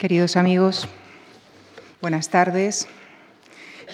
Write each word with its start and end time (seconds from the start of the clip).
Queridos 0.00 0.38
amigos, 0.38 0.88
buenas 2.00 2.30
tardes. 2.30 2.88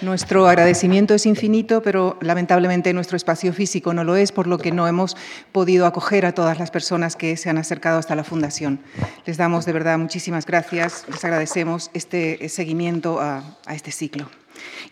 Nuestro 0.02 0.46
agradecimiento 0.46 1.14
es 1.14 1.26
infinito, 1.26 1.82
pero 1.82 2.16
lamentablemente 2.20 2.92
nuestro 2.92 3.16
espacio 3.16 3.52
físico 3.52 3.92
no 3.92 4.04
lo 4.04 4.14
es, 4.14 4.30
por 4.30 4.46
lo 4.46 4.56
que 4.56 4.70
no 4.70 4.86
hemos 4.86 5.16
podido 5.50 5.84
acoger 5.84 6.24
a 6.24 6.32
todas 6.32 6.60
las 6.60 6.70
personas 6.70 7.16
que 7.16 7.36
se 7.36 7.50
han 7.50 7.58
acercado 7.58 7.98
hasta 7.98 8.14
la 8.14 8.22
Fundación. 8.22 8.78
Les 9.24 9.36
damos 9.36 9.66
de 9.66 9.72
verdad 9.72 9.98
muchísimas 9.98 10.46
gracias, 10.46 11.04
les 11.08 11.24
agradecemos 11.24 11.90
este 11.92 12.48
seguimiento 12.50 13.18
a, 13.20 13.42
este 13.74 13.90
ciclo. 13.90 14.30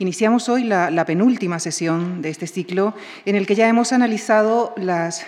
Iniciamos 0.00 0.48
hoy 0.48 0.64
la, 0.64 1.04
penúltima 1.06 1.60
sesión 1.60 2.22
de 2.22 2.30
este 2.30 2.48
ciclo, 2.48 2.92
en 3.24 3.36
el 3.36 3.46
que 3.46 3.54
ya 3.54 3.68
hemos 3.68 3.92
analizado 3.92 4.74
las 4.76 5.24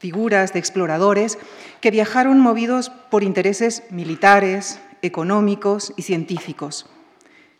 figuras 0.00 0.52
de 0.52 0.58
exploradores 0.58 1.38
que 1.80 1.92
viajaron 1.92 2.40
movidos 2.40 2.90
por 2.90 3.22
intereses 3.22 3.84
militares, 3.90 4.80
económicos 5.04 5.92
y 5.96 6.02
científicos. 6.02 6.86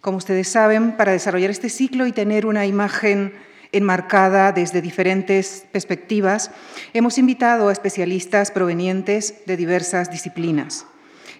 Como 0.00 0.18
ustedes 0.18 0.48
saben, 0.48 0.96
para 0.96 1.12
desarrollar 1.12 1.50
este 1.50 1.68
ciclo 1.68 2.06
y 2.06 2.12
tener 2.12 2.46
una 2.46 2.66
imagen 2.66 3.32
enmarcada 3.72 4.52
desde 4.52 4.82
diferentes 4.82 5.66
perspectivas, 5.72 6.50
hemos 6.92 7.18
invitado 7.18 7.68
a 7.68 7.72
especialistas 7.72 8.50
provenientes 8.50 9.42
de 9.46 9.56
diversas 9.56 10.10
disciplinas. 10.10 10.86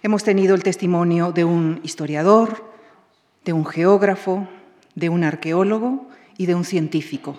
Hemos 0.03 0.25
tenido 0.25 0.55
el 0.55 0.63
testimonio 0.63 1.33
de 1.33 1.45
un 1.45 1.81
historiador, 1.83 2.73
de 3.45 3.53
un 3.53 3.65
geógrafo, 3.65 4.49
de 4.95 5.09
un 5.09 5.25
arqueólogo 5.25 6.09
y 6.37 6.47
de 6.47 6.55
un 6.55 6.65
científico. 6.65 7.39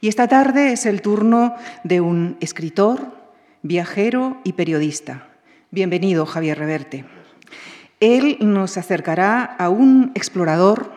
Y 0.00 0.08
esta 0.08 0.28
tarde 0.28 0.72
es 0.72 0.86
el 0.86 1.02
turno 1.02 1.54
de 1.82 2.00
un 2.00 2.36
escritor, 2.40 3.14
viajero 3.62 4.38
y 4.44 4.52
periodista. 4.52 5.28
Bienvenido, 5.70 6.26
Javier 6.26 6.58
Reverte. 6.58 7.13
Él 8.04 8.36
nos 8.40 8.76
acercará 8.76 9.42
a 9.42 9.70
un 9.70 10.12
explorador 10.14 10.92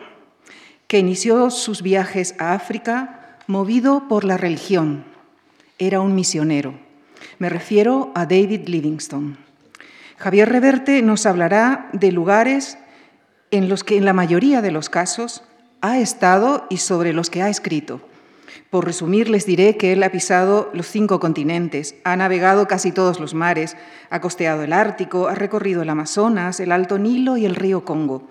que 0.88 0.98
inició 0.98 1.50
sus 1.50 1.80
viajes 1.80 2.34
a 2.38 2.52
África 2.52 3.38
movido 3.46 4.08
por 4.08 4.24
la 4.24 4.36
religión. 4.36 5.04
Era 5.78 6.00
un 6.00 6.14
misionero. 6.14 6.78
Me 7.38 7.48
refiero 7.48 8.12
a 8.14 8.26
David 8.26 8.68
Livingstone. 8.68 9.36
Javier 10.18 10.50
Reverte 10.50 11.00
nos 11.00 11.24
hablará 11.24 11.88
de 11.94 12.12
lugares 12.12 12.76
en 13.50 13.70
los 13.70 13.84
que 13.84 13.96
en 13.96 14.04
la 14.04 14.12
mayoría 14.12 14.60
de 14.60 14.70
los 14.70 14.90
casos 14.90 15.42
ha 15.80 15.98
estado 16.00 16.66
y 16.68 16.76
sobre 16.76 17.14
los 17.14 17.30
que 17.30 17.40
ha 17.40 17.48
escrito. 17.48 18.02
Por 18.70 18.84
resumir, 18.84 19.28
les 19.28 19.46
diré 19.46 19.76
que 19.76 19.92
él 19.92 20.02
ha 20.02 20.10
pisado 20.10 20.70
los 20.72 20.86
cinco 20.86 21.20
continentes, 21.20 21.94
ha 22.04 22.16
navegado 22.16 22.68
casi 22.68 22.92
todos 22.92 23.20
los 23.20 23.34
mares, 23.34 23.76
ha 24.10 24.20
costeado 24.20 24.62
el 24.62 24.72
Ártico, 24.72 25.28
ha 25.28 25.34
recorrido 25.34 25.82
el 25.82 25.90
Amazonas, 25.90 26.60
el 26.60 26.72
Alto 26.72 26.98
Nilo 26.98 27.36
y 27.36 27.46
el 27.46 27.54
río 27.54 27.84
Congo. 27.84 28.28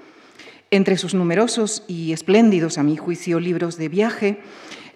Entre 0.70 0.98
sus 0.98 1.14
numerosos 1.14 1.84
y 1.88 2.12
espléndidos, 2.12 2.78
a 2.78 2.84
mi 2.84 2.98
juicio, 2.98 3.40
libros 3.40 3.78
de 3.78 3.90
viaje, 3.90 4.40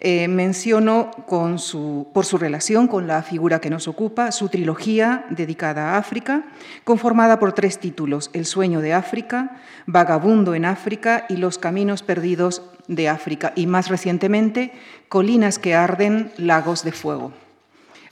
eh, 0.04 0.28
menciono 0.28 1.12
por 1.28 2.26
su 2.26 2.38
relación 2.40 2.88
con 2.88 3.06
la 3.06 3.22
figura 3.22 3.62
que 3.62 3.70
nos 3.70 3.88
ocupa 3.88 4.32
su 4.32 4.50
trilogía 4.50 5.28
dedicada 5.30 5.92
a 5.92 5.98
África, 5.98 6.44
conformada 6.84 7.38
por 7.38 7.54
tres 7.54 7.78
títulos, 7.78 8.32
El 8.34 8.48
sueño 8.48 8.82
de 8.82 8.94
África, 8.94 9.62
Vagabundo 9.86 10.56
en 10.56 10.66
África 10.66 11.28
y 11.30 11.38
Los 11.38 11.60
caminos 11.60 12.02
perdidos 12.02 12.64
de 12.92 13.10
África, 13.10 13.54
y 13.56 13.66
más 13.66 13.88
recientemente, 13.88 14.72
Colinas 15.10 15.60
que 15.60 15.76
arden, 15.76 16.32
lagos 16.38 16.84
de 16.84 16.92
fuego. 16.92 17.34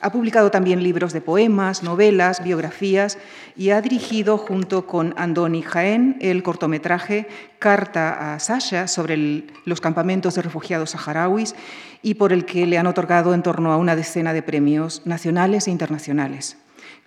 Ha 0.01 0.11
publicado 0.11 0.49
también 0.49 0.81
libros 0.81 1.11
de 1.11 1.19
poemas, 1.19 1.83
novelas, 1.83 2.41
biografías 2.41 3.17
y 3.57 3.71
ha 3.71 3.81
dirigido 3.81 4.37
junto 4.37 4.87
con 4.87 5.13
Andoni 5.17 5.61
Jaén 5.61 6.17
el 6.21 6.41
cortometraje 6.41 7.27
Carta 7.59 8.33
a 8.33 8.39
Sasha 8.39 8.87
sobre 8.87 9.43
los 9.65 9.81
campamentos 9.81 10.35
de 10.35 10.41
refugiados 10.41 10.91
saharauis 10.91 11.53
y 12.01 12.13
por 12.13 12.31
el 12.31 12.45
que 12.45 12.65
le 12.65 12.77
han 12.77 12.87
otorgado 12.87 13.33
en 13.33 13.43
torno 13.43 13.73
a 13.73 13.77
una 13.77 13.97
decena 13.97 14.31
de 14.31 14.41
premios 14.41 15.01
nacionales 15.05 15.67
e 15.67 15.71
internacionales. 15.71 16.55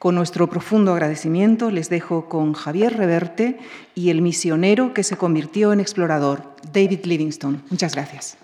Con 0.02 0.16
nuestro 0.16 0.48
profundo 0.48 0.94
agradecimiento 0.94 1.70
les 1.70 1.88
dejo 1.88 2.28
con 2.28 2.54
Javier 2.54 2.96
Reverte 2.96 3.60
y 3.94 4.10
el 4.10 4.20
misionero 4.20 4.94
que 4.94 5.04
se 5.04 5.16
convirtió 5.16 5.72
en 5.72 5.78
explorador, 5.78 6.56
David 6.72 7.04
Livingstone. 7.04 7.60
Muchas 7.70 7.94
gracias. 7.94 8.36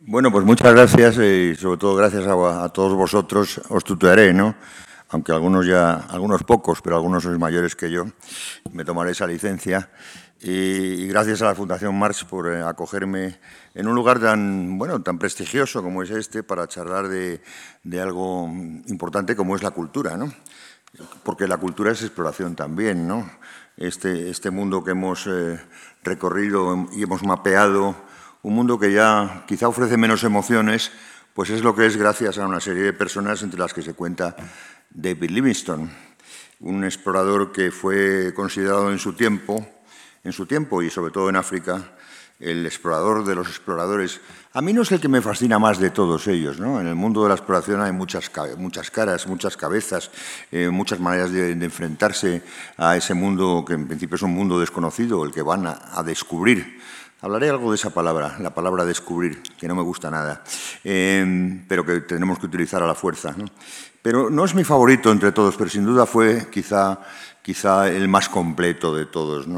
Bueno, 0.00 0.32
pues 0.32 0.46
muchas 0.46 0.72
gracias 0.72 1.18
eh, 1.18 1.52
y 1.52 1.54
sobre 1.54 1.76
todo 1.76 1.94
gracias 1.96 2.26
a, 2.26 2.68
todos 2.70 2.94
vosotros. 2.94 3.60
Os 3.68 3.84
tutearé, 3.84 4.32
¿no? 4.32 4.54
Aunque 5.10 5.32
algunos 5.32 5.66
ya, 5.66 6.06
algunos 6.08 6.42
pocos, 6.44 6.80
pero 6.80 6.96
algunos 6.96 7.22
sois 7.22 7.38
mayores 7.38 7.76
que 7.76 7.90
yo, 7.90 8.06
me 8.72 8.86
tomaré 8.86 9.10
esa 9.10 9.26
licencia. 9.26 9.90
Y, 10.40 11.06
gracias 11.08 11.40
a 11.40 11.46
la 11.46 11.54
Fundación 11.54 11.98
Marx 11.98 12.24
por 12.24 12.52
eh, 12.52 12.62
acogerme 12.62 13.38
en 13.74 13.88
un 13.88 13.94
lugar 13.94 14.20
tan, 14.20 14.76
bueno, 14.78 15.02
tan 15.02 15.18
prestigioso 15.18 15.82
como 15.82 16.02
es 16.02 16.10
este 16.10 16.42
para 16.42 16.68
charlar 16.68 17.08
de, 17.08 17.40
algo 18.00 18.46
importante 18.86 19.34
como 19.34 19.56
es 19.56 19.62
la 19.62 19.70
cultura, 19.70 20.16
¿no? 20.16 20.32
Porque 21.22 21.48
la 21.48 21.56
cultura 21.56 21.92
es 21.92 22.02
exploración 22.02 22.54
también, 22.54 23.08
¿no? 23.08 23.30
Este, 23.78 24.30
este 24.30 24.50
mundo 24.50 24.84
que 24.84 24.90
hemos 24.90 25.26
eh, 25.26 25.58
recorrido 26.02 26.86
y 26.92 27.02
hemos 27.02 27.22
mapeado 27.22 27.96
un 28.42 28.54
mundo 28.54 28.78
que 28.78 28.92
ya 28.92 29.44
quizá 29.46 29.68
ofrece 29.68 29.96
menos 29.96 30.22
emociones, 30.22 30.92
pues 31.34 31.50
es 31.50 31.62
lo 31.62 31.74
que 31.74 31.86
es 31.86 31.96
gracias 31.96 32.38
a 32.38 32.46
una 32.46 32.60
serie 32.60 32.82
de 32.82 32.92
personas 32.92 33.42
entre 33.42 33.58
las 33.58 33.74
que 33.74 33.82
se 33.82 33.94
cuenta 33.94 34.36
David 34.90 35.30
Livingstone, 35.30 35.90
un 36.60 36.84
explorador 36.84 37.52
que 37.52 37.70
fue 37.70 38.32
considerado 38.34 38.92
en 38.92 38.98
su 38.98 39.14
tiempo, 39.14 39.66
en 40.26 40.32
su 40.32 40.44
tiempo 40.44 40.82
y 40.82 40.90
sobre 40.90 41.12
todo 41.12 41.28
en 41.28 41.36
África, 41.36 41.92
el 42.38 42.66
explorador 42.66 43.24
de 43.24 43.34
los 43.34 43.46
exploradores. 43.46 44.20
A 44.52 44.60
mí 44.60 44.72
no 44.72 44.82
es 44.82 44.92
el 44.92 45.00
que 45.00 45.08
me 45.08 45.22
fascina 45.22 45.58
más 45.58 45.78
de 45.78 45.90
todos 45.90 46.26
ellos. 46.26 46.58
¿no? 46.58 46.80
En 46.80 46.86
el 46.86 46.94
mundo 46.94 47.22
de 47.22 47.28
la 47.28 47.36
exploración 47.36 47.80
hay 47.80 47.92
muchas, 47.92 48.30
muchas 48.58 48.90
caras, 48.90 49.26
muchas 49.26 49.56
cabezas, 49.56 50.10
eh, 50.50 50.68
muchas 50.68 51.00
maneras 51.00 51.32
de, 51.32 51.52
enfrentarse 51.52 52.42
a 52.76 52.96
ese 52.96 53.14
mundo 53.14 53.64
que 53.66 53.74
en 53.74 53.86
principio 53.86 54.16
es 54.16 54.22
un 54.22 54.34
mundo 54.34 54.60
desconocido, 54.60 55.24
el 55.24 55.32
que 55.32 55.42
van 55.42 55.66
a 55.66 56.02
descubrir 56.02 56.76
Hablaré 57.22 57.48
algo 57.48 57.70
de 57.70 57.76
esa 57.76 57.90
palabra, 57.90 58.36
la 58.40 58.52
palabra 58.52 58.84
descubrir, 58.84 59.42
que 59.58 59.66
no 59.66 59.74
me 59.74 59.80
gusta 59.80 60.10
nada, 60.10 60.44
em, 60.84 61.64
pero 61.66 61.84
que 61.84 62.02
tenemos 62.02 62.38
que 62.38 62.44
utilizar 62.44 62.82
a 62.82 62.86
la 62.86 62.94
fuerza. 62.94 63.34
Pero 64.02 64.28
no 64.28 64.44
es 64.44 64.54
mi 64.54 64.64
favorito 64.64 65.10
entre 65.10 65.32
todos, 65.32 65.56
pero 65.56 65.70
sin 65.70 65.86
duda 65.86 66.04
fue 66.04 66.48
quizá, 66.52 67.00
quizá 67.42 67.88
el 67.88 68.06
más 68.08 68.28
completo 68.28 68.94
de 68.94 69.06
todos. 69.06 69.48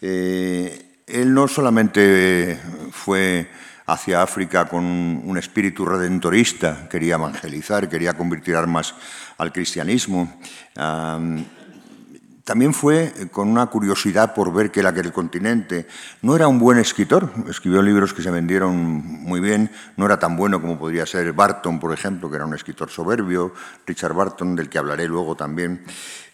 Eh, 0.00 1.02
él 1.06 1.34
no 1.34 1.48
solamente 1.48 2.58
fue 2.92 3.48
hacia 3.86 4.22
África 4.22 4.66
con 4.66 4.84
un 4.84 5.36
espíritu 5.36 5.84
redentorista, 5.84 6.88
quería 6.88 7.14
evangelizar, 7.14 7.88
quería 7.88 8.14
convertir 8.14 8.54
armas 8.54 8.94
al 9.36 9.52
cristianismo. 9.52 10.40
También 12.44 12.72
fue 12.72 13.12
eh, 13.16 13.28
con 13.30 13.48
una 13.48 13.66
curiosidad 13.66 14.34
por 14.34 14.52
ver 14.52 14.70
que 14.70 14.80
aquel 14.80 15.12
continente 15.12 15.86
no 16.22 16.34
era 16.34 16.48
un 16.48 16.58
buen 16.58 16.78
escritor, 16.78 17.30
escribió 17.48 17.82
libros 17.82 18.14
que 18.14 18.22
se 18.22 18.30
vendieron 18.30 18.74
muy 18.74 19.40
bien, 19.40 19.70
no 19.96 20.06
era 20.06 20.18
tan 20.18 20.36
bueno 20.36 20.60
como 20.60 20.78
podría 20.78 21.06
ser 21.06 21.32
Barton, 21.32 21.78
por 21.78 21.92
ejemplo, 21.92 22.30
que 22.30 22.36
era 22.36 22.46
un 22.46 22.54
escritor 22.54 22.90
soberbio, 22.90 23.52
Richard 23.86 24.14
Barton, 24.14 24.56
del 24.56 24.68
que 24.68 24.78
hablaré 24.78 25.06
luego 25.06 25.36
también. 25.36 25.84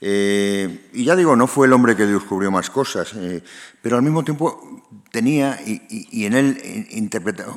Eh, 0.01 0.89
y 0.93 1.05
ya 1.05 1.17
digo, 1.17 1.35
no 1.35 1.47
fue 1.47 1.67
el 1.67 1.73
hombre 1.73 1.97
que 1.97 2.07
descubrió 2.07 2.51
más 2.51 2.71
cosas, 2.71 3.13
eh, 3.15 3.43
pero 3.83 3.97
al 3.97 4.03
mismo 4.03 4.23
tiempo 4.23 4.85
tenía, 5.11 5.59
y, 5.65 6.25
en 6.25 6.35
él 6.35 6.99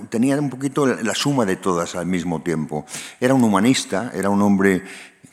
tenía 0.09 0.39
un 0.39 0.49
poquito 0.49 0.85
la 0.85 1.13
suma 1.13 1.45
de 1.45 1.57
todas 1.57 1.95
al 1.95 2.05
mismo 2.05 2.41
tiempo. 2.41 2.85
Era 3.19 3.33
un 3.33 3.43
humanista, 3.43 4.11
era 4.13 4.29
un 4.29 4.41
hombre 4.41 4.83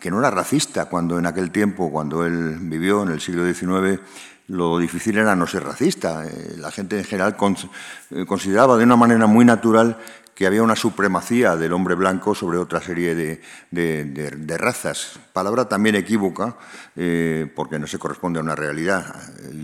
que 0.01 0.11
no 0.11 0.19
era 0.19 0.31
racista 0.31 0.87
cuando 0.87 1.19
en 1.19 1.27
aquel 1.27 1.51
tiempo, 1.51 1.91
cuando 1.91 2.25
él 2.25 2.59
vivió 2.61 3.03
en 3.03 3.11
el 3.11 3.21
siglo 3.21 3.45
XIX, 3.47 4.01
lo 4.49 4.79
difícil 4.79 5.19
era 5.19 5.35
no 5.35 5.47
ser 5.47 5.65
racista. 5.65 6.25
Eh, 6.27 6.57
la 6.59 6.71
gente 6.71 6.99
en 6.99 7.05
general 7.05 7.37
eh, 8.11 8.25
consideraba 8.27 8.77
de 8.77 8.85
una 8.85 8.97
manera 8.97 9.27
muy 9.27 9.45
natural 9.45 9.99
que 10.35 10.47
había 10.47 10.63
una 10.63 10.77
supremacía 10.77 11.57
del 11.57 11.73
hombre 11.73 11.95
blanco 11.95 12.35
sobre 12.35 12.59
otra 12.59 12.83
serie 12.83 13.15
de, 13.15 14.57
razas. 14.59 15.19
Palabra 15.33 15.67
también 15.67 15.95
equívoca, 15.95 16.57
eh, 16.95 17.51
porque 17.57 17.79
no 17.79 17.87
se 17.87 17.99
corresponde 17.99 18.39
a 18.39 18.43
una 18.43 18.55
realidad. 18.55 19.15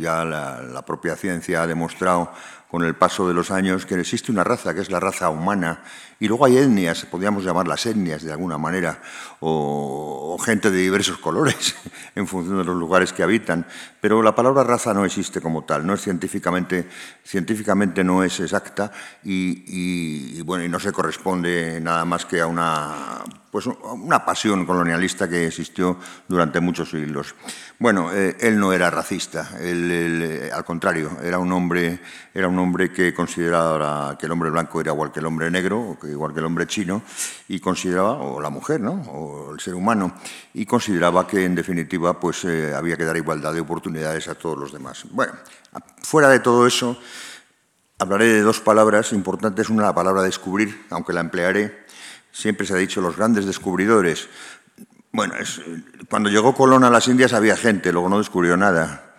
Ya 0.01 0.25
la 0.25 0.83
propia 0.87 1.15
ciencia 1.15 1.63
ha 1.63 1.67
demostrado 1.67 2.33
con 2.73 2.85
el 2.85 2.95
paso 2.95 3.29
de 3.29 3.35
los 3.35 3.51
años 3.51 3.85
que 3.85 4.01
existe 4.01 4.33
una 4.33 4.45
raza 4.45 4.73
que 4.73 4.81
es 4.81 4.91
la 4.91 4.99
raza 4.99 5.29
humana 5.29 5.83
y 6.23 6.29
luego 6.29 6.45
hay 6.45 6.57
etnias, 6.57 7.05
podríamos 7.07 7.43
llamarlas 7.43 7.85
etnias 7.85 8.23
de 8.23 8.31
alguna 8.31 8.57
manera, 8.57 9.03
o, 9.41 10.39
gente 10.39 10.71
de 10.71 10.79
diversos 10.79 11.19
colores 11.19 11.75
en 12.15 12.29
función 12.29 12.59
de 12.59 12.65
los 12.65 12.77
lugares 12.77 13.13
que 13.13 13.25
habitan, 13.25 13.67
pero 14.01 14.23
la 14.23 14.33
palabra 14.33 14.63
raza 14.63 14.95
no 14.95 15.05
existe 15.05 15.41
como 15.41 15.65
tal, 15.65 15.85
no 15.85 15.95
es 15.95 16.01
científicamente, 16.01 16.89
científicamente 17.25 18.05
no 18.05 18.23
es 18.23 18.39
exacta 18.39 18.93
y, 19.25 20.41
bueno, 20.43 20.63
y 20.63 20.69
no 20.69 20.79
se 20.79 20.93
corresponde 20.93 21.81
nada 21.81 22.05
más 22.05 22.25
que 22.25 22.41
a 22.41 22.47
una 22.47 23.25
pues 23.53 23.67
una 23.67 24.25
pasión 24.25 24.65
colonialista 24.65 25.29
que 25.29 25.47
existió 25.47 25.99
durante 26.27 26.59
muchos 26.59 26.89
siglos. 26.89 27.35
Bueno, 27.79 28.11
eh, 28.11 28.35
él 28.41 28.59
no 28.59 28.73
era 28.73 28.89
racista, 28.91 29.59
él, 29.61 30.51
al 30.51 30.65
contrario, 30.65 31.19
era 31.23 31.39
un 31.39 31.53
hombre, 31.53 32.01
era 32.33 32.49
un 32.49 32.59
hombre 32.59 32.91
que 32.91 33.13
consideraba 33.13 34.17
que 34.17 34.25
el 34.25 34.33
hombre 34.33 34.49
blanco 34.49 34.81
era 34.81 34.93
igual 34.93 35.13
que 35.13 35.21
el 35.21 35.27
hombre 35.27 35.51
negro, 35.51 35.99
igual 36.13 36.33
que 36.33 36.41
el 36.41 36.47
hombre 36.47 36.67
chino, 36.67 37.03
y 37.49 37.59
consideraba, 37.61 38.13
o 38.13 38.41
la 38.41 38.51
mujer, 38.51 38.81
¿no? 38.81 38.93
o 39.11 39.53
el 39.55 39.61
ser 39.61 39.75
humano, 39.75 40.15
y 40.55 40.67
consideraba 40.67 41.27
que 41.27 41.45
en 41.45 41.55
definitiva 41.55 42.19
pues 42.19 42.45
eh, 42.45 42.75
había 42.75 42.97
que 42.97 43.05
dar 43.05 43.17
igualdad 43.17 43.53
de 43.53 43.61
oportunidades 43.61 44.29
a 44.29 44.35
todos 44.35 44.59
los 44.59 44.73
demás. 44.73 45.05
Bueno, 45.11 45.33
fuera 46.03 46.29
de 46.29 46.41
todo 46.41 46.67
eso, 46.67 46.99
hablaré 47.99 48.27
de 48.27 48.41
dos 48.43 48.61
palabras 48.61 49.13
importantes. 49.13 49.69
Una, 49.69 49.83
la 49.85 49.95
palabra 49.95 50.23
descubrir, 50.23 50.87
aunque 50.91 51.13
la 51.13 51.21
emplearé. 51.21 51.87
Siempre 52.33 52.67
se 52.67 52.75
ha 52.75 52.77
dicho 52.77 53.01
los 53.01 53.17
grandes 53.17 53.47
descubridores. 53.47 54.29
Bueno, 55.13 55.35
cuando 56.09 56.31
llegó 56.31 56.55
Colón 56.55 56.85
a 56.85 56.91
las 56.91 57.07
Indias 57.07 57.35
había 57.35 57.57
gente, 57.57 57.93
luego 57.93 58.09
no 58.09 58.19
descubrió 58.19 58.57
nada. 58.57 59.12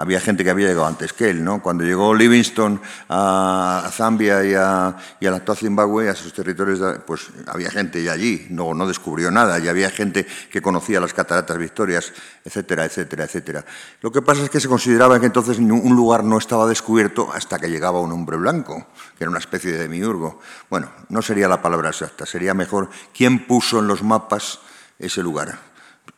Había 0.00 0.18
gente 0.18 0.42
que 0.42 0.48
había 0.48 0.68
llegado 0.68 0.86
antes 0.86 1.12
que 1.12 1.28
él, 1.28 1.44
¿no? 1.44 1.60
Cuando 1.60 1.84
llegó 1.84 2.14
Livingstone 2.14 2.80
a 3.10 3.86
Zambia 3.92 4.42
y 4.42 4.54
a, 4.54 4.96
y 5.20 5.26
a 5.26 5.30
la 5.30 5.36
actual 5.36 5.58
Zimbabue, 5.58 6.08
a 6.08 6.14
sus 6.14 6.32
territorios, 6.32 6.80
pues 7.06 7.28
había 7.46 7.70
gente 7.70 8.08
allí, 8.08 8.46
no, 8.48 8.72
no 8.72 8.86
descubrió 8.86 9.30
nada, 9.30 9.58
y 9.58 9.68
había 9.68 9.90
gente 9.90 10.26
que 10.50 10.62
conocía 10.62 11.00
las 11.00 11.12
cataratas 11.12 11.58
Victorias, 11.58 12.14
etcétera, 12.42 12.86
etcétera, 12.86 13.24
etcétera. 13.24 13.64
Lo 14.00 14.10
que 14.10 14.22
pasa 14.22 14.44
es 14.44 14.48
que 14.48 14.58
se 14.58 14.68
consideraba 14.68 15.20
que 15.20 15.26
entonces 15.26 15.58
un 15.58 15.94
lugar 15.94 16.24
no 16.24 16.38
estaba 16.38 16.66
descubierto 16.66 17.30
hasta 17.30 17.58
que 17.58 17.68
llegaba 17.68 18.00
un 18.00 18.10
hombre 18.12 18.38
blanco, 18.38 18.86
que 19.18 19.24
era 19.24 19.30
una 19.30 19.38
especie 19.38 19.72
de 19.72 19.78
demiurgo. 19.80 20.40
Bueno, 20.70 20.90
no 21.10 21.20
sería 21.20 21.46
la 21.46 21.60
palabra 21.60 21.90
exacta, 21.90 22.24
sería 22.24 22.54
mejor 22.54 22.88
quién 23.12 23.46
puso 23.46 23.80
en 23.80 23.86
los 23.86 24.02
mapas 24.02 24.60
ese 24.98 25.22
lugar. 25.22 25.69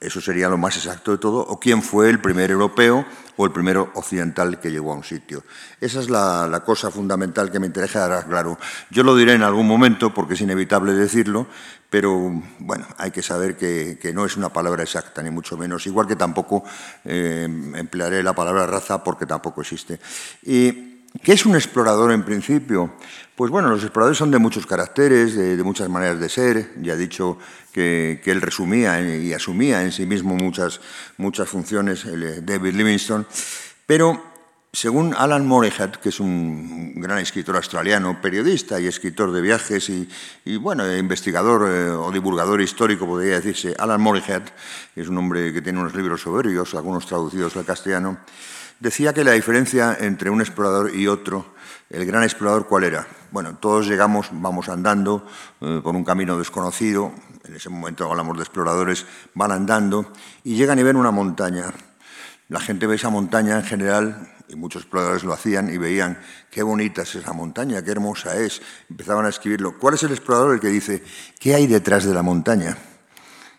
Eso 0.02 0.20
sería 0.20 0.48
lo 0.48 0.58
más 0.58 0.76
exacto 0.76 1.12
de 1.12 1.18
todo, 1.18 1.38
o 1.38 1.60
quién 1.60 1.80
fue 1.80 2.10
el 2.10 2.20
primer 2.20 2.50
europeo 2.50 3.06
o 3.36 3.46
el 3.46 3.52
primero 3.52 3.92
occidental 3.94 4.58
que 4.58 4.72
llegó 4.72 4.92
a 4.92 4.96
un 4.96 5.04
sitio. 5.04 5.44
Esa 5.80 6.00
es 6.00 6.10
la, 6.10 6.62
cosa 6.66 6.90
fundamental 6.90 7.52
que 7.52 7.60
me 7.60 7.68
interesa 7.68 8.08
dar 8.08 8.26
claro. 8.26 8.58
Yo 8.90 9.04
lo 9.04 9.14
diré 9.14 9.34
en 9.34 9.44
algún 9.44 9.68
momento 9.68 10.12
porque 10.12 10.34
es 10.34 10.40
inevitable 10.40 10.92
decirlo, 10.92 11.46
pero 11.88 12.42
bueno, 12.58 12.84
hay 12.98 13.12
que 13.12 13.22
saber 13.22 13.56
que, 13.56 14.12
no 14.12 14.26
es 14.26 14.36
una 14.36 14.48
palabra 14.48 14.82
exacta, 14.82 15.22
ni 15.22 15.30
mucho 15.30 15.56
menos, 15.56 15.86
igual 15.86 16.08
que 16.08 16.16
tampoco 16.16 16.64
eh, 17.04 17.44
emplearé 17.76 18.24
la 18.24 18.34
palabra 18.34 18.66
raza 18.66 19.04
porque 19.04 19.24
tampoco 19.24 19.60
existe. 19.60 20.00
Y, 20.42 20.92
¿Qué 21.22 21.34
es 21.34 21.44
un 21.44 21.54
explorador 21.54 22.10
en 22.10 22.24
principio? 22.24 22.94
Pues 23.34 23.50
bueno, 23.50 23.70
los 23.70 23.82
exploradores 23.82 24.18
son 24.18 24.30
de 24.30 24.38
muchos 24.38 24.66
caracteres, 24.66 25.34
de, 25.34 25.62
muchas 25.62 25.88
maneras 25.88 26.20
de 26.20 26.28
ser. 26.28 26.70
Ya 26.82 26.92
he 26.92 26.96
dicho 26.96 27.38
que, 27.72 28.20
él 28.24 28.42
resumía 28.42 29.00
y 29.00 29.32
asumía 29.32 29.82
en 29.82 29.90
sí 29.90 30.04
mismo 30.04 30.34
muchas, 30.34 30.80
muchas 31.16 31.48
funciones, 31.48 32.04
eh, 32.04 32.42
David 32.42 32.74
Livingstone. 32.74 33.24
Pero 33.86 34.22
según 34.70 35.14
Alan 35.16 35.46
Morehead, 35.46 35.92
que 35.92 36.10
es 36.10 36.20
un 36.20 37.00
gran 37.00 37.18
escritor 37.20 37.56
australiano, 37.56 38.20
periodista 38.20 38.78
y 38.78 38.86
escritor 38.86 39.32
de 39.32 39.40
viajes 39.40 39.90
y, 39.90 40.56
bueno, 40.58 40.90
investigador 40.94 41.70
eh, 41.70 41.90
o 41.90 42.12
divulgador 42.12 42.60
histórico, 42.60 43.06
podría 43.06 43.36
decirse, 43.36 43.74
Alan 43.78 44.00
Morehead, 44.00 44.42
que 44.94 45.00
es 45.00 45.08
un 45.08 45.16
hombre 45.16 45.54
que 45.54 45.62
tiene 45.62 45.80
unos 45.80 45.94
libros 45.94 46.20
soberbios, 46.20 46.74
algunos 46.74 47.06
traducidos 47.06 47.56
al 47.56 47.64
castellano, 47.64 48.18
Decía 48.82 49.12
que 49.12 49.22
la 49.22 49.30
diferencia 49.30 49.96
entre 50.00 50.28
un 50.28 50.40
explorador 50.40 50.92
y 50.92 51.06
otro, 51.06 51.46
el 51.92 52.06
gran 52.06 52.22
explorador, 52.22 52.66
¿cuál 52.66 52.84
era? 52.84 53.06
Bueno, 53.30 53.56
todos 53.58 53.86
llegamos, 53.86 54.30
vamos 54.32 54.70
andando 54.70 55.26
eh, 55.60 55.80
por 55.82 55.94
un 55.94 56.04
camino 56.04 56.38
desconocido, 56.38 57.12
en 57.44 57.54
ese 57.54 57.68
momento 57.68 58.10
hablamos 58.10 58.36
de 58.38 58.42
exploradores, 58.42 59.04
van 59.34 59.52
andando 59.52 60.10
y 60.42 60.56
llegan 60.56 60.78
y 60.78 60.82
ven 60.82 60.96
una 60.96 61.10
montaña. 61.10 61.66
La 62.48 62.60
gente 62.60 62.86
ve 62.86 62.96
esa 62.96 63.10
montaña 63.10 63.56
en 63.56 63.64
general, 63.64 64.28
y 64.48 64.56
muchos 64.56 64.82
exploradores 64.82 65.22
lo 65.24 65.34
hacían 65.34 65.72
y 65.72 65.76
veían 65.76 66.18
qué 66.50 66.62
bonita 66.62 67.02
es 67.02 67.14
esa 67.14 67.34
montaña, 67.34 67.82
qué 67.82 67.90
hermosa 67.90 68.36
es. 68.36 68.62
Empezaban 68.88 69.26
a 69.26 69.28
escribirlo. 69.28 69.78
¿Cuál 69.78 69.94
es 69.94 70.02
el 70.02 70.12
explorador 70.12 70.54
el 70.54 70.60
que 70.60 70.68
dice 70.68 71.02
qué 71.38 71.54
hay 71.54 71.66
detrás 71.66 72.04
de 72.04 72.14
la 72.14 72.22
montaña? 72.22 72.76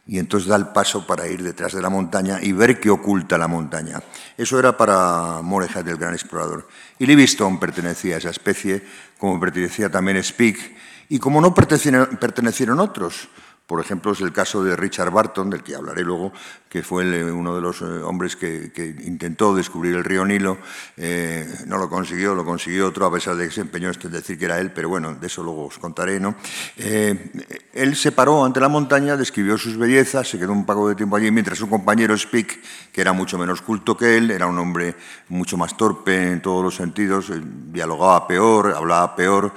Y 0.05 0.19
entonces 0.19 0.49
da 0.49 0.55
el 0.55 0.67
paso 0.67 1.07
para 1.07 1.27
ir 1.27 1.41
detrás 1.41 1.73
de 1.73 1.81
la 1.81 1.89
montaña 1.89 2.39
y 2.41 2.51
ver 2.51 2.79
qué 2.79 2.89
oculta 2.89 3.37
la 3.37 3.47
montaña. 3.47 4.01
Eso 4.37 4.59
era 4.59 4.75
para 4.75 5.41
Morehead, 5.41 5.87
el 5.87 5.97
gran 5.97 6.13
explorador. 6.13 6.67
Y 6.99 7.05
Livingstone 7.05 7.57
pertenecía 7.57 8.15
a 8.15 8.17
esa 8.17 8.29
especie, 8.29 8.85
como 9.17 9.39
pertenecía 9.39 9.89
también 9.89 10.21
Speke, 10.21 10.75
y 11.09 11.19
como 11.19 11.39
no 11.39 11.53
pertenecieron 11.53 12.79
otros, 12.79 13.29
por 13.67 13.79
ejemplo, 13.79 14.11
es 14.11 14.19
el 14.19 14.33
caso 14.33 14.63
de 14.63 14.75
Richard 14.75 15.09
Barton, 15.09 15.49
del 15.49 15.63
que 15.63 15.75
hablaré 15.75 16.03
luego, 16.03 16.33
que 16.73 16.81
fue 16.81 17.03
uno 17.31 17.53
de 17.53 17.61
los 17.61 17.83
eh, 17.83 17.85
hombres 17.85 18.35
que, 18.35 18.95
intentó 19.05 19.53
descubrir 19.53 19.95
el 19.95 20.03
río 20.03 20.25
Nilo. 20.25 20.57
Eh, 20.97 21.47
no 21.67 21.77
lo 21.77 21.87
consiguió, 21.87 22.33
lo 22.33 22.43
consiguió 22.43 22.87
otro, 22.87 23.05
a 23.05 23.13
pesar 23.13 23.35
de 23.35 23.45
que 23.45 23.53
se 23.53 23.61
empeñó 23.61 23.91
en 23.91 24.11
decir 24.11 24.39
que 24.39 24.45
era 24.45 24.59
él, 24.59 24.71
pero 24.71 24.89
bueno, 24.89 25.13
de 25.13 25.27
eso 25.27 25.43
luego 25.43 25.67
os 25.67 25.77
contaré. 25.77 26.19
¿no? 26.19 26.33
Eh, 26.77 27.29
él 27.73 27.95
se 27.95 28.11
paró 28.11 28.43
ante 28.43 28.59
la 28.59 28.69
montaña, 28.69 29.15
describió 29.15 29.55
sus 29.55 29.77
bellezas, 29.77 30.27
se 30.27 30.39
quedó 30.39 30.51
un 30.51 30.65
poco 30.65 30.89
de 30.89 30.95
tiempo 30.95 31.15
allí, 31.15 31.29
mientras 31.29 31.59
su 31.59 31.69
compañero 31.69 32.17
Speak, 32.17 32.59
que 32.91 33.01
era 33.01 33.13
mucho 33.13 33.37
menos 33.37 33.61
culto 33.61 33.95
que 33.95 34.17
él, 34.17 34.31
era 34.31 34.47
un 34.47 34.57
hombre 34.57 34.95
mucho 35.29 35.57
más 35.57 35.77
torpe 35.77 36.31
en 36.31 36.41
todos 36.41 36.63
los 36.63 36.75
sentidos, 36.75 37.31
dialogaba 37.71 38.27
peor, 38.27 38.73
hablaba 38.75 39.15
peor, 39.15 39.53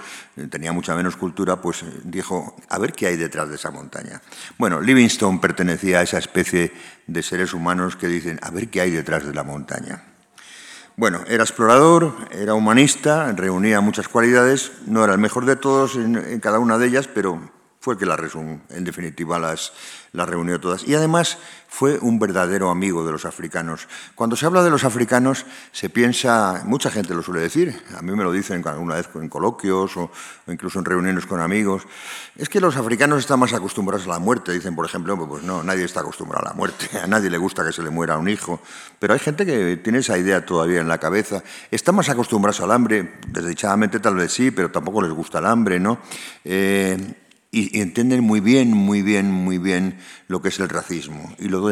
tenía 0.50 0.72
mucha 0.72 0.94
menos 0.94 1.16
cultura, 1.16 1.60
pues 1.62 1.82
dijo, 2.04 2.56
a 2.68 2.78
ver 2.78 2.92
qué 2.92 3.06
hay 3.06 3.16
detrás 3.16 3.48
de 3.48 3.54
esa 3.54 3.70
montaña. 3.70 4.20
Bueno, 4.58 4.82
Livingstone 4.82 5.38
pertenecía 5.38 6.00
a 6.00 6.02
esa 6.02 6.18
especie 6.18 6.72
de 7.06 7.23
seres 7.23 7.55
humanos 7.55 7.97
que 7.97 8.08
dicen, 8.08 8.38
a 8.43 8.50
ver 8.50 8.69
qué 8.69 8.81
hay 8.81 8.91
detrás 8.91 9.26
de 9.26 9.35
la 9.35 9.43
montaña. 9.43 10.03
Bueno, 10.97 11.20
era 11.29 11.44
explorador, 11.44 12.14
era 12.31 12.55
humanista, 12.55 13.31
reunía 13.32 13.82
muchas 13.82 14.08
cualidades, 14.08 14.73
no 14.87 15.05
era 15.05 15.12
el 15.12 15.19
mejor 15.19 15.44
de 15.44 15.56
todos 15.56 15.97
en, 15.97 16.41
cada 16.41 16.58
una 16.58 16.79
de 16.79 16.87
ellas, 16.87 17.06
pero 17.06 17.50
fue 17.87 17.94
el 17.94 18.00
que 18.00 18.06
las 18.06 18.19
en 18.35 18.83
definitiva 18.83 19.38
las, 19.38 19.73
las 20.11 20.29
reunió 20.29 20.59
todas. 20.59 20.83
Y 20.88 20.97
además 20.97 21.38
fue 21.69 22.00
un 22.00 22.19
verdadero 22.19 22.69
amigo 22.69 23.06
de 23.06 23.12
los 23.12 23.25
africanos. 23.25 23.87
Cuando 24.17 24.35
se 24.35 24.44
habla 24.44 24.65
de 24.65 24.71
los 24.71 24.83
africanos, 24.83 25.47
se 25.71 25.88
piensa, 25.88 26.62
mucha 26.65 26.91
gente 26.91 27.15
lo 27.15 27.23
suele 27.23 27.43
decir, 27.43 27.81
a 27.97 28.03
mí 28.03 28.11
me 28.11 28.25
lo 28.25 28.33
dicen 28.33 28.67
alguna 28.67 28.97
vez 28.97 29.09
en 29.15 29.29
coloquios 29.29 29.97
o, 29.99 30.11
incluso 30.49 30.81
en 30.81 30.85
reuniones 30.85 31.27
con 31.27 31.41
amigos, 31.41 31.85
es 32.35 32.49
que 32.49 32.59
los 32.59 32.77
africanos 32.77 33.21
están 33.21 33.38
más 33.38 33.53
acostumbrados 33.53 34.05
a 34.06 34.11
la 34.11 34.19
muerte. 34.19 34.50
Dicen, 34.50 34.75
por 34.75 34.85
ejemplo, 34.85 35.17
pues 35.29 35.44
no, 35.44 35.62
nadie 35.62 35.85
está 35.85 36.00
acostumbrado 36.00 36.44
a 36.44 36.49
la 36.49 36.55
muerte, 36.56 36.88
a 36.99 37.06
nadie 37.06 37.31
le 37.31 37.38
gusta 37.38 37.65
que 37.65 37.73
se 37.73 37.85
le 37.85 37.91
muera 37.91 38.19
un 38.19 38.29
hijo, 38.29 38.61
pero 38.99 39.15
hay 39.15 39.21
gente 39.21 39.47
que 39.47 39.77
tiene 39.77 40.00
esa 40.00 40.19
idea 40.19 40.44
todavía 40.44 40.81
en 40.81 40.88
la 40.88 40.99
cabeza. 40.99 41.44
Están 41.71 41.95
más 41.95 42.09
acostumbrados 42.09 42.61
al 42.62 42.73
hambre, 42.73 43.12
desdichadamente 43.28 44.00
tal 44.00 44.16
vez 44.16 44.33
sí, 44.33 44.50
pero 44.50 44.73
tampoco 44.73 45.02
les 45.02 45.12
gusta 45.12 45.38
el 45.38 45.47
hambre, 45.47 45.78
¿no? 45.78 46.00
Eh, 46.45 47.25
y, 47.56 47.80
entienden 47.80 48.22
muy 48.22 48.40
bien, 48.40 48.72
muy 48.72 49.00
bien, 49.00 49.30
muy 49.30 49.56
bien 49.56 49.98
lo 50.28 50.42
que 50.42 50.48
es 50.48 50.60
el 50.60 50.68
racismo. 50.68 51.34
Y 51.38 51.48
lo, 51.48 51.70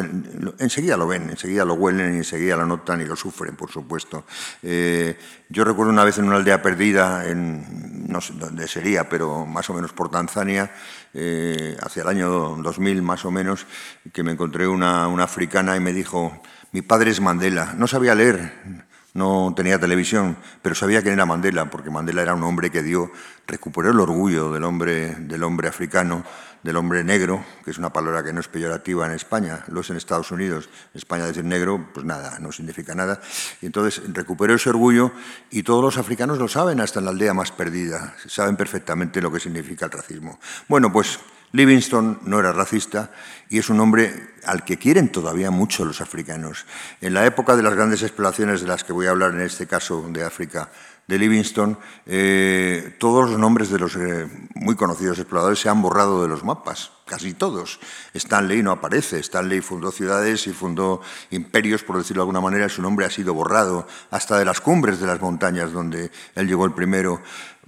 enseguida 0.59 0.97
lo 0.97 1.07
ven, 1.07 1.29
enseguida 1.29 1.65
lo 1.65 1.75
huelen, 1.75 2.15
y 2.15 2.19
enseguida 2.19 2.57
lo 2.57 2.65
notan 2.65 3.03
y 3.03 3.05
lo 3.05 3.17
sufren, 3.17 3.55
por 3.55 3.71
supuesto. 3.71 4.25
Eh, 4.63 5.19
yo 5.51 5.65
recuerdo 5.65 5.93
una 5.93 6.05
vez 6.05 6.17
en 6.19 6.25
una 6.25 6.37
aldea 6.37 6.63
perdida, 6.63 7.29
en, 7.29 8.07
no 8.09 8.21
sé 8.21 8.33
dónde 8.35 8.67
sería, 8.67 9.09
pero 9.09 9.45
más 9.45 9.69
o 9.69 9.75
menos 9.75 9.93
por 9.93 10.11
Tanzania, 10.11 10.73
eh, 11.13 11.77
hacia 11.83 12.03
el 12.03 12.09
año 12.09 12.29
2000 12.31 13.03
más 13.03 13.25
o 13.27 13.31
menos, 13.31 13.67
que 14.13 14.23
me 14.23 14.33
encontré 14.33 14.67
una, 14.67 15.07
una 15.09 15.25
africana 15.25 15.77
y 15.77 15.81
me 15.81 15.93
dijo, 15.93 16.41
mi 16.73 16.81
padre 16.81 17.11
es 17.11 17.21
Mandela. 17.21 17.75
No 17.77 17.87
sabía 17.87 18.15
leer, 18.15 18.87
no 19.15 19.53
tenía 19.57 19.79
televisión, 19.79 20.37
pero 20.61 20.75
sabía 20.75 21.01
quién 21.01 21.15
era 21.15 21.25
Mandela, 21.25 21.71
porque 21.71 21.89
Mandela 21.89 22.23
era 22.23 22.35
un 22.35 22.43
hombre 22.43 22.71
que 22.71 22.83
dio, 22.83 23.13
recuperó 23.47 23.91
el 23.91 24.01
orgullo 24.01 24.53
del 24.53 24.65
hombre, 24.65 25.15
del 25.15 25.45
hombre 25.45 25.69
africano, 25.69 26.25
del 26.65 26.77
hombre 26.77 27.05
negro, 27.05 27.45
que 27.65 27.71
es 27.71 27.79
una 27.79 27.93
palabra 27.93 28.25
que 28.25 28.33
no 28.33 28.41
es 28.41 28.49
peyorativa 28.49 29.07
en 29.07 29.13
España, 29.13 29.65
lo 29.69 29.83
es 29.83 29.91
en 29.91 29.97
Estados 29.97 30.33
Unidos. 30.33 30.69
En 30.95 30.99
España 30.99 31.27
decir 31.27 31.45
negro, 31.45 31.91
pues 31.93 32.05
nada, 32.05 32.39
no 32.41 32.51
significa 32.51 32.95
nada. 32.95 33.21
Y 33.61 33.67
entonces 33.67 34.03
recuperó 34.13 34.55
ese 34.55 34.71
orgullo 34.71 35.13
y 35.51 35.63
todos 35.63 35.83
los 35.83 35.99
africanos 35.99 36.39
lo 36.39 36.49
saben, 36.49 36.81
hasta 36.81 36.99
en 36.99 37.05
la 37.05 37.13
aldea 37.13 37.35
más 37.35 37.53
perdida, 37.53 38.17
saben 38.27 38.57
perfectamente 38.57 39.21
lo 39.21 39.31
que 39.31 39.41
significa 39.41 39.85
el 39.85 39.93
racismo. 39.93 40.41
Bueno, 40.67 40.91
pues 40.91 41.21
Livingstone 41.55 42.19
no 42.25 42.41
era 42.41 42.53
racista 42.53 43.13
y 43.49 43.59
es 43.59 43.71
un 43.71 43.79
hombre 43.79 44.35
al 44.45 44.65
que 44.65 44.77
quieren 44.77 45.13
todavía 45.13 45.53
mucho 45.53 45.85
los 45.85 46.01
africanos. 46.01 46.67
En 47.01 47.15
la 47.15 47.25
época 47.27 47.55
de 47.55 47.63
las 47.63 47.75
grandes 47.75 48.03
exploraciones 48.03 48.61
de 48.61 48.67
las 48.67 48.83
que 48.83 48.93
voy 48.93 49.07
a 49.07 49.11
hablar 49.11 49.31
en 49.31 49.41
este 49.41 49.69
caso 49.69 50.05
de 50.11 50.25
África, 50.25 50.69
de 51.07 51.19
Livingstone, 51.19 51.77
eh, 52.07 52.97
todos 52.99 53.31
los 53.31 53.39
nombres 53.39 53.71
de 53.71 53.79
los 53.79 53.95
eh, 53.95 54.27
muy 54.55 54.75
conocidos 54.75 55.19
exploradores 55.19 55.61
se 55.61 55.69
han 55.69 55.83
borrado 55.83 56.23
de 56.23 56.29
los 56.29 56.43
mapas, 56.43 56.93
casi 57.05 57.35
todos. 57.35 57.79
Stanley 58.15 58.63
no 58.63 58.73
aparece, 58.73 59.19
Stanley 59.21 59.61
fundó 59.61 59.93
ciudades 59.93 60.47
y 60.47 60.53
fundó 60.53 61.03
imperios, 61.31 61.85
por 61.85 61.99
decirlo 61.99 62.23
de 62.23 62.25
alguna 62.25 62.41
manera, 62.41 62.69
su 62.69 62.81
nombre 62.81 63.05
ha 63.05 63.11
sido 63.11 63.35
borrado, 63.35 63.87
hasta 64.11 64.39
de 64.39 64.47
las 64.47 64.61
cumbres 64.61 64.99
de 64.99 65.07
las 65.07 65.21
montañas 65.21 65.73
donde 65.73 66.11
él 66.35 66.49
llegó 66.49 66.65
el 66.65 66.73
primero 66.73 67.21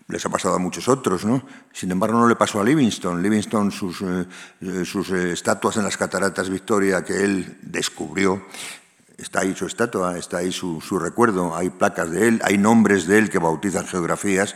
les 0.09 0.25
ha 0.25 0.29
pasado 0.29 0.55
a 0.55 0.59
muchos 0.59 0.89
otros, 0.89 1.25
¿no? 1.25 1.43
Sin 1.73 1.91
embargo, 1.91 2.19
no 2.19 2.29
le 2.29 2.37
pasó 2.37 2.61
a 2.61 2.65
Livingstone. 2.65 3.23
Livingstone, 3.23 3.71
sus, 3.71 4.03
eh, 4.03 4.85
sus 4.85 5.11
estatuas 5.11 5.77
en 5.77 5.85
las 5.85 5.97
cataratas 5.97 6.49
Victoria 6.49 7.05
que 7.05 7.25
él 7.25 7.59
descubrió, 7.63 8.43
está 9.19 9.41
ahí 9.41 9.55
su 9.55 9.67
estatua, 9.67 10.17
está 10.19 10.39
ahí 10.39 10.53
su, 10.53 10.81
su, 10.81 10.99
recuerdo, 10.99 11.57
hay 11.57 11.71
placas 11.71 12.11
de 12.11 12.29
él, 12.29 12.41
hay 12.45 12.59
nombres 12.59 13.07
de 13.07 13.19
él 13.19 13.31
que 13.31 13.39
bautizan 13.39 13.87
geografías. 13.87 14.55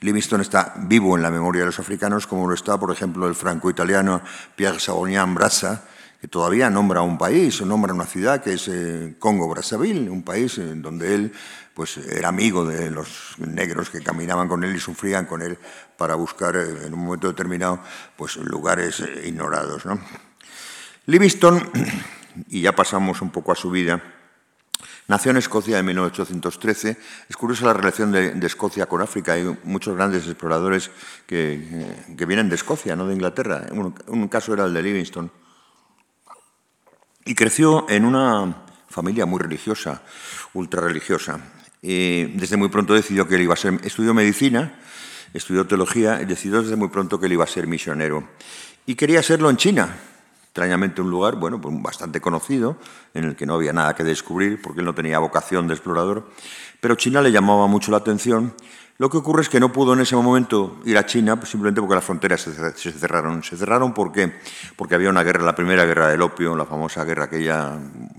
Livingstone 0.00 0.42
está 0.42 0.74
vivo 0.76 1.16
en 1.16 1.22
la 1.22 1.30
memoria 1.30 1.62
de 1.62 1.66
los 1.66 1.78
africanos, 1.80 2.26
como 2.26 2.46
lo 2.46 2.54
está, 2.54 2.78
por 2.78 2.92
ejemplo, 2.92 3.26
el 3.26 3.34
franco-italiano 3.34 4.22
Pierre 4.54 4.78
Sagonian 4.78 5.34
Brassa, 5.34 5.84
que 6.22 6.28
todavía 6.28 6.70
nombra 6.70 7.02
un 7.02 7.18
país, 7.18 7.62
nombra 7.62 7.92
una 7.92 8.06
ciudad 8.06 8.40
que 8.40 8.52
es 8.52 8.68
eh, 8.68 9.16
Congo-Brazzaville, 9.18 10.08
un 10.08 10.22
país 10.22 10.60
donde 10.76 11.16
él 11.16 11.32
pues, 11.74 11.96
era 11.96 12.28
amigo 12.28 12.64
de 12.64 12.92
los 12.92 13.34
negros 13.38 13.90
que 13.90 14.04
caminaban 14.04 14.46
con 14.46 14.62
él 14.62 14.76
y 14.76 14.78
sufrían 14.78 15.26
con 15.26 15.42
él 15.42 15.58
para 15.98 16.14
buscar 16.14 16.54
eh, 16.54 16.86
en 16.86 16.94
un 16.94 17.00
momento 17.00 17.26
determinado 17.26 17.80
pues, 18.16 18.36
lugares 18.36 19.00
eh, 19.00 19.24
ignorados. 19.26 19.84
¿no? 19.84 19.98
Livingstone, 21.06 21.60
y 22.50 22.60
ya 22.60 22.70
pasamos 22.70 23.20
un 23.20 23.30
poco 23.30 23.50
a 23.50 23.56
su 23.56 23.70
vida, 23.70 24.00
Nació 25.08 25.32
en 25.32 25.36
Escocia 25.38 25.80
en 25.80 25.84
1813. 25.84 26.96
Es 27.28 27.36
curiosa 27.36 27.66
la 27.66 27.72
relación 27.72 28.12
de, 28.12 28.46
Escocia 28.46 28.86
con 28.86 29.02
África. 29.02 29.32
Hay 29.32 29.58
muchos 29.64 29.96
grandes 29.96 30.26
exploradores 30.26 30.92
que, 31.26 31.60
que, 32.16 32.24
vienen 32.24 32.48
de 32.48 32.54
Escocia, 32.54 32.94
no 32.94 33.08
de 33.08 33.14
Inglaterra. 33.14 33.66
Un, 33.72 33.94
un 34.06 34.28
caso 34.28 34.54
era 34.54 34.64
el 34.64 34.72
de 34.72 34.82
Livingstone. 34.82 35.28
Y 37.24 37.34
creció 37.34 37.86
en 37.88 38.04
una 38.04 38.64
familia 38.88 39.26
muy 39.26 39.40
religiosa, 39.40 40.02
ultra 40.54 40.82
religiosa. 40.82 41.40
Y 41.80 42.24
desde 42.36 42.56
muy 42.56 42.68
pronto 42.68 42.94
decidió 42.94 43.26
que 43.26 43.36
él 43.36 43.42
iba 43.42 43.54
a 43.54 43.56
ser, 43.56 43.80
estudió 43.84 44.12
medicina, 44.14 44.78
estudió 45.32 45.66
teología 45.66 46.20
y 46.20 46.26
decidió 46.26 46.62
desde 46.62 46.76
muy 46.76 46.88
pronto 46.88 47.18
que 47.18 47.26
él 47.26 47.32
iba 47.32 47.44
a 47.44 47.48
ser 47.48 47.66
misionero. 47.66 48.28
Y 48.86 48.94
quería 48.94 49.22
serlo 49.22 49.50
en 49.50 49.56
China, 49.56 49.96
extrañamente 50.42 51.00
un 51.00 51.10
lugar, 51.10 51.36
bueno, 51.36 51.60
pues 51.60 51.74
bastante 51.80 52.20
conocido, 52.20 52.76
en 53.14 53.24
el 53.24 53.36
que 53.36 53.46
no 53.46 53.54
había 53.54 53.72
nada 53.72 53.94
que 53.94 54.04
descubrir, 54.04 54.60
porque 54.60 54.80
él 54.80 54.86
no 54.86 54.94
tenía 54.94 55.18
vocación 55.18 55.68
de 55.68 55.74
explorador, 55.74 56.28
pero 56.80 56.96
China 56.96 57.22
le 57.22 57.32
llamaba 57.32 57.66
mucho 57.68 57.90
la 57.90 57.98
atención 57.98 58.54
lo 58.98 59.10
que 59.10 59.16
ocurre 59.16 59.42
es 59.42 59.48
que 59.48 59.58
no 59.58 59.72
pudo 59.72 59.94
en 59.94 60.00
ese 60.00 60.14
momento 60.14 60.80
ir 60.84 60.96
a 60.98 61.06
China 61.06 61.36
pues, 61.36 61.50
simplemente 61.50 61.80
porque 61.80 61.94
las 61.94 62.04
fronteras 62.04 62.40
se 62.40 62.92
cerraron. 62.92 63.42
Se 63.42 63.56
cerraron 63.56 63.94
porque, 63.94 64.32
porque 64.76 64.94
había 64.94 65.10
una 65.10 65.22
guerra, 65.22 65.44
la 65.44 65.54
primera 65.54 65.84
guerra 65.84 66.08
del 66.08 66.22
opio, 66.22 66.54
la 66.54 66.66
famosa 66.66 67.02
guerra 67.04 67.24
aquella, 67.24 67.78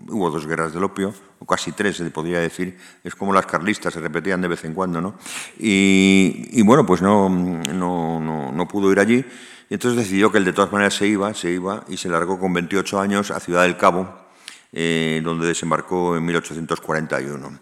hubo 0.09 0.29
dos 0.29 0.47
guerras 0.47 0.73
del 0.73 0.83
opio, 0.83 1.13
o 1.39 1.45
casi 1.45 1.71
tres 1.73 1.97
se 1.97 2.09
podría 2.09 2.39
decir, 2.39 2.77
es 3.03 3.15
como 3.15 3.33
las 3.33 3.45
carlistas, 3.45 3.93
se 3.93 3.99
repetían 3.99 4.41
de 4.41 4.47
vez 4.47 4.63
en 4.65 4.73
cuando, 4.73 4.99
¿no? 4.99 5.15
Y, 5.59 6.61
bueno, 6.63 6.85
pues 6.85 7.01
no, 7.01 7.29
no, 7.29 8.51
no, 8.51 8.67
pudo 8.67 8.91
ir 8.91 8.99
allí, 8.99 9.25
y 9.69 9.73
entonces 9.73 9.97
decidió 9.97 10.31
que 10.31 10.37
él 10.37 10.45
de 10.45 10.53
todas 10.53 10.71
maneras 10.71 10.95
se 10.95 11.07
iba, 11.07 11.33
se 11.33 11.51
iba, 11.51 11.83
y 11.87 11.97
se 11.97 12.09
largó 12.09 12.39
con 12.39 12.53
28 12.53 12.99
años 12.99 13.31
a 13.31 13.39
Ciudad 13.39 13.63
del 13.63 13.77
Cabo, 13.77 14.09
eh, 14.71 15.21
donde 15.23 15.47
desembarcó 15.47 16.17
en 16.17 16.25
1841. 16.25 17.59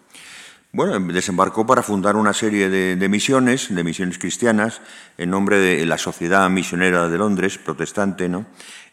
Bueno, 0.74 0.98
desembarcó 1.12 1.66
para 1.66 1.82
fundar 1.82 2.16
una 2.16 2.32
serie 2.32 2.70
de, 2.70 3.08
misiones, 3.10 3.74
de 3.74 3.84
misiones 3.84 4.18
cristianas, 4.18 4.80
en 5.18 5.28
nombre 5.28 5.58
de 5.58 5.84
la 5.84 5.98
Sociedad 5.98 6.48
Misionera 6.48 7.10
de 7.10 7.18
Londres, 7.18 7.58
protestante, 7.58 8.26
¿no? 8.26 8.46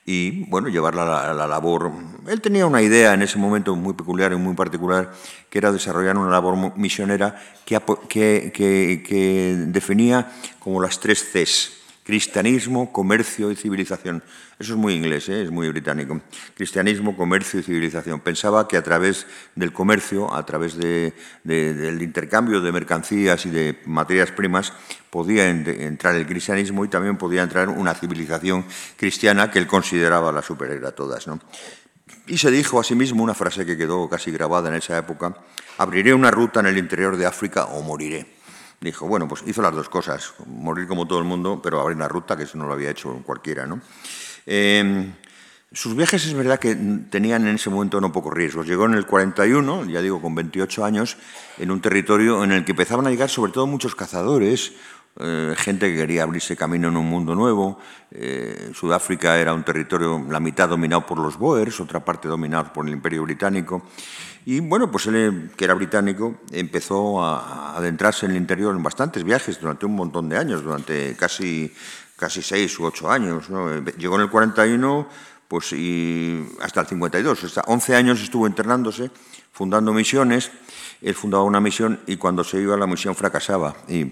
y 0.06 0.44
bueno, 0.50 0.68
llevarla 0.68 1.30
a 1.30 1.34
la, 1.34 1.48
labor. 1.48 1.92
Él 2.28 2.42
tenía 2.42 2.66
una 2.66 2.82
idea 2.82 3.14
en 3.14 3.22
ese 3.22 3.38
momento 3.38 3.78
muy 3.78 3.94
peculiar 3.94 4.34
y 4.34 4.36
muy 4.36 4.56
particular, 4.56 5.14
que 5.50 5.58
era 5.58 5.72
desarrollar 5.72 6.18
una 6.18 6.30
labor 6.30 6.78
misionera 6.78 7.40
que, 7.64 7.80
que, 8.10 8.52
que 8.52 9.56
definía 9.68 10.34
como 10.60 10.82
las 10.82 11.00
tres 11.00 11.24
Cs, 11.32 11.79
cristianismo, 12.10 12.92
comercio 12.92 13.51
y 13.51 13.56
civilización. 13.56 14.24
Eso 14.58 14.74
es 14.74 14.80
muy 14.80 14.96
inglés, 14.96 15.30
¿eh? 15.30 15.44
es 15.44 15.51
muy 15.51 15.70
británico. 15.70 16.20
Cristianismo, 16.56 17.16
comercio 17.16 17.60
y 17.60 17.63
civilización. 17.63 18.20
Pensaba 18.22 18.68
que 18.68 18.78
a 18.78 18.82
través 18.82 19.28
del 19.54 19.72
comercio, 19.72 20.34
a 20.34 20.44
través 20.44 20.75
del 20.75 22.01
intercambio 22.01 22.62
de 22.62 22.72
mercancías 22.72 23.46
y 23.46 23.51
de 23.51 23.80
materias 23.86 24.32
primas, 24.32 24.74
podía 25.12 25.48
entrar 25.48 26.16
el 26.16 26.25
cristianismo 26.25 26.84
y 26.84 26.88
también 26.88 27.16
podía 27.16 27.44
entrar 27.44 27.70
una 27.70 27.94
civilización 27.94 28.66
cristiana 28.98 29.51
que 29.51 29.60
él 29.60 29.68
consideraba 29.68 30.32
la 30.32 30.42
superior 30.42 30.84
a 30.88 30.92
todas. 30.94 31.28
Y 32.25 32.39
se 32.39 32.50
dijo 32.50 32.80
a 32.80 32.84
sí 32.84 32.96
mismo 32.96 33.22
una 33.22 33.36
frase 33.36 33.68
que 33.68 33.78
quedó 33.78 34.10
casi 34.10 34.32
grabada 34.32 34.70
en 34.70 34.75
esa 34.75 34.98
época, 34.98 35.36
abriré 35.78 36.16
una 36.16 36.32
ruta 36.32 36.60
en 36.60 36.66
el 36.66 36.80
interior 36.80 37.18
de 37.18 37.28
África 37.28 37.66
o 37.66 37.84
moriré. 37.84 38.38
Dijo, 38.82 39.08
bueno, 39.08 39.28
pues 39.28 39.44
hizo 39.46 39.62
las 39.62 39.76
dos 39.76 39.90
cosas, 39.90 40.34
morir 40.46 40.88
como 40.88 41.06
todo 41.06 41.20
el 41.20 41.26
mundo, 41.26 41.60
pero 41.62 41.82
abrir 41.82 41.98
una 41.98 42.08
ruta, 42.08 42.38
que 42.38 42.44
eso 42.44 42.58
no 42.58 42.66
lo 42.66 42.74
había 42.74 42.92
hecho 42.92 43.22
cualquiera. 43.26 43.66
¿no? 43.66 43.82
Em, 44.46 45.14
sus 45.72 45.96
viajes 45.96 46.26
es 46.26 46.34
verdad 46.34 46.60
que 46.60 46.76
tenían 47.10 47.46
en 47.48 47.56
ese 47.56 47.70
momento 47.70 48.00
no 48.00 48.12
pocos 48.12 48.34
riesgos. 48.34 48.66
Llegó 48.66 48.86
en 48.86 48.94
el 48.94 49.06
41, 49.06 49.86
ya 49.86 50.02
digo, 50.02 50.22
con 50.22 50.34
28 50.34 50.86
años, 50.86 51.18
en 51.58 51.72
un 51.72 51.82
territorio 51.82 52.44
en 52.44 52.54
el 52.54 52.64
que 52.64 52.72
empezaban 52.72 53.06
a 53.06 53.10
llegar 53.10 53.30
sobre 53.30 53.52
todo 53.52 53.68
muchos 53.68 53.96
cazadores, 53.96 54.74
eh, 55.20 55.54
gente 55.58 55.92
que 55.92 55.98
quería 55.98 56.24
abrirse 56.24 56.56
camino 56.56 56.88
en 56.88 56.96
un 56.96 57.06
mundo 57.06 57.36
nuevo. 57.36 57.78
Eh, 58.12 58.72
Sudáfrica 58.74 59.38
era 59.38 59.54
un 59.54 59.64
territorio, 59.64 60.26
la 60.30 60.40
mitad 60.40 60.70
dominado 60.70 61.06
por 61.06 61.20
los 61.20 61.38
Boers, 61.38 61.82
otra 61.82 62.04
parte 62.06 62.30
dominada 62.30 62.72
por 62.72 62.88
el 62.88 62.94
Imperio 62.94 63.24
Británico. 63.24 63.84
Y 64.46 64.60
bueno, 64.62 64.89
pues 64.89 65.05
él, 65.08 65.51
que 65.55 65.65
era 65.65 65.74
británico, 65.74 66.39
empezó 66.51 67.24
a 67.24 67.77
adentrarse 67.77 68.25
en 68.25 68.31
el 68.31 68.38
interior 68.38 68.75
en 68.75 68.81
bastantes 68.81 69.24
viajes 69.24 69.60
durante 69.60 69.86
un 69.86 69.96
montón 69.96 70.29
de 70.29 70.38
años, 70.38 70.63
durante 70.63 71.15
casi 71.15 71.72
casi 72.19 72.41
seis 72.41 72.77
u 72.77 72.86
ocho 72.86 73.10
años. 73.10 73.48
Llegó 73.98 74.15
en 74.15 74.22
el 74.22 74.29
41 74.29 75.08
pues, 75.48 75.74
hasta 76.62 76.81
el 76.81 76.88
52. 76.88 77.43
Hasta 77.46 77.62
11 77.62 77.96
años 77.96 78.22
estuvo 78.22 78.46
internándose, 78.46 79.10
fundando 79.51 79.93
misiones. 79.93 80.51
Él 81.01 81.13
fundaba 81.13 81.44
una 81.44 81.62
misión 81.62 82.00
y 82.08 82.18
cuando 82.18 82.44
se 82.44 82.60
iba 82.60 82.75
la 82.75 82.86
misión 82.86 83.15
fracasaba 83.15 83.74
y 83.88 84.12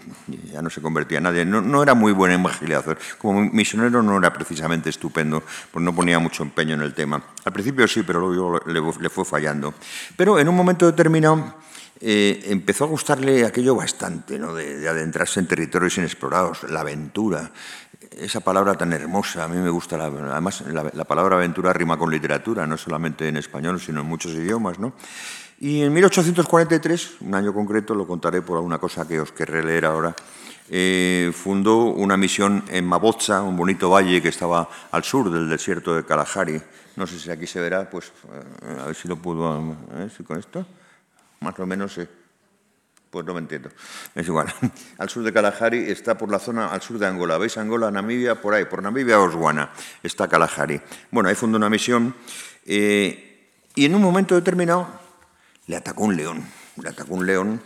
ya 0.52 0.62
no 0.62 0.70
se 0.70 0.82
convertía 0.82 1.18
en 1.18 1.26
nadie. 1.26 1.46
No, 1.46 1.84
era 1.84 1.94
muy 1.94 2.14
buen 2.14 2.32
evangelizador. 2.32 2.98
Como 3.18 3.42
misionero 3.42 4.02
no 4.02 4.18
era 4.18 4.32
precisamente 4.32 4.90
estupendo, 4.90 5.44
pues 5.72 5.84
no 5.84 5.94
ponía 5.94 6.18
mucho 6.20 6.44
empeño 6.44 6.76
en 6.76 6.82
el 6.82 6.94
tema. 6.94 7.22
Al 7.44 7.52
principio 7.52 7.88
sí, 7.88 8.04
pero 8.04 8.20
luego 8.20 8.62
le, 9.00 9.10
fue 9.10 9.26
fallando. 9.26 9.74
Pero 10.16 10.40
en 10.40 10.48
un 10.48 10.56
momento 10.56 10.86
determinado 10.86 11.56
eh, 12.00 12.46
empezó 12.46 12.86
a 12.86 12.88
gustarle 12.88 13.46
aquello 13.46 13.76
bastante, 13.76 14.40
¿no? 14.40 14.54
de, 14.54 14.78
de, 14.78 14.88
adentrarse 14.88 15.42
en 15.42 15.48
territorios 15.48 15.98
inexplorados, 15.98 16.64
la 16.70 16.82
aventura, 16.82 17.52
esa 18.20 18.40
palabra 18.40 18.76
tan 18.76 18.94
hermosa, 18.94 19.44
a 19.44 19.48
mí 19.48 19.58
me 19.58 19.70
gusta, 19.70 19.96
además 19.96 20.64
la, 20.72 21.04
palabra 21.04 21.36
aventura 21.36 21.74
rima 21.74 21.98
con 21.98 22.12
literatura, 22.12 22.66
no 22.66 22.78
solamente 22.78 23.28
en 23.28 23.38
español, 23.38 23.80
sino 23.80 24.02
en 24.02 24.08
muchos 24.08 24.32
idiomas. 24.34 24.80
¿no? 24.80 24.94
Y 25.60 25.82
en 25.82 25.92
1843, 25.92 27.22
un 27.22 27.34
año 27.34 27.52
concreto, 27.52 27.96
lo 27.96 28.06
contaré 28.06 28.44
por 28.44 28.58
alguna 28.58 28.78
cosa 28.78 29.08
que 29.08 29.20
os 29.20 29.32
querré 29.32 29.64
leer 29.64 29.86
ahora, 29.86 30.16
eh, 30.70 31.32
fundó 31.34 31.86
una 31.86 32.16
misión 32.16 32.64
en 32.68 32.86
Mabotza, 32.86 33.42
un 33.42 33.58
bonito 33.58 33.90
valle 33.90 34.22
que 34.22 34.30
estaba 34.30 34.70
al 34.92 35.04
sur 35.04 35.32
del 35.32 35.50
desierto 35.50 35.96
de 35.96 36.06
Kalahari. 36.06 36.62
No 36.96 37.08
sé 37.08 37.18
si 37.18 37.32
aquí 37.32 37.48
se 37.48 37.60
verá, 37.60 37.90
pues 37.90 38.12
eh, 38.34 38.78
a 38.82 38.86
ver 38.86 38.96
si 38.96 39.08
lo 39.08 39.16
puedo, 39.16 39.76
¿eh? 39.96 40.10
si 40.16 40.24
con 40.24 40.38
esto, 40.38 40.64
más 41.40 41.58
o 41.58 41.66
menos. 41.66 42.00
Pues 43.10 43.26
no 43.26 43.34
me 43.34 43.40
entiendo. 43.40 43.70
Es 44.14 44.28
igual. 44.28 44.54
Al 45.00 45.10
sur 45.10 45.24
de 45.24 45.34
Kalahari 45.34 45.90
está 45.90 46.18
por 46.18 46.30
la 46.30 46.40
zona 46.40 46.68
al 46.68 46.82
sur 46.82 47.00
de 47.00 47.08
Angola. 47.08 47.38
¿Veis 47.38 47.58
Angola, 47.58 47.90
Namibia? 47.90 48.36
Por 48.36 48.54
ahí, 48.54 48.66
por 48.66 48.84
Namibia, 48.84 49.20
Osguana, 49.22 49.72
está 50.04 50.28
Kalahari. 50.28 50.80
Bueno, 51.10 51.30
ahí 51.30 51.36
fundó 51.36 51.58
una 51.58 51.70
misión 51.70 52.14
eh, 52.66 53.50
y 53.74 53.86
en 53.86 53.96
un 53.96 54.02
momento 54.02 54.36
determinado 54.36 55.07
le 55.68 55.76
atacó 55.76 56.06
un 56.06 56.16
león. 56.16 56.44
Le 56.82 56.90
atacó 56.90 57.14
un 57.14 57.26
león, 57.26 57.62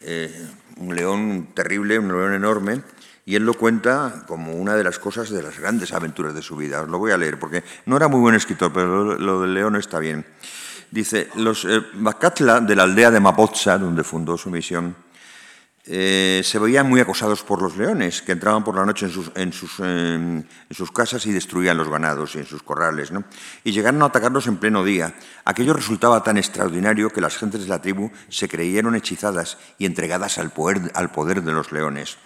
eh, 0.00 0.48
un 0.78 0.94
león 0.94 1.48
terrible, 1.54 1.98
un 1.98 2.08
león 2.08 2.34
enorme, 2.34 2.82
y 3.24 3.36
él 3.36 3.44
lo 3.44 3.54
cuenta 3.54 4.24
como 4.26 4.54
una 4.54 4.74
de 4.74 4.84
las 4.84 4.98
cosas 4.98 5.30
de 5.30 5.42
las 5.42 5.58
grandes 5.58 5.92
aventuras 5.92 6.34
de 6.34 6.42
su 6.42 6.56
vida. 6.56 6.82
Os 6.82 6.88
lo 6.88 6.98
voy 6.98 7.12
a 7.12 7.18
leer 7.18 7.38
porque 7.38 7.62
no 7.86 7.96
era 7.96 8.08
muy 8.08 8.20
buen 8.20 8.34
escritor, 8.34 8.72
pero 8.72 9.18
lo 9.18 9.42
del 9.42 9.54
león 9.54 9.76
está 9.76 9.98
bien. 9.98 10.24
Dice, 10.90 11.28
los 11.36 11.64
eh, 11.64 11.82
de 11.92 12.76
la 12.76 12.82
aldea 12.82 13.10
de 13.10 13.20
Mapotza, 13.20 13.78
donde 13.78 14.02
fundó 14.02 14.36
su 14.36 14.50
misión, 14.50 14.96
eh, 15.86 16.42
se 16.44 16.58
veían 16.58 16.88
muy 16.88 17.00
acosados 17.00 17.42
por 17.42 17.62
los 17.62 17.76
leones, 17.76 18.20
que 18.20 18.32
entraban 18.32 18.62
por 18.62 18.76
la 18.76 18.84
noche 18.84 19.06
en 19.06 19.12
sus, 19.12 19.32
en 19.34 19.52
sus, 19.52 19.80
en 19.80 20.46
sus 20.70 20.92
casas 20.92 21.24
y 21.26 21.32
destruían 21.32 21.78
los 21.78 21.88
ganados 21.88 22.34
y 22.34 22.38
en 22.38 22.46
sus 22.46 22.62
corrales. 22.62 23.10
¿no? 23.10 23.24
Y 23.64 23.72
llegaron 23.72 24.02
a 24.02 24.06
atacarlos 24.06 24.46
en 24.46 24.58
pleno 24.58 24.84
día. 24.84 25.14
Aquello 25.44 25.72
resultaba 25.72 26.22
tan 26.22 26.36
extraordinario 26.36 27.10
que 27.10 27.20
las 27.20 27.36
gentes 27.36 27.62
de 27.62 27.68
la 27.68 27.80
tribu 27.80 28.10
se 28.28 28.48
creyeron 28.48 28.94
hechizadas 28.94 29.56
y 29.78 29.86
entregadas 29.86 30.38
al 30.38 30.50
poder, 30.50 30.92
al 30.94 31.10
poder 31.10 31.42
de 31.42 31.52
los 31.52 31.72
leones, 31.72 32.18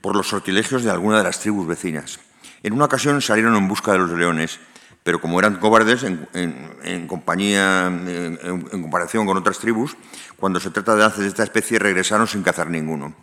por 0.00 0.14
los 0.14 0.28
sortilegios 0.28 0.84
de 0.84 0.90
alguna 0.90 1.18
de 1.18 1.24
las 1.24 1.40
tribus 1.40 1.66
vecinas. 1.66 2.20
En 2.62 2.72
una 2.72 2.86
ocasión 2.86 3.20
salieron 3.20 3.56
en 3.56 3.68
busca 3.68 3.92
de 3.92 3.98
los 3.98 4.10
leones 4.12 4.60
pero 5.04 5.20
como 5.20 5.38
eran 5.38 5.56
cobardes 5.56 6.02
en, 6.02 7.06
compañía, 7.06 7.86
en, 7.86 8.68
comparación 8.70 9.26
con 9.26 9.36
otras 9.36 9.58
tribus, 9.58 9.96
cuando 10.36 10.58
se 10.58 10.70
trata 10.70 10.94
de 10.94 11.02
lances 11.02 11.20
de 11.20 11.28
esta 11.28 11.44
especie 11.44 11.78
regresaron 11.78 12.26
sin 12.26 12.42
cazar 12.42 12.70
ninguno. 12.70 13.14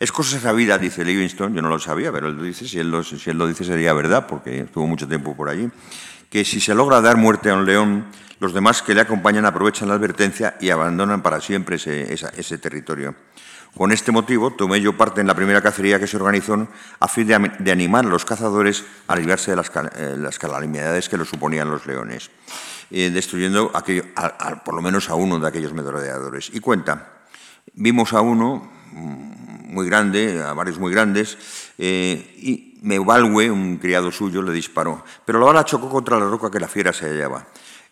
Es 0.00 0.12
cosa 0.12 0.40
sabida, 0.40 0.78
dice 0.78 1.04
Livingstone, 1.04 1.54
yo 1.54 1.60
no 1.60 1.68
lo 1.68 1.78
sabía, 1.78 2.10
pero 2.10 2.28
él 2.28 2.42
dice, 2.42 2.66
si 2.66 2.78
él, 2.78 2.90
lo, 2.90 3.04
si 3.04 3.28
él 3.28 3.36
lo 3.36 3.46
dice 3.46 3.64
sería 3.64 3.92
verdad, 3.92 4.26
porque 4.26 4.60
estuvo 4.60 4.86
mucho 4.86 5.06
tiempo 5.06 5.36
por 5.36 5.50
allí, 5.50 5.70
que 6.30 6.42
si 6.42 6.58
se 6.58 6.74
logra 6.74 7.02
dar 7.02 7.18
muerte 7.18 7.50
a 7.50 7.54
un 7.54 7.66
león, 7.66 8.06
los 8.40 8.54
demás 8.54 8.80
que 8.80 8.94
le 8.94 9.02
acompañan 9.02 9.44
aprovechan 9.44 9.88
la 9.88 9.94
advertencia 9.94 10.56
y 10.58 10.70
abandonan 10.70 11.22
para 11.22 11.42
siempre 11.42 11.76
ese, 11.76 12.12
ese 12.12 12.58
territorio. 12.58 13.14
Con 13.76 13.92
este 13.92 14.10
motivo, 14.10 14.52
tomé 14.52 14.80
yo 14.80 14.96
parte 14.96 15.20
en 15.20 15.26
la 15.26 15.34
primera 15.34 15.60
cacería 15.60 16.00
que 16.00 16.06
se 16.06 16.16
organizó 16.16 16.66
a 16.98 17.08
fin 17.08 17.26
de, 17.26 17.70
animar 17.70 18.06
a 18.06 18.08
los 18.08 18.24
cazadores 18.24 18.86
a 19.06 19.14
librarse 19.14 19.50
de 19.50 19.56
las, 19.58 19.70
eh, 19.96 20.38
calamidades 20.40 21.10
que 21.10 21.18
lo 21.18 21.26
suponían 21.26 21.68
los 21.68 21.84
leones, 21.84 22.30
eh, 22.90 23.10
destruyendo 23.10 23.70
por 24.64 24.74
lo 24.74 24.80
menos 24.80 25.10
a 25.10 25.14
uno 25.14 25.38
de 25.38 25.46
aquellos 25.46 25.74
merodeadores. 25.74 26.48
Y 26.54 26.60
cuenta, 26.60 27.18
vimos 27.74 28.14
a 28.14 28.22
uno 28.22 28.66
mm, 28.92 29.74
muy 29.74 29.84
grande, 29.84 30.42
a 30.42 30.54
varios 30.54 30.78
muy 30.78 30.90
grandes, 30.90 31.36
eh, 31.76 32.34
y 32.38 32.78
Meubalwe, 32.80 33.50
un 33.50 33.76
criado 33.76 34.10
suyo, 34.10 34.40
le 34.40 34.52
disparó, 34.52 35.04
pero 35.26 35.38
la 35.38 35.44
bala 35.44 35.66
chocó 35.66 35.90
contra 35.90 36.18
la 36.18 36.24
roca 36.24 36.50
que 36.50 36.60
la 36.60 36.68
fiera 36.68 36.94
se 36.94 37.10
hallaba. 37.10 37.46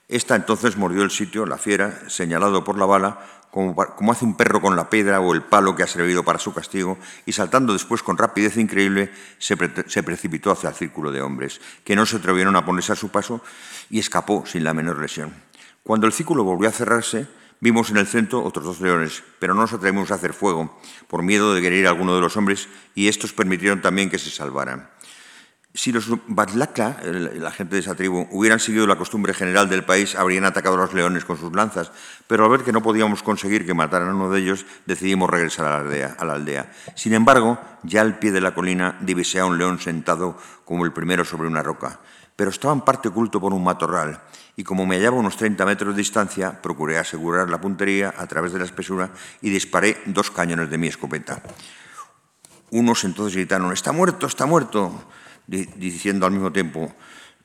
Esta 0.09 0.37
entonces 0.37 0.77
mordió 0.77 1.03
el 1.03 1.11
sitio, 1.11 1.45
la 1.45 1.59
fiera, 1.59 2.09
señalado 2.09 2.63
por 2.63 2.79
la 2.79 2.87
bala, 2.87 3.21
como, 3.55 4.11
hace 4.11 4.25
un 4.25 4.37
perro 4.37 4.61
con 4.61 4.75
la 4.75 4.91
piedra 4.91 5.21
o 5.21 5.33
el 5.33 5.43
palo 5.43 5.77
que 5.77 5.85
ha 5.85 5.87
servido 5.87 6.25
para 6.25 6.41
su 6.41 6.53
castigo, 6.53 6.99
y 7.25 7.31
saltando 7.31 7.73
después 7.73 8.03
con 8.03 8.19
rapidez 8.19 8.57
increíble, 8.57 9.13
se, 9.39 9.57
precipitó 9.57 10.51
hacia 10.51 10.71
el 10.71 10.75
círculo 10.75 11.13
de 11.13 11.23
hombres, 11.23 11.61
que 11.85 11.95
no 11.95 12.05
se 12.05 12.17
atrevieron 12.17 12.57
a 12.57 12.67
ponerse 12.67 12.93
a 12.93 12.97
su 12.97 13.11
paso 13.11 13.41
y 13.91 14.01
escapó 14.01 14.45
sin 14.45 14.65
la 14.65 14.75
menor 14.75 14.99
lesión. 14.99 15.33
Cuando 15.85 16.09
el 16.09 16.13
círculo 16.13 16.43
volvió 16.43 16.69
a 16.69 16.73
cerrarse, 16.73 17.29
vimos 17.61 17.91
en 17.91 17.99
el 17.99 18.09
centro 18.09 18.43
otros 18.43 18.65
dos 18.65 18.81
leones, 18.81 19.23
pero 19.39 19.55
no 19.55 19.61
nos 19.61 19.73
atrevimos 19.73 20.11
a 20.11 20.17
hacer 20.17 20.33
fuego, 20.33 20.77
por 21.07 21.23
miedo 21.23 21.55
de 21.55 21.63
querer 21.63 21.87
a 21.87 21.91
alguno 21.91 22.17
de 22.17 22.23
los 22.23 22.37
hombres, 22.37 22.69
y 22.97 23.07
estos 23.07 23.33
permitieron 23.33 23.81
también 23.81 24.11
que 24.11 24.19
se 24.19 24.31
salvaran. 24.31 24.91
Si 25.77 25.91
los 25.91 26.07
Batlaka, 26.29 26.99
la 27.03 27.51
gente 27.51 27.75
de 27.75 27.81
esa 27.81 27.97
tribu, 27.97 28.29
hubieran 28.31 28.61
seguido 28.61 28.87
la 28.87 28.95
costumbre 28.95 29.35
general 29.35 29.69
del 29.69 29.85
país, 29.85 30.15
habrían 30.15 30.45
atacado 30.45 30.77
a 30.77 30.79
los 30.79 30.95
leones 30.95 31.25
con 31.25 31.37
sus 31.37 31.53
lanzas, 31.53 31.91
pero 32.29 32.45
al 32.45 32.51
ver 32.53 32.63
que 32.63 32.71
no 32.71 32.81
podíamos 32.81 33.25
conseguir 33.25 33.67
que 33.67 33.75
mataran 33.75 34.11
a 34.11 34.15
uno 34.15 34.31
de 34.31 34.39
ellos, 34.41 34.67
decidimos 34.87 35.29
regresar 35.29 35.67
a 35.67 35.71
la 35.71 35.79
aldea. 35.79 36.17
A 36.17 36.25
la 36.25 36.35
aldea. 36.35 36.71
Sin 36.95 37.13
embargo, 37.13 37.59
ya 37.83 38.03
al 38.03 38.21
pie 38.21 38.31
de 38.31 38.41
la 38.41 38.55
colina 38.55 38.99
divisé 39.01 39.41
a 39.41 39.47
un 39.47 39.59
león 39.59 39.81
sentado 39.81 40.39
como 40.65 40.85
el 40.85 40.93
primero 40.93 41.25
sobre 41.25 41.49
una 41.49 41.61
roca, 41.61 41.99
pero 42.37 42.51
estaba 42.51 42.73
en 42.73 42.83
parte 42.83 43.09
oculto 43.09 43.41
por 43.41 43.53
un 43.53 43.65
matorral, 43.65 44.23
y 44.55 44.63
como 44.63 44.87
me 44.87 44.95
hallaba 44.95 45.17
a 45.17 45.21
unos 45.21 45.37
30 45.37 45.67
metros 45.67 45.97
de 45.97 45.99
distancia, 45.99 46.63
procuré 46.63 46.99
asegurar 46.99 47.51
la 47.51 47.61
puntería 47.61 48.15
a 48.17 48.29
través 48.29 48.53
de 48.53 48.61
la 48.61 48.65
espesura 48.65 49.11
y 49.43 49.51
disparé 49.51 50.01
dos 50.07 50.31
cañones 50.31 50.71
de 50.71 50.79
mi 50.79 50.87
escopeta. 50.87 51.43
Unos 52.71 53.03
entonces 53.03 53.35
gritaron, 53.35 53.73
¡Está 53.73 53.91
muerto, 53.91 54.29
está 54.29 54.47
muerto! 54.47 55.05
Diciendo 55.47 56.27
al 56.27 56.33
mismo 56.33 56.53
tiempo, 56.53 56.93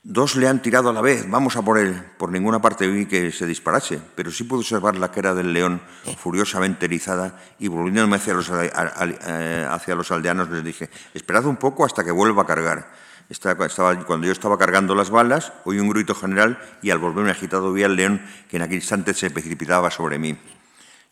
dos 0.04 0.36
le 0.36 0.48
han 0.48 0.62
tirado 0.62 0.90
a 0.90 0.94
la 0.94 1.02
vez, 1.02 1.30
vamos 1.30 1.56
a 1.56 1.62
por 1.62 1.78
él. 1.78 2.02
Por 2.18 2.32
ninguna 2.32 2.62
parte 2.62 2.88
vi 2.88 3.06
que 3.06 3.32
se 3.32 3.46
disparase, 3.46 4.00
pero 4.16 4.32
sí 4.32 4.44
pude 4.44 4.60
observar 4.60 4.98
la 4.98 5.12
cara 5.12 5.34
del 5.34 5.54
león 5.54 5.82
furiosamente 6.18 6.86
erizada 6.86 7.40
y 7.60 7.68
volviéndome 7.68 8.16
hacia 8.16 8.34
los, 8.34 8.50
eh, 8.50 9.68
hacia 9.70 9.96
los 9.96 10.12
aldeanos 10.12 10.50
les 10.50 10.64
dije, 10.64 10.90
esperad 11.14 11.46
un 11.46 11.58
poco 11.58 11.86
hasta 11.86 12.04
que 12.04 12.12
vuelva 12.12 12.44
a 12.44 12.46
cargar. 12.46 12.92
Estaba, 13.30 13.68
cuando 14.06 14.26
yo 14.26 14.32
estaba 14.32 14.58
cargando 14.58 14.96
las 14.96 15.12
balas, 15.12 15.54
oí 15.64 15.80
un 15.80 15.90
grito 15.90 16.16
general 16.16 16.60
y 16.82 16.90
al 16.90 16.98
volverme 16.98 17.30
agitado 17.30 17.72
vi 17.72 17.84
al 17.84 17.96
león 17.96 18.26
que 18.50 18.58
en 18.58 18.64
aquel 18.64 18.78
instante 18.78 19.14
se 19.14 19.30
precipitaba 19.30 19.92
sobre 19.92 20.18
mí. 20.18 20.36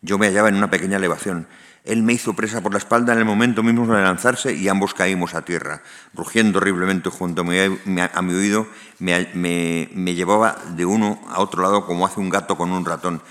Yo 0.01 0.17
me 0.17 0.27
hallaba 0.27 0.49
en 0.49 0.55
una 0.55 0.69
pequeña 0.69 0.97
elevación 0.97 1.47
él 1.87 2.03
me 2.03 2.13
hizo 2.13 2.33
presa 2.33 2.61
por 2.61 2.73
la 2.73 2.77
espalda 2.77 3.13
en 3.13 3.19
el 3.19 3.25
momento 3.25 3.63
mismo 3.63 3.87
de 3.87 4.01
lanzarse 4.01 4.53
y 4.53 4.67
ambos 4.67 4.93
caímos 4.93 5.33
a 5.33 5.43
tierra. 5.43 5.81
Rugiendo 6.13 6.59
horriblemente 6.59 7.09
junto 7.09 7.41
a 7.41 7.43
mi, 7.43 8.33
oído, 8.33 8.67
me, 8.99 10.15
llevaba 10.15 10.57
de 10.75 10.85
uno 10.85 11.19
a 11.29 11.39
otro 11.39 11.63
lado 11.63 11.85
como 11.85 12.05
hace 12.05 12.19
un 12.19 12.29
gato 12.29 12.57
con 12.57 12.71
un 12.71 12.85
ratón. 12.85 13.21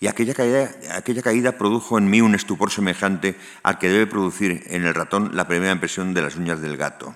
Y 0.00 0.08
aquella 0.08 0.34
caída, 0.34 0.70
aquella 0.94 1.22
caída 1.22 1.52
produjo 1.52 1.98
en 1.98 2.10
mí 2.10 2.20
un 2.20 2.34
estupor 2.34 2.70
semejante 2.70 3.36
al 3.62 3.78
que 3.78 3.88
debe 3.88 4.06
producir 4.06 4.64
en 4.66 4.86
el 4.86 4.94
ratón 4.94 5.30
la 5.34 5.46
primera 5.46 5.72
impresión 5.72 6.14
de 6.14 6.22
las 6.22 6.36
uñas 6.36 6.60
del 6.60 6.76
gato. 6.76 7.14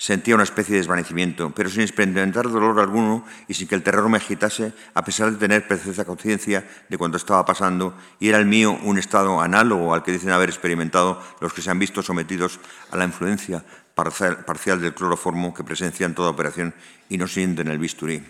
Sentía 0.00 0.36
una 0.36 0.44
especie 0.44 0.74
de 0.74 0.78
desvanecimiento, 0.78 1.50
pero 1.50 1.68
sin 1.68 1.82
experimentar 1.82 2.48
dolor 2.48 2.78
alguno 2.78 3.26
y 3.48 3.54
sin 3.54 3.66
que 3.66 3.74
el 3.74 3.82
terror 3.82 4.08
me 4.08 4.18
agitase, 4.18 4.72
a 4.94 5.04
pesar 5.04 5.32
de 5.32 5.38
tener 5.38 5.66
precisa 5.66 6.04
conciencia 6.04 6.64
de 6.88 6.96
cuanto 6.96 7.16
estaba 7.16 7.44
pasando, 7.44 7.98
y 8.20 8.28
era 8.28 8.38
el 8.38 8.46
mío 8.46 8.78
un 8.84 8.96
estado 8.96 9.40
análogo 9.40 9.92
al 9.92 10.04
que 10.04 10.12
dicen 10.12 10.30
haber 10.30 10.50
experimentado 10.50 11.20
los 11.40 11.52
que 11.52 11.62
se 11.62 11.70
han 11.72 11.80
visto 11.80 12.00
sometidos 12.00 12.60
a 12.92 12.96
la 12.96 13.06
influencia 13.06 13.64
parcial 13.94 14.80
del 14.80 14.94
cloroformo 14.94 15.52
que 15.52 15.64
presencian 15.64 16.14
toda 16.14 16.30
operación 16.30 16.74
y 17.08 17.18
no 17.18 17.26
sienten 17.26 17.66
el 17.66 17.80
bisturí. 17.80 18.22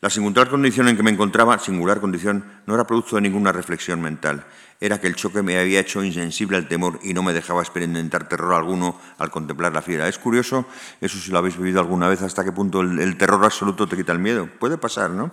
La 0.00 0.10
singular 0.10 0.50
condición 0.50 0.88
en 0.88 0.96
que 0.96 1.04
me 1.04 1.12
encontraba, 1.12 1.60
singular 1.60 2.00
condición, 2.00 2.44
no 2.66 2.74
era 2.74 2.88
producto 2.88 3.14
de 3.14 3.22
ninguna 3.22 3.52
reflexión 3.52 4.00
mental. 4.00 4.44
Era 4.82 5.00
que 5.00 5.06
el 5.06 5.14
choque 5.14 5.42
me 5.42 5.56
había 5.60 5.78
hecho 5.78 6.02
insensible 6.02 6.56
al 6.56 6.66
temor 6.66 6.98
y 7.04 7.14
no 7.14 7.22
me 7.22 7.32
dejaba 7.32 7.62
experimentar 7.62 8.26
terror 8.26 8.52
alguno 8.52 8.98
al 9.16 9.30
contemplar 9.30 9.72
la 9.72 9.80
fiera. 9.80 10.08
Es 10.08 10.18
curioso, 10.18 10.66
eso 11.00 11.18
si 11.20 11.30
lo 11.30 11.38
habéis 11.38 11.56
vivido 11.56 11.78
alguna 11.78 12.08
vez, 12.08 12.20
hasta 12.20 12.42
qué 12.42 12.50
punto 12.50 12.80
el, 12.80 13.16
terror 13.16 13.44
absoluto 13.44 13.86
te 13.86 13.96
quita 13.96 14.10
el 14.10 14.18
miedo. 14.18 14.48
Puede 14.58 14.78
pasar, 14.78 15.10
¿no? 15.10 15.30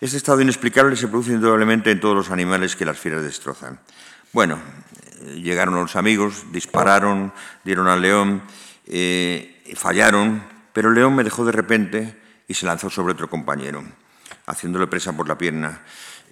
Este 0.00 0.16
estado 0.16 0.40
inexplicable 0.40 0.96
se 0.96 1.06
produce 1.06 1.30
indudablemente 1.30 1.92
en 1.92 2.00
todos 2.00 2.16
los 2.16 2.32
animales 2.32 2.74
que 2.74 2.84
las 2.84 2.98
fieras 2.98 3.22
destrozan. 3.22 3.78
Bueno, 4.32 4.58
eh, 5.20 5.40
llegaron 5.40 5.76
los 5.76 5.94
amigos, 5.94 6.46
dispararon, 6.50 7.32
dieron 7.62 7.86
al 7.86 8.02
león, 8.02 8.42
eh, 8.88 9.62
fallaron, 9.76 10.42
pero 10.72 10.88
el 10.88 10.96
león 10.96 11.14
me 11.14 11.22
dejó 11.22 11.44
de 11.44 11.52
repente 11.52 12.20
y 12.48 12.54
se 12.54 12.66
lanzó 12.66 12.90
sobre 12.90 13.12
otro 13.12 13.30
compañero, 13.30 13.84
haciéndole 14.46 14.88
presa 14.88 15.16
por 15.16 15.28
la 15.28 15.38
pierna. 15.38 15.82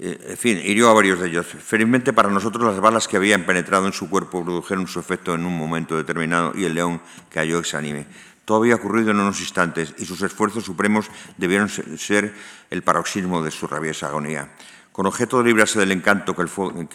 En 0.03 0.39
fin, 0.39 0.59
hirió 0.65 0.89
a 0.89 0.95
varios 0.95 1.21
de 1.21 1.29
ellos. 1.29 1.47
Felizmente 1.47 2.15
para 2.15 2.31
nosotros 2.31 2.65
las 2.65 2.81
balas 2.81 3.07
que 3.07 3.19
habían 3.19 3.45
penetrado 3.45 3.87
en 3.87 3.93
su 3.93 4.09
cuerpo 4.09 4.43
produjeron 4.43 4.87
su 4.87 4.99
efecto 4.99 5.35
en 5.35 5.45
un 5.45 5.55
momento 5.55 5.95
determinado 5.95 6.53
y 6.57 6.65
el 6.65 6.73
león 6.73 7.03
cayó 7.29 7.59
exánime. 7.59 8.07
Todo 8.47 8.61
había 8.61 8.77
ocurrido 8.77 9.11
en 9.11 9.21
unos 9.21 9.41
instantes 9.41 9.93
y 9.99 10.07
sus 10.07 10.23
esfuerzos 10.23 10.65
supremos 10.65 11.11
debieron 11.37 11.69
ser 11.69 12.35
el 12.71 12.83
paroxismo 12.83 13.43
de 13.43 13.51
su 13.51 13.67
rabiosa 13.67 14.07
agonía. 14.07 14.49
Con 14.91 15.05
objeto 15.05 15.39
de 15.39 15.45
librarse 15.45 15.79
del 15.79 15.93
encanto 15.93 16.35
que 16.35 16.43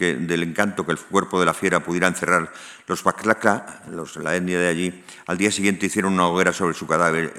el, 0.09 0.27
del 0.27 0.41
encanto 0.41 0.83
que 0.83 0.91
el 0.91 0.97
cuerpo 0.97 1.39
de 1.39 1.45
la 1.45 1.53
fiera 1.53 1.81
pudiera 1.81 2.07
encerrar, 2.07 2.51
los 2.87 3.03
Baklaka, 3.03 3.83
los, 3.91 4.15
la 4.17 4.35
etnia 4.35 4.59
de 4.59 4.67
allí, 4.67 5.03
al 5.27 5.37
día 5.37 5.51
siguiente 5.51 5.85
hicieron 5.85 6.13
una 6.13 6.27
hoguera 6.27 6.53
sobre 6.53 6.73
su 6.73 6.87
cadáver, 6.87 7.31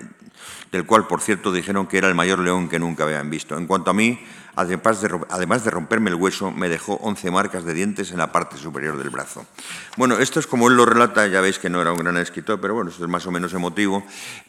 del 0.71 0.87
cual, 0.87 1.07
por 1.09 1.21
cierto, 1.21 1.53
dijeron 1.53 1.87
que 1.87 1.99
era 1.99 2.09
el 2.09 2.15
mayor 2.15 2.39
león 2.39 2.69
que 2.69 2.79
nunca 2.79 3.05
habían 3.05 3.29
visto. 3.29 3.59
En 3.59 3.67
cuanto 3.67 3.91
a 3.91 3.95
mí, 3.95 4.19
Además 4.57 5.03
de, 5.03 5.71
romperme 5.71 6.09
el 6.09 6.17
hueso, 6.17 6.51
me 6.51 6.71
dejó 6.71 6.95
11 6.95 7.31
marcas 7.31 7.65
de 7.67 7.75
dientes 7.75 8.11
en 8.11 8.17
la 8.17 8.33
parte 8.33 8.57
superior 8.57 8.97
del 8.97 9.11
brazo. 9.11 9.45
Bueno, 9.99 10.17
esto 10.17 10.41
es 10.41 10.47
como 10.47 10.69
él 10.69 10.77
lo 10.77 10.87
relata, 10.87 11.27
ya 11.27 11.43
veis 11.43 11.59
que 11.59 11.69
no 11.69 11.83
era 11.83 11.93
un 11.93 11.99
gran 11.99 12.17
escritor, 12.17 12.59
pero 12.59 12.73
bueno, 12.73 12.91
esto 12.91 13.05
es 13.05 13.11
más 13.11 13.27
o 13.27 13.31
menos 13.31 13.53
emotivo, 13.53 14.03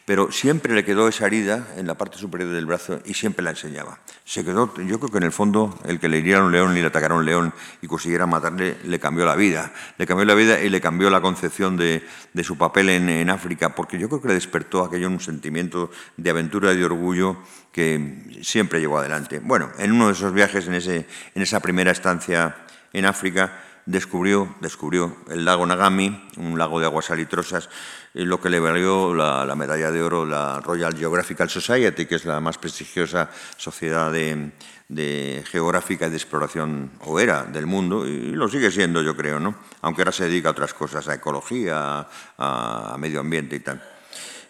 pero 0.06 0.32
siempre 0.32 0.74
le 0.74 0.82
quedó 0.82 1.08
esa 1.08 1.26
herida 1.26 1.68
en 1.76 1.86
la 1.86 1.94
parte 1.94 2.16
superior 2.16 2.50
del 2.52 2.64
brazo 2.64 3.00
y 3.04 3.12
siempre 3.12 3.44
la 3.44 3.50
enseñaba. 3.50 3.98
Se 4.24 4.42
quedó, 4.46 4.74
yo 4.76 4.98
creo 4.98 5.12
que 5.12 5.18
en 5.18 5.24
el 5.24 5.32
fondo 5.32 5.78
el 5.84 6.00
que 6.00 6.08
le 6.08 6.18
hiriera 6.18 6.42
un 6.42 6.52
león 6.52 6.74
y 6.74 6.80
le 6.80 6.86
atacara 6.86 7.14
un 7.14 7.26
león 7.26 7.52
y 7.82 7.86
consiguiera 7.86 8.24
matarle, 8.24 8.78
le 8.84 8.98
cambió 8.98 9.26
la 9.26 9.36
vida. 9.36 9.74
Le 9.98 10.06
cambió 10.06 10.24
la 10.24 10.34
vida 10.34 10.58
y 10.58 10.70
le 10.70 10.80
cambió 10.80 11.10
la 11.10 11.20
concepción 11.20 11.76
de, 11.76 12.02
su 12.42 12.56
papel 12.56 12.88
en, 12.88 13.10
en 13.10 13.28
África, 13.28 13.74
porque 13.74 13.98
yo 13.98 14.08
creo 14.08 14.22
que 14.22 14.28
le 14.28 14.34
despertó 14.34 14.84
aquello 14.84 15.08
un 15.08 15.20
sentimiento 15.20 15.90
de 16.16 16.30
aventura 16.30 16.72
y 16.72 16.78
de 16.78 16.86
orgullo 16.86 17.36
que 17.72 18.40
siempre 18.42 18.80
llevó 18.80 18.98
adelante. 18.98 19.40
Bueno, 19.40 19.70
en 19.78 19.92
uno 19.92 20.06
de 20.06 20.12
esos 20.12 20.32
viajes, 20.32 20.66
en, 20.66 20.74
ese, 20.74 21.06
en 21.34 21.42
esa 21.42 21.60
primera 21.60 21.90
estancia 21.90 22.56
en 22.92 23.04
África, 23.04 23.52
descubrió, 23.88 24.54
descubrió 24.60 25.16
el 25.30 25.46
lago 25.46 25.64
Nagami, 25.64 26.28
un 26.36 26.58
lago 26.58 26.78
de 26.78 26.86
aguas 26.86 27.06
salitrosas, 27.06 27.70
lo 28.12 28.38
que 28.40 28.50
le 28.50 28.60
valió 28.60 29.14
la, 29.14 29.54
medalla 29.54 29.90
de 29.90 30.02
oro 30.02 30.26
la 30.26 30.60
Royal 30.60 30.94
Geographical 30.94 31.48
Society, 31.48 32.04
que 32.04 32.16
es 32.16 32.26
la 32.26 32.38
más 32.40 32.58
prestigiosa 32.58 33.30
sociedad 33.56 34.12
de, 34.12 35.42
geográfica 35.50 36.06
y 36.06 36.10
de 36.10 36.16
exploración, 36.16 36.90
o 37.00 37.18
era, 37.18 37.44
del 37.44 37.64
mundo, 37.66 38.06
y 38.06 38.32
lo 38.32 38.48
sigue 38.48 38.70
siendo, 38.70 39.02
yo 39.02 39.16
creo, 39.16 39.40
¿no? 39.40 39.54
aunque 39.80 40.02
ahora 40.02 40.12
se 40.12 40.24
dedica 40.24 40.50
a 40.50 40.52
otras 40.52 40.74
cosas, 40.74 41.08
a 41.08 41.14
ecología, 41.14 42.06
a 42.36 42.96
medio 42.98 43.20
ambiente 43.20 43.56
y 43.56 43.60
tal 43.60 43.97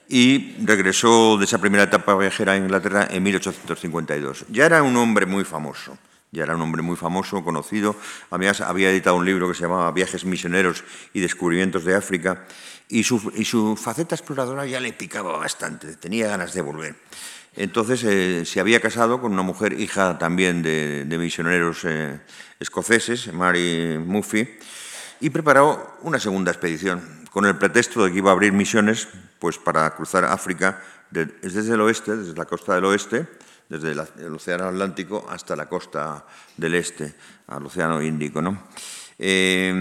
y 0.09 0.57
regresó 0.65 1.37
de 1.37 1.45
esa 1.45 1.59
primera 1.59 1.85
etapa 1.85 2.17
viajera 2.17 2.53
a 2.53 2.57
Inglaterra 2.57 3.07
en 3.11 3.23
1852. 3.23 4.47
Ya 4.49 4.65
era 4.65 4.83
un 4.83 4.97
hombre 4.97 5.27
muy 5.27 5.45
famoso, 5.45 5.99
ya 6.33 6.45
era 6.45 6.57
un 6.57 6.63
hombre 6.63 6.81
muy 6.81 6.97
famoso, 6.97 7.45
conocido. 7.45 7.95
Además, 8.31 8.63
había 8.63 8.91
editado 8.91 9.17
un 9.17 9.27
libro 9.27 9.49
que 9.49 9.55
se 9.55 9.63
llamaba 9.63 9.93
Viajes 9.93 10.25
misioneros 10.25 10.83
y 11.13 11.21
descubrimientos 11.21 11.85
de 11.85 11.95
África 11.95 12.47
y 12.89 13.05
su, 13.05 13.77
faceta 13.77 14.15
exploradora 14.15 14.65
ya 14.65 14.81
le 14.81 14.95
picaba 14.95 15.37
bastante, 15.37 15.95
tenía 15.97 16.29
ganas 16.29 16.55
de 16.55 16.63
volver. 16.63 16.97
Entonces 17.55 18.05
eh, 18.05 18.45
se 18.47 18.61
había 18.61 18.81
casado 18.81 19.21
con 19.21 19.33
una 19.33 19.43
mujer 19.43 19.79
hija 19.79 20.17
también 20.19 20.63
de, 20.63 21.05
misioneros 21.19 21.85
eh, 21.85 22.19
escoceses, 22.61 23.33
Mary 23.33 23.99
Murphy, 23.99 24.49
y 25.21 25.31
preparó 25.31 25.99
una 26.03 26.19
segunda 26.19 26.53
expedición, 26.53 27.27
con 27.31 27.45
el 27.45 27.57
pretexto 27.57 28.05
de 28.05 28.13
que 28.13 28.19
iba 28.19 28.31
a 28.31 28.33
abrir 28.33 28.53
misiones 28.53 29.09
pues, 29.39 29.59
para 29.59 29.91
cruzar 29.95 30.25
África 30.25 30.83
desde 31.11 31.75
el 31.75 31.81
oeste, 31.81 32.17
desde 32.17 32.37
la 32.37 32.45
costa 32.45 32.75
del 32.75 32.85
oeste, 32.85 33.27
desde 33.69 33.93
el 33.93 34.35
Océano 34.35 34.65
Atlántico 34.65 35.27
hasta 35.29 35.55
la 35.55 35.69
costa 35.69 36.25
del 36.57 36.75
este, 36.75 37.15
al 37.49 37.67
Océano 37.67 38.03
Índico. 38.03 38.41
¿no? 38.41 38.69
Eh, 39.21 39.75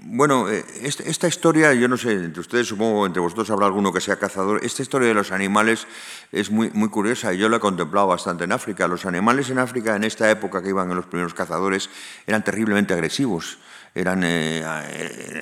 bueno, 0.00 0.50
eh, 0.50 0.64
esta 0.82 1.28
historia, 1.28 1.72
yo 1.74 1.86
no 1.86 1.96
sé, 1.96 2.12
entre 2.12 2.40
ustedes 2.40 2.66
supongo, 2.66 3.06
entre 3.06 3.20
vosotros 3.20 3.48
habrá 3.50 3.66
alguno 3.66 3.92
que 3.92 4.00
sea 4.00 4.18
cazador, 4.18 4.64
esta 4.64 4.82
historia 4.82 5.08
de 5.08 5.14
los 5.14 5.30
animales 5.30 5.86
es 6.32 6.50
muy, 6.50 6.70
muy 6.70 6.88
curiosa 6.88 7.32
y 7.32 7.38
yo 7.38 7.48
la 7.48 7.58
he 7.58 7.60
contemplado 7.60 8.08
bastante 8.08 8.44
en 8.44 8.52
África. 8.52 8.88
Los 8.88 9.06
animales 9.06 9.48
en 9.50 9.58
África, 9.58 9.94
en 9.94 10.04
esta 10.04 10.28
época 10.30 10.60
que 10.60 10.70
iban 10.70 10.88
los 10.94 11.06
primeros 11.06 11.34
cazadores, 11.34 11.88
eran 12.26 12.42
terriblemente 12.42 12.94
agresivos. 12.94 13.58
Eran, 13.94 14.24
eh, 14.24 14.64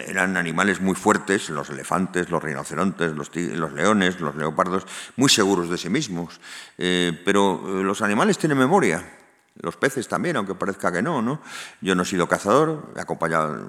eran 0.09 0.37
animales 0.37 0.81
muy 0.81 0.95
fuertes, 0.95 1.49
los 1.49 1.71
elefantes, 1.71 2.31
los 2.31 2.43
rinocerontes, 2.43 3.13
los, 3.13 3.35
los 3.35 3.73
leones, 3.73 4.21
los 4.21 4.37
leopardos, 4.37 4.87
muy 5.17 5.31
seguros 5.31 5.71
de 5.71 5.79
sí 5.79 5.89
mismos. 5.89 6.41
pero 6.77 7.83
los 7.83 8.03
animales 8.03 8.39
tienen 8.39 8.59
memoria 8.59 9.03
los 9.61 9.77
peces 9.77 10.09
también, 10.09 10.37
aunque 10.37 10.55
parezca 10.55 10.91
que 10.91 11.03
no, 11.03 11.21
¿no? 11.21 11.41
Yo 11.81 11.95
no 11.95 12.03
he 12.03 12.07
sido 12.07 12.27
cazador, 12.27 12.93
he 12.97 13.01
acompañado, 13.01 13.61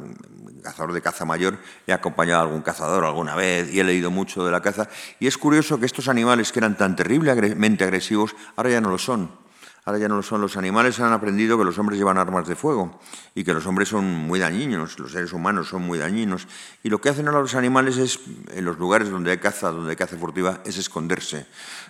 cazador 0.63 0.93
de 0.93 1.01
caza 1.01 1.25
mayor, 1.25 1.57
he 1.85 1.93
acompañado 1.93 2.39
a 2.39 2.43
algún 2.43 2.61
cazador 2.61 3.03
alguna 3.03 3.35
vez 3.35 3.71
y 3.71 3.79
he 3.79 3.83
leído 3.83 4.09
mucho 4.09 4.45
de 4.45 4.51
la 4.51 4.61
caza. 4.61 4.87
Y 5.19 5.27
es 5.27 5.37
curioso 5.37 5.79
que 5.79 5.85
estos 5.85 6.07
animales 6.07 6.51
que 6.51 6.59
eran 6.59 6.77
tan 6.77 6.95
terriblemente 6.95 7.83
agresivos, 7.83 8.35
ahora 8.55 8.71
ya 8.71 8.81
no 8.81 8.89
lo 8.89 8.97
son. 8.97 9.42
Ahora 9.85 9.99
ya 9.99 10.07
no 10.07 10.15
lo 10.15 10.23
son. 10.23 10.39
Los 10.39 10.55
animales 10.55 10.99
han 11.01 11.11
aprendido 11.11 11.57
que 11.57 11.65
los 11.65 11.77
hombres 11.77 11.99
llevan 11.99 12.17
armas 12.17 12.47
de 12.47 12.55
fuego 12.55 12.99
y 13.35 13.43
que 13.43 13.53
los 13.53 13.65
hombres 13.65 13.89
son 13.89 14.05
muy 14.05 14.39
dañinos, 14.39 14.97
los 14.97 15.11
seres 15.11 15.33
humanos 15.33 15.67
son 15.67 15.81
muy 15.81 15.99
dañinos. 15.99 16.47
Y 16.83 16.89
lo 16.89 17.01
que 17.01 17.09
hacen 17.09 17.27
ahora 17.27 17.41
los 17.41 17.55
animales 17.55 17.97
es, 17.97 18.19
en 18.53 18.63
los 18.63 18.77
lugares 18.77 19.09
donde 19.09 19.31
hay 19.31 19.39
caza, 19.39 19.71
donde 19.71 19.91
hay 19.91 19.95
caza 19.97 20.15
furtiva, 20.15 20.61
es 20.63 20.77
esconderse. 20.77 21.47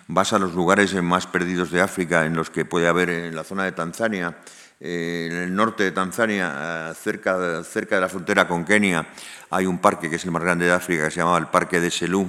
Vas 0.08 0.32
a 0.32 0.40
los 0.40 0.54
lugares 0.54 0.92
más 1.02 1.28
perdidos 1.28 1.70
de 1.70 1.80
África, 1.80 2.26
en 2.26 2.34
los 2.34 2.50
que 2.50 2.64
puede 2.64 2.88
haber 2.88 3.10
en 3.10 3.36
la 3.36 3.44
zona 3.44 3.64
de 3.64 3.72
Tanzania, 3.72 4.38
eh, 4.80 5.28
en 5.30 5.36
el 5.36 5.54
norte 5.54 5.84
de 5.84 5.92
Tanzania, 5.92 6.90
eh, 6.90 6.94
cerca, 6.94 7.62
cerca 7.62 7.94
de 7.94 8.00
la 8.00 8.08
frontera 8.08 8.48
con 8.48 8.64
Kenia, 8.64 9.06
hay 9.50 9.66
un 9.66 9.78
parque 9.78 10.10
que 10.10 10.16
es 10.16 10.24
el 10.24 10.32
más 10.32 10.42
grande 10.42 10.66
de 10.66 10.72
África, 10.72 11.04
que 11.04 11.10
se 11.12 11.20
llama 11.20 11.38
el 11.38 11.46
Parque 11.46 11.80
de 11.80 11.92
Selú, 11.92 12.26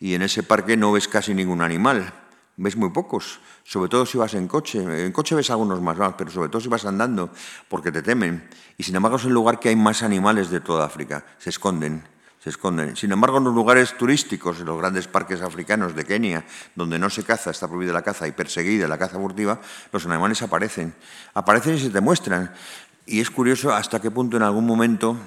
y 0.00 0.14
en 0.14 0.22
ese 0.22 0.42
parque 0.42 0.76
no 0.76 0.90
ves 0.90 1.06
casi 1.06 1.32
ningún 1.32 1.62
animal 1.62 2.12
ves 2.56 2.76
muy 2.76 2.90
pocos, 2.90 3.40
sobre 3.66 3.90
todo 3.90 4.06
si 4.06 4.16
vas 4.16 4.32
en 4.34 4.46
coche. 4.46 4.78
En 4.78 5.12
coche 5.12 5.34
ves 5.34 5.50
algunos 5.50 5.82
más, 5.82 5.96
pero 6.16 6.30
sobre 6.30 6.48
todo 6.48 6.60
si 6.60 6.68
vas 6.68 6.84
andando, 6.84 7.30
porque 7.68 7.90
te 7.90 8.00
temen. 8.00 8.48
Y 8.78 8.84
sin 8.84 8.94
embargo 8.94 9.16
es 9.16 9.24
el 9.24 9.32
lugar 9.32 9.58
que 9.58 9.68
hay 9.70 9.76
más 9.76 10.02
animales 10.02 10.50
de 10.50 10.60
toda 10.60 10.86
África, 10.86 11.24
se 11.38 11.50
esconden. 11.50 12.04
Se 12.38 12.50
esconden. 12.50 12.94
Sin 12.94 13.10
embargo, 13.10 13.38
en 13.38 13.44
los 13.44 13.54
lugares 13.54 13.98
turísticos, 13.98 14.60
en 14.60 14.66
los 14.66 14.78
grandes 14.78 15.08
parques 15.08 15.42
africanos 15.42 15.96
de 15.96 16.04
Kenia, 16.04 16.44
donde 16.76 16.96
no 16.96 17.10
se 17.10 17.24
caza, 17.24 17.50
está 17.50 17.66
prohibida 17.66 17.92
la 17.92 18.02
caza 18.02 18.28
y 18.28 18.30
perseguida 18.30 18.86
la 18.86 18.98
caza 18.98 19.18
furtiva, 19.18 19.60
los 19.90 20.06
animales 20.06 20.40
aparecen. 20.42 20.94
Aparecen 21.34 21.74
y 21.74 21.80
se 21.80 21.90
te 21.90 22.00
muestran. 22.00 22.54
Y 23.04 23.18
es 23.18 23.30
curioso 23.30 23.74
hasta 23.74 24.00
qué 24.00 24.12
punto 24.12 24.36
en 24.36 24.44
algún 24.44 24.64
momento 24.64 25.18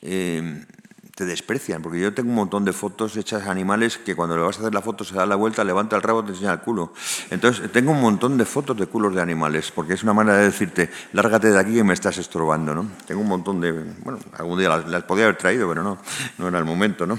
eh, 0.00 0.66
te 1.14 1.24
desprecian, 1.24 1.80
porque 1.80 2.00
yo 2.00 2.12
tengo 2.12 2.30
un 2.30 2.34
montón 2.34 2.64
de 2.64 2.72
fotos 2.72 3.16
hechas 3.16 3.46
a 3.46 3.50
animales 3.50 3.98
que 3.98 4.16
cuando 4.16 4.36
le 4.36 4.42
vas 4.42 4.56
a 4.56 4.60
hacer 4.62 4.74
la 4.74 4.82
foto 4.82 5.04
se 5.04 5.14
da 5.14 5.24
la 5.26 5.36
vuelta, 5.36 5.62
levanta 5.62 5.94
el 5.94 6.02
rabo, 6.02 6.24
te 6.24 6.32
enseña 6.32 6.52
el 6.52 6.60
culo. 6.60 6.92
Entonces, 7.30 7.70
tengo 7.70 7.92
un 7.92 8.00
montón 8.00 8.36
de 8.36 8.44
fotos 8.44 8.76
de 8.76 8.86
culos 8.86 9.14
de 9.14 9.22
animales, 9.22 9.70
porque 9.70 9.94
es 9.94 10.02
una 10.02 10.12
manera 10.12 10.38
de 10.38 10.44
decirte, 10.44 10.90
lárgate 11.12 11.50
de 11.50 11.58
aquí 11.58 11.74
que 11.74 11.84
me 11.84 11.94
estás 11.94 12.18
estorbando, 12.18 12.74
¿no? 12.74 12.88
Tengo 13.06 13.20
un 13.20 13.28
montón 13.28 13.60
de, 13.60 13.72
bueno, 13.72 14.18
algún 14.36 14.58
día 14.58 14.68
las, 14.68 14.88
las 14.88 15.04
podía 15.04 15.24
haber 15.24 15.36
traído, 15.36 15.68
pero 15.68 15.84
no, 15.84 15.98
no 16.38 16.48
era 16.48 16.58
el 16.58 16.64
momento, 16.64 17.06
¿no? 17.06 17.16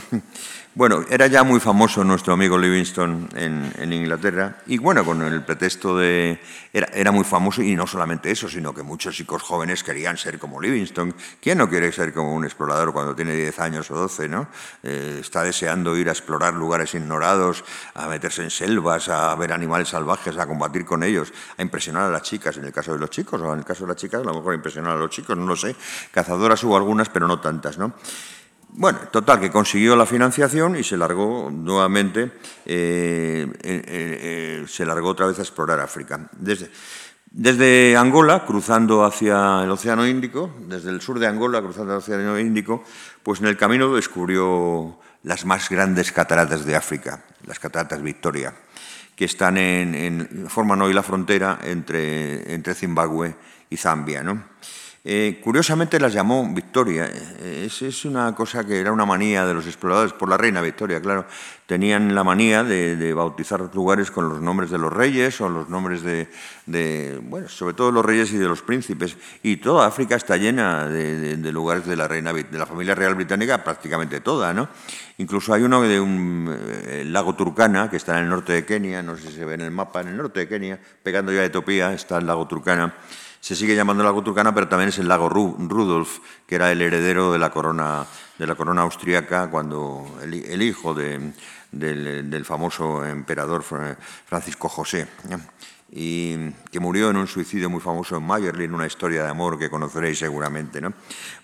Bueno, 0.76 1.06
era 1.10 1.28
ya 1.28 1.46
muy 1.46 1.62
famoso 1.62 2.04
nuestro 2.04 2.34
amigo 2.34 2.58
Livingstone 2.58 3.30
en, 3.34 3.94
Inglaterra 3.94 4.58
y 4.68 4.78
bueno, 4.78 5.06
con 5.06 5.22
el 5.22 5.42
pretexto 5.42 5.98
de... 5.98 6.38
Era, 6.74 7.14
muy 7.14 7.24
famoso 7.24 7.62
y 7.62 7.78
no 7.78 7.88
solamente 7.88 8.30
eso, 8.30 8.50
sino 8.50 8.74
que 8.74 8.84
muchos 8.84 9.16
chicos 9.16 9.42
jóvenes 9.42 9.86
querían 9.86 10.18
ser 10.18 10.38
como 10.38 10.60
Livingstone. 10.60 11.14
¿Quién 11.40 11.60
no 11.60 11.70
quiere 11.70 11.94
ser 11.94 12.14
como 12.14 12.36
un 12.36 12.44
explorador 12.44 12.92
cuando 12.92 13.16
tiene 13.16 13.34
10 13.38 13.58
años 13.60 13.90
o 13.90 13.96
12? 13.96 14.28
¿no? 14.28 14.50
Eh, 14.84 15.20
está 15.22 15.44
deseando 15.44 15.96
ir 15.96 16.10
a 16.10 16.12
explorar 16.12 16.54
lugares 16.54 16.94
ignorados, 16.94 17.64
a 17.94 18.10
meterse 18.10 18.44
en 18.44 18.50
selvas, 18.50 19.08
a 19.08 19.34
ver 19.36 19.54
animales 19.54 19.88
salvajes, 19.88 20.38
a 20.38 20.46
combatir 20.46 20.84
con 20.84 21.04
ellos, 21.04 21.32
a 21.58 21.62
impresionar 21.62 22.04
a 22.04 22.10
las 22.10 22.24
chicas, 22.24 22.58
en 22.58 22.66
el 22.66 22.74
caso 22.74 22.92
de 22.92 23.00
los 23.00 23.10
chicos, 23.10 23.40
o 23.40 23.54
en 23.54 23.60
el 23.60 23.66
caso 23.66 23.86
de 23.86 23.94
las 23.94 23.98
chicas, 23.98 24.20
a 24.20 24.26
lo 24.26 24.34
mejor 24.34 24.54
impresionar 24.54 24.98
a 24.98 25.00
los 25.00 25.10
chicos, 25.10 25.38
no 25.38 25.46
lo 25.46 25.56
sé. 25.56 25.74
Cazadoras 26.12 26.62
hubo 26.66 26.76
algunas, 26.76 27.08
pero 27.08 27.30
no 27.30 27.40
tantas, 27.40 27.78
¿no? 27.78 27.94
Bueno, 28.78 29.00
total, 29.10 29.40
que 29.40 29.52
consiguió 29.52 29.96
la 29.96 30.06
financiación 30.06 30.76
y 30.76 30.84
se 30.84 30.98
largó 30.98 31.50
nuevamente, 31.50 32.34
eh, 32.66 33.48
eh, 33.64 33.84
eh, 33.88 34.66
se 34.68 34.86
largó 34.86 35.10
otra 35.10 35.28
vez 35.28 35.40
a 35.40 35.44
explorar 35.44 35.80
África. 35.80 36.30
Desde, 37.32 37.96
Angola, 37.96 38.44
cruzando 38.46 39.06
hacia 39.06 39.64
el 39.64 39.72
Océano 39.72 40.06
Índico, 40.06 40.54
desde 40.68 40.90
el 40.90 41.00
sur 41.00 41.20
de 41.20 41.28
Angola, 41.28 41.62
cruzando 41.62 41.94
el 41.94 42.00
Océano 42.00 42.38
Índico, 42.38 42.84
pues 43.24 43.40
en 43.40 43.46
el 43.48 43.56
camino 43.56 43.96
descubrió 43.96 45.00
las 45.24 45.46
más 45.46 45.70
grandes 45.70 46.12
cataratas 46.12 46.66
de 46.66 46.76
África, 46.76 47.24
las 47.48 47.60
cataratas 47.60 48.02
Victoria, 48.02 48.54
que 49.16 49.24
están 49.24 49.58
en, 49.58 50.48
forman 50.50 50.82
hoy 50.82 50.94
la 50.94 51.02
frontera 51.02 51.60
entre, 51.64 52.54
entre 52.54 52.76
Zimbabue 52.76 53.36
y 53.70 53.78
Zambia. 53.78 54.22
¿no? 54.22 54.44
Eh, 55.08 55.40
curiosamente 55.44 56.00
las 56.00 56.14
llamó 56.14 56.52
Victoria. 56.52 57.08
Eh, 57.08 57.68
es, 57.68 58.06
una 58.06 58.34
cosa 58.34 58.66
que 58.66 58.80
era 58.80 58.92
una 58.92 59.06
manía 59.06 59.46
de 59.46 59.54
los 59.54 59.68
exploradores, 59.68 60.14
por 60.14 60.28
la 60.28 60.36
reina 60.36 60.62
Victoria, 60.62 61.00
claro. 61.00 61.28
Tenían 61.68 62.16
la 62.16 62.24
manía 62.24 62.64
de, 62.64 63.14
bautizar 63.14 63.70
lugares 63.76 64.10
con 64.10 64.30
los 64.30 64.42
nombres 64.42 64.72
de 64.72 64.80
los 64.80 64.92
reyes 64.92 65.40
o 65.42 65.50
los 65.50 65.70
nombres 65.70 66.02
de, 66.02 67.20
bueno, 67.24 67.48
sobre 67.50 67.76
todo 67.76 67.92
los 67.92 68.04
reyes 68.04 68.34
y 68.34 68.38
de 68.38 68.48
los 68.48 68.64
príncipes. 68.64 69.16
Y 69.44 69.58
toda 69.58 69.86
África 69.86 70.16
está 70.16 70.38
llena 70.38 70.88
de, 70.88 71.38
lugares 71.52 71.86
de 71.86 71.96
la 71.96 72.08
reina, 72.08 72.34
de 72.34 72.58
la 72.58 72.66
familia 72.66 72.96
real 72.96 73.14
británica, 73.14 73.64
prácticamente 73.64 74.22
toda, 74.22 74.56
¿no? 74.56 74.70
Incluso 75.20 75.54
hay 75.54 75.62
uno 75.62 75.84
de 75.84 76.00
un 76.00 76.52
eh, 76.88 77.04
lago 77.06 77.36
Turkana, 77.36 77.92
que 77.92 77.98
está 77.98 78.18
en 78.18 78.24
el 78.24 78.30
norte 78.30 78.54
de 78.54 78.66
Kenia, 78.66 79.04
no 79.04 79.16
sé 79.16 79.30
si 79.30 79.36
se 79.36 79.46
ve 79.46 79.54
en 79.54 79.62
el 79.62 79.72
mapa, 79.72 80.02
en 80.02 80.10
el 80.10 80.18
norte 80.18 80.42
de 80.42 80.48
Kenia, 80.48 80.80
pegando 81.04 81.32
ya 81.32 81.42
a 81.42 81.46
Etiopía, 81.46 81.94
está 81.94 82.18
el 82.18 82.26
lago 82.26 82.48
Turkana 82.48 82.94
se 83.46 83.56
sigue 83.56 83.76
llamando 83.76 84.04
lago 84.04 84.24
Turcana, 84.24 84.56
pero 84.56 84.68
también 84.68 84.90
es 84.90 84.98
el 84.98 85.08
lago 85.08 85.30
Rudolf, 85.30 86.18
que 86.48 86.56
era 86.56 86.72
el 86.72 86.82
heredero 86.82 87.32
de 87.32 87.38
la 87.38 87.52
corona, 87.52 88.04
de 88.40 88.48
la 88.48 88.56
corona 88.56 88.82
austríaca 88.82 89.52
cuando 89.52 90.18
el, 90.24 90.64
hijo 90.64 90.96
del, 90.96 91.32
famoso 92.44 93.06
emperador 93.06 93.64
Francisco 94.26 94.68
José. 94.68 95.08
y 95.92 96.50
que 96.72 96.80
murió 96.80 97.12
en 97.12 97.18
un 97.18 97.28
suicidio 97.28 97.70
muy 97.70 97.82
famoso 97.82 98.18
en 98.18 98.24
Mayerlin, 98.24 98.74
una 98.74 98.88
historia 98.88 99.22
de 99.22 99.30
amor 99.30 99.60
que 99.60 99.70
conoceréis 99.70 100.18
seguramente. 100.18 100.82
¿no? 100.82 100.94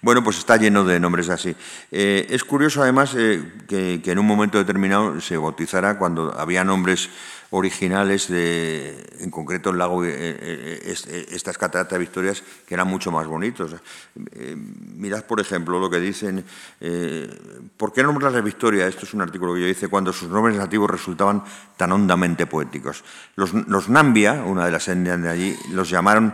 Bueno, 0.02 0.24
pues 0.24 0.40
está 0.40 0.58
lleno 0.58 0.84
de 0.84 1.00
nombres 1.00 1.30
así. 1.30 1.56
Eh, 1.92 2.26
es 2.32 2.44
curioso 2.44 2.82
además 2.82 3.14
eh, 3.16 3.44
que, 3.68 4.02
que, 4.04 4.12
en 4.12 4.18
un 4.18 4.26
momento 4.26 4.58
determinado 4.58 5.22
se 5.22 5.38
bautizara 5.38 6.00
cuando 6.00 6.36
había 6.36 6.64
nombres 6.64 7.12
originales, 7.52 8.30
de, 8.30 9.06
en 9.20 9.30
concreto 9.30 9.72
el 9.72 9.78
lago, 9.78 10.04
eh, 10.06 10.10
eh, 10.12 10.96
eh, 11.08 11.26
estas 11.32 11.58
cataratas 11.58 12.00
victorias, 12.00 12.44
que 12.66 12.74
eran 12.74 12.88
mucho 12.88 13.12
más 13.12 13.28
bonitos. 13.28 13.76
mirad, 14.96 15.26
por 15.26 15.40
ejemplo, 15.42 15.78
lo 15.80 15.90
que 15.90 16.00
dicen, 16.00 16.46
¿por 17.76 17.92
qué 17.92 18.04
nombrar 18.04 18.32
la 18.32 18.42
Victoria? 18.42 18.88
Esto 18.88 19.06
es 19.06 19.14
un 19.14 19.22
artículo 19.22 19.54
que 19.54 19.62
yo 19.62 19.68
hice, 19.68 19.90
cuando 19.90 20.14
sus 20.14 20.30
nombres 20.30 20.56
nativos 20.56 20.90
resultaban 20.90 21.44
tan 21.76 21.92
hondamente 21.92 22.48
poéticos. 22.48 23.04
Los, 23.36 23.90
Nambia, 23.90 24.44
una 24.46 24.66
de 24.66 24.72
las 24.72 24.88
etnias 24.88 25.22
de 25.22 25.30
allí, 25.30 25.56
los 25.72 25.90
llamaron 25.90 26.34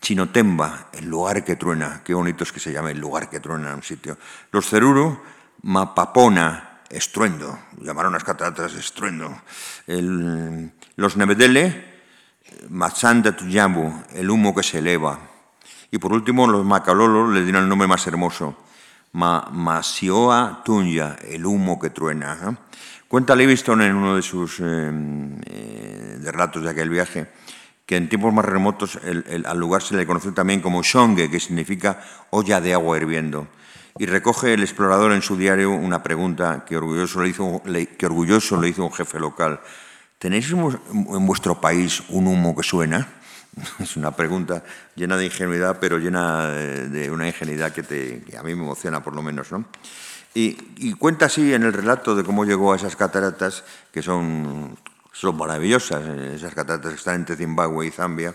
Chinotemba, 0.00 0.88
el 0.94 1.06
lugar 1.06 1.44
que 1.44 1.56
truena. 1.56 2.00
Qué 2.02 2.14
bonito 2.14 2.42
es 2.42 2.52
que 2.52 2.60
se 2.60 2.72
llame 2.72 2.92
el 2.92 2.98
lugar 2.98 3.28
que 3.28 3.40
truena 3.40 3.68
en 3.68 3.76
un 3.76 3.82
sitio. 3.82 4.16
Los 4.50 4.68
Ceruru, 4.68 5.20
Mapapona, 5.62 6.73
estruendo, 6.94 7.58
llamaron 7.80 8.12
las 8.12 8.24
cataratas 8.24 8.74
estruendo. 8.74 9.36
los 9.86 11.16
Nebedele, 11.16 11.94
Machanda 12.68 13.36
Tuyabu, 13.36 14.04
el 14.14 14.30
humo 14.30 14.54
que 14.54 14.62
se 14.62 14.78
eleva. 14.78 15.18
Y 15.90 15.98
por 15.98 16.12
último, 16.12 16.46
los 16.46 16.64
Macalolos 16.64 17.32
le 17.32 17.42
dieron 17.42 17.64
el 17.64 17.68
nombre 17.68 17.88
más 17.88 18.06
hermoso, 18.06 18.56
Ma, 19.12 19.48
Masioa 19.52 20.62
Tunya, 20.64 21.16
el 21.28 21.46
humo 21.46 21.78
que 21.78 21.90
truena. 21.90 22.58
Cuenta 23.08 23.36
Livingstone 23.36 23.86
en 23.86 23.94
uno 23.94 24.16
de 24.16 24.22
sus 24.22 24.58
eh, 24.60 24.90
eh, 25.46 26.18
relatos 26.22 26.62
de 26.62 26.70
aquel 26.70 26.88
viaje 26.88 27.28
que 27.86 27.96
en 27.96 28.08
tiempos 28.08 28.32
más 28.32 28.46
remotos 28.46 28.98
al 28.98 29.58
lugar 29.58 29.82
se 29.82 29.94
le 29.94 30.06
conoció 30.06 30.32
también 30.32 30.62
como 30.62 30.82
Shonge, 30.82 31.30
que 31.30 31.38
significa 31.38 32.02
olla 32.30 32.58
de 32.62 32.72
agua 32.72 32.96
hirviendo 32.96 33.46
y 33.98 34.06
recoge 34.06 34.54
el 34.54 34.62
explorador 34.62 35.12
en 35.12 35.22
su 35.22 35.36
diario 35.36 35.70
una 35.70 36.02
pregunta 36.02 36.64
que 36.66 36.76
orgulloso 36.76 37.22
le 37.22 37.28
hizo, 37.28 37.62
que 37.96 38.06
orgulloso 38.06 38.60
le 38.60 38.68
hizo 38.68 38.84
un 38.84 38.92
jefe 38.92 39.20
local. 39.20 39.60
¿Tenéis 40.18 40.50
en 40.50 41.26
vuestro 41.26 41.60
país 41.60 42.02
un 42.08 42.26
humo 42.26 42.56
que 42.56 42.62
suena? 42.62 43.08
Es 43.78 43.96
una 43.96 44.10
pregunta 44.10 44.64
llena 44.96 45.16
de 45.16 45.26
ingenuidad, 45.26 45.78
pero 45.80 45.98
llena 45.98 46.48
de 46.48 47.10
una 47.10 47.28
ingenuidad 47.28 47.72
que, 47.72 48.24
a 48.36 48.42
mí 48.42 48.54
me 48.54 48.62
emociona 48.62 49.02
por 49.02 49.14
lo 49.14 49.22
menos. 49.22 49.52
¿no? 49.52 49.64
Y, 50.34 50.92
cuenta 50.94 51.26
así 51.26 51.54
en 51.54 51.62
el 51.62 51.72
relato 51.72 52.16
de 52.16 52.24
cómo 52.24 52.44
llegó 52.44 52.72
a 52.72 52.76
esas 52.76 52.96
cataratas, 52.96 53.62
que 53.92 54.02
son, 54.02 54.76
son 55.12 55.36
maravillosas, 55.36 56.04
esas 56.34 56.52
cataratas 56.52 56.90
que 56.90 56.98
están 56.98 57.16
entre 57.16 57.36
Zimbabue 57.36 57.86
y 57.86 57.90
Zambia. 57.92 58.34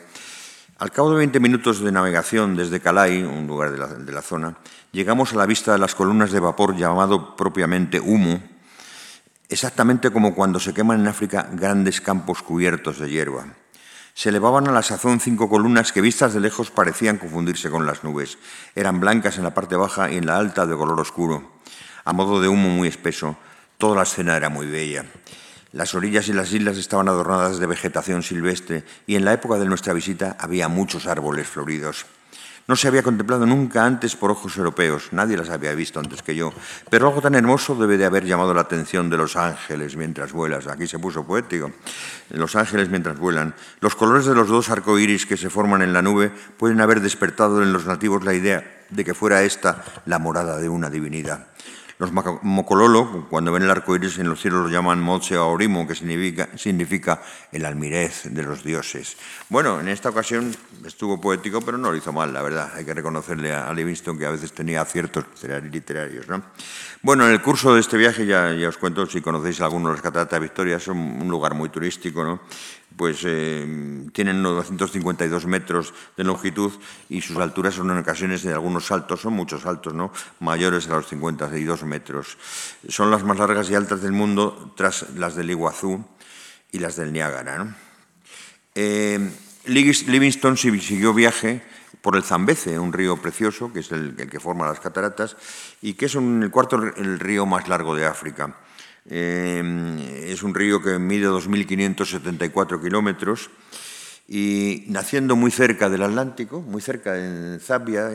Al 0.80 0.92
cabo 0.92 1.12
de 1.12 1.18
20 1.18 1.42
minutos 1.42 1.82
de 1.82 1.92
navegación 1.92 2.56
desde 2.56 2.80
Calai, 2.80 3.24
un 3.24 3.48
lugar 3.48 3.72
de 3.74 4.12
la 4.14 4.22
zona, 4.22 4.56
llegamos 4.94 5.34
a 5.34 5.36
la 5.36 5.46
vista 5.46 5.74
de 5.74 5.78
las 5.78 5.94
columnas 5.94 6.32
de 6.32 6.40
vapor 6.40 6.78
llamado 6.78 7.36
propiamente 7.36 8.00
humo, 8.00 8.42
exactamente 9.50 10.10
como 10.10 10.34
cuando 10.34 10.58
se 10.58 10.74
queman 10.74 11.02
en 11.02 11.10
África 11.10 11.50
grandes 11.52 12.00
campos 12.00 12.42
cubiertos 12.42 12.98
de 12.98 13.10
hierba. 13.10 13.46
Se 14.14 14.30
elevaban 14.30 14.70
a 14.70 14.72
la 14.72 14.82
sazón 14.82 15.20
cinco 15.20 15.50
columnas 15.50 15.92
que 15.92 16.00
vistas 16.00 16.34
de 16.34 16.40
lejos 16.40 16.72
parecían 16.72 17.18
confundirse 17.18 17.70
con 17.70 17.86
las 17.86 18.06
nubes. 18.06 18.38
Eran 18.74 19.02
blancas 19.02 19.38
en 19.38 19.44
la 19.44 19.54
parte 19.54 19.76
baja 19.76 20.10
y 20.10 20.16
en 20.16 20.28
la 20.28 20.38
alta 20.38 20.66
de 20.66 20.78
color 20.78 20.98
oscuro, 21.02 21.60
a 22.06 22.14
modo 22.14 22.40
de 22.40 22.48
humo 22.48 22.70
muy 22.70 22.88
espeso. 22.88 23.36
Toda 23.78 23.98
la 23.98 24.04
escena 24.04 24.38
era 24.38 24.48
muy 24.48 24.68
bella. 24.68 25.04
Las 25.72 25.94
orillas 25.94 26.28
y 26.28 26.34
las 26.34 26.52
islas 26.52 26.78
estaban 26.78 27.08
adornadas 27.10 27.60
de 27.60 27.68
vegetación 27.68 28.24
silvestre 28.24 28.84
y 29.06 29.16
en 29.16 29.24
la 29.24 29.34
época 29.34 29.60
de 29.60 29.66
nuestra 29.66 29.94
visita 29.94 30.36
había 30.40 30.68
muchos 30.68 31.06
árboles 31.06 31.48
floridos. 31.48 32.08
No 32.70 32.76
se 32.76 32.88
había 32.88 33.04
contemplado 33.04 33.46
nunca 33.46 33.86
antes 33.86 34.16
por 34.16 34.32
ojos 34.32 34.58
europeos, 34.58 35.10
nadie 35.12 35.38
las 35.38 35.50
había 35.50 35.74
visto 35.74 36.00
antes 36.00 36.22
que 36.22 36.36
yo, 36.36 36.54
pero 36.90 37.08
algo 37.08 37.22
tan 37.22 37.34
hermoso 37.34 37.76
debe 37.76 37.98
de 37.98 38.06
haber 38.06 38.26
llamado 38.26 38.54
la 38.54 38.62
atención 38.62 39.10
de 39.10 39.18
los 39.18 39.36
ángeles 39.36 39.96
mientras 39.96 40.32
vuelas. 40.34 40.68
Aquí 40.68 40.88
se 40.88 41.00
puso 41.00 41.26
poético. 41.26 41.72
Los 42.30 42.56
ángeles 42.56 42.90
mientras 42.90 43.18
vuelan. 43.18 43.56
Los 43.80 43.96
colores 43.96 44.26
de 44.26 44.36
los 44.36 44.48
dos 44.48 44.70
arcoíris 44.70 45.26
que 45.26 45.38
se 45.38 45.50
forman 45.50 45.82
en 45.82 45.94
la 45.94 46.04
nube 46.04 46.32
pueden 46.58 46.82
haber 46.82 47.02
despertado 47.02 47.62
en 47.64 47.74
los 47.74 47.86
nativos 47.86 48.24
la 48.24 48.34
idea 48.36 48.86
de 48.90 49.06
que 49.06 49.16
fuera 49.16 49.44
esta 49.44 49.84
la 50.06 50.20
morada 50.20 50.58
de 50.58 50.70
una 50.70 50.90
divinidad. 50.92 51.48
Los 52.00 52.14
mocololo, 52.14 53.28
cuando 53.30 53.52
ven 53.52 53.64
el 53.64 53.70
arco 53.70 53.94
iris 53.94 54.20
en 54.20 54.30
los 54.30 54.40
cielos, 54.40 54.64
lo 54.64 54.70
llaman 54.70 55.02
Moche 55.02 55.36
Aorimo, 55.36 55.86
que 55.86 55.96
significa, 55.96 56.48
significa 56.56 57.22
el 57.52 57.66
almirez 57.66 58.24
de 58.24 58.42
los 58.42 58.64
dioses. 58.64 59.18
Bueno, 59.50 59.82
en 59.82 59.90
esta 59.90 60.08
ocasión 60.08 60.56
estuvo 60.86 61.20
poético, 61.20 61.60
pero 61.60 61.78
no 61.78 61.92
lo 61.92 61.98
hizo 61.98 62.14
mal, 62.14 62.34
la 62.34 62.42
verdad. 62.42 62.72
Hay 62.74 62.86
que 62.86 62.94
reconocerle 62.94 63.54
a 63.54 63.74
Livingston 63.74 64.18
que 64.18 64.26
a 64.26 64.32
veces 64.32 64.54
tenía 64.54 64.80
aciertos 64.80 65.26
literarios. 65.70 66.26
¿no? 66.30 66.42
Bueno, 67.02 67.26
en 67.26 67.34
el 67.34 67.42
curso 67.42 67.74
de 67.74 67.82
este 67.82 67.98
viaje, 67.98 68.26
ya, 68.26 68.54
ya 68.54 68.70
os 68.70 68.78
cuento, 68.78 69.06
si 69.06 69.20
conocéis 69.20 69.60
alguno 69.60 69.90
de 69.90 69.96
las 69.96 70.02
cataratas 70.02 70.40
Victoria, 70.40 70.80
son 70.80 70.98
un 70.98 71.28
lugar 71.28 71.54
muy 71.54 71.68
turístico, 71.68 72.24
¿no? 72.24 72.40
Pues 73.00 73.22
eh, 73.24 73.66
tienen 74.12 74.44
952 74.44 75.46
metros 75.46 75.94
de 76.18 76.26
longitud 76.26 76.74
y 77.08 77.22
sus 77.22 77.38
alturas 77.38 77.76
son 77.76 77.90
en 77.92 77.98
ocasiones 78.00 78.44
de 78.44 78.52
algunos 78.52 78.88
saltos, 78.88 79.22
son 79.22 79.36
muchos 79.36 79.62
saltos, 79.62 79.94
¿no? 79.94 80.12
mayores 80.42 80.90
a 80.90 80.96
los 80.96 81.08
52 81.08 81.84
metros. 81.84 82.38
Son 82.90 83.10
las 83.10 83.24
más 83.24 83.38
largas 83.38 83.70
y 83.70 83.76
altas 83.76 84.02
del 84.02 84.12
mundo 84.12 84.74
tras 84.76 85.12
las 85.16 85.38
del 85.38 85.50
Iguazú 85.50 86.06
y 86.74 86.80
las 86.80 86.98
del 86.98 87.14
Niágara. 87.14 87.74
Eh, 88.76 89.32
Livingston 89.64 90.58
siguió 90.58 91.14
viaje 91.14 91.64
por 92.02 92.18
el 92.18 92.24
Zambeze, 92.24 92.78
un 92.80 92.92
río 92.92 93.16
precioso, 93.16 93.72
que 93.72 93.80
es 93.80 93.94
el, 93.94 94.18
que 94.30 94.42
forma 94.42 94.68
las 94.68 94.82
cataratas, 94.82 95.38
y 95.82 95.94
que 95.94 96.08
es 96.08 96.16
el 96.16 96.50
cuarto 96.52 96.76
el 96.76 97.18
río 97.18 97.46
más 97.46 97.70
largo 97.70 97.96
de 97.96 98.06
África. 98.06 98.58
Eh, 99.06 100.28
es 100.28 100.44
un 100.44 100.54
río 100.54 100.82
que 100.82 101.00
mide 101.00 101.28
2.574 101.28 102.82
kilómetros 102.82 103.50
y 104.28 104.86
naciendo 104.88 105.36
muy 105.36 105.50
cerca 105.50 105.90
del 105.90 106.04
Atlántico, 106.04 106.62
muy 106.62 106.82
cerca 106.82 107.18
en 107.18 107.60
Zambia, 107.60 108.12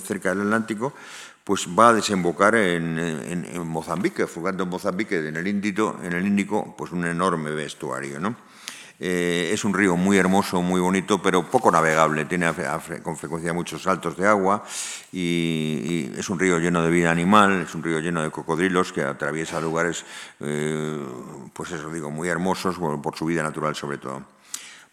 cerca 0.00 0.30
del 0.30 0.42
Atlántico, 0.42 0.94
pues 1.42 1.66
va 1.66 1.88
a 1.88 1.94
desembocar 1.94 2.54
en, 2.54 3.66
Mozambique, 3.66 4.26
fugando 4.26 4.64
en 4.64 4.68
Mozambique, 4.68 5.16
en 5.26 5.36
el, 5.36 5.48
Índico, 5.48 5.98
en 6.04 6.12
el 6.12 6.26
Índico, 6.26 6.76
pues 6.76 6.92
un 6.92 7.06
enorme 7.06 7.50
vestuario. 7.50 8.20
¿no? 8.20 8.36
Eh, 9.00 9.50
es 9.52 9.64
un 9.64 9.74
río 9.74 9.96
muy 9.96 10.16
hermoso, 10.16 10.60
muy 10.60 10.80
bonito, 10.80 11.22
pero 11.22 11.48
poco 11.48 11.70
navegable. 11.70 12.24
Tiene 12.24 12.52
con 13.02 13.16
frecuencia 13.16 13.52
muchos 13.52 13.82
saltos 13.82 14.16
de 14.16 14.26
agua 14.26 14.64
y, 15.12 16.10
es 16.16 16.28
un 16.28 16.38
río 16.38 16.58
lleno 16.58 16.82
de 16.82 16.90
vida 16.90 17.10
animal, 17.10 17.62
es 17.62 17.74
un 17.74 17.82
río 17.82 18.00
lleno 18.00 18.22
de 18.22 18.30
cocodrilos 18.30 18.92
que 18.92 19.02
atraviesa 19.02 19.60
lugares, 19.60 20.04
eh, 20.40 20.98
pues 21.52 21.70
eso 21.70 21.90
digo, 21.92 22.10
muy 22.10 22.28
hermosos 22.28 22.78
por, 22.78 23.16
su 23.16 23.26
vida 23.26 23.42
natural 23.42 23.76
sobre 23.76 23.98
todo. 23.98 24.24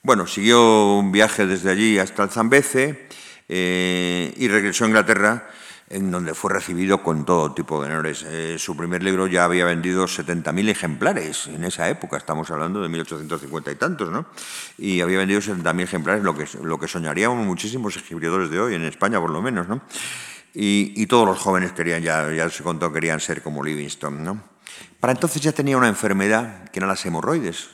Bueno, 0.04 0.28
siguió 0.28 0.98
un 0.98 1.12
viaje 1.12 1.48
desde 1.48 1.72
allí 1.72 1.98
hasta 1.98 2.24
el 2.24 2.30
Zambeze 2.30 3.08
eh, 3.50 4.34
y 4.38 4.48
regresó 4.48 4.86
a 4.86 4.88
Inglaterra 4.88 5.50
en 5.90 6.10
donde 6.10 6.34
fue 6.34 6.52
recibido 6.52 7.04
con 7.04 7.26
todo 7.26 7.54
tipo 7.54 7.80
de 7.82 7.90
honores. 7.90 8.26
Eh, 8.28 8.58
su 8.58 8.76
primer 8.76 9.04
libro 9.04 9.28
ya 9.28 9.44
había 9.46 9.66
vendido 9.66 10.06
70.000 10.06 10.70
ejemplares 10.70 11.48
en 11.48 11.64
esa 11.64 11.88
época, 11.90 12.18
estamos 12.18 12.50
hablando 12.50 12.82
de 12.82 12.90
1850 12.90 13.72
y 13.72 13.76
tantos, 13.76 14.12
¿no? 14.12 14.26
Y 14.78 15.02
había 15.02 15.20
vendido 15.20 15.42
70.000 15.42 15.82
ejemplares, 15.82 16.24
lo 16.24 16.36
que, 16.36 16.48
lo 16.64 16.80
que 16.80 16.88
soñaríamos 16.88 17.46
muchísimos 17.46 17.96
escribidores 17.96 18.50
de 18.50 18.60
hoy, 18.60 18.76
en 18.76 18.84
España 18.84 19.20
por 19.20 19.30
lo 19.30 19.42
menos, 19.42 19.68
¿no? 19.68 19.82
Y, 20.58 21.06
todos 21.08 21.28
los 21.28 21.38
jóvenes 21.38 21.74
querían, 21.74 22.02
ya, 22.02 22.32
ya 22.32 22.50
se 22.50 22.64
contó, 22.64 22.92
querían 22.92 23.20
ser 23.20 23.44
como 23.44 23.62
Livingstone, 23.62 24.22
¿no? 24.22 24.42
Para 25.02 25.12
entonces 25.12 25.42
ya 25.42 25.52
tenía 25.52 25.78
una 25.78 25.90
enfermedad 25.90 26.70
que 26.70 26.80
eran 26.80 26.90
las 26.90 27.06
hemorroides, 27.06 27.70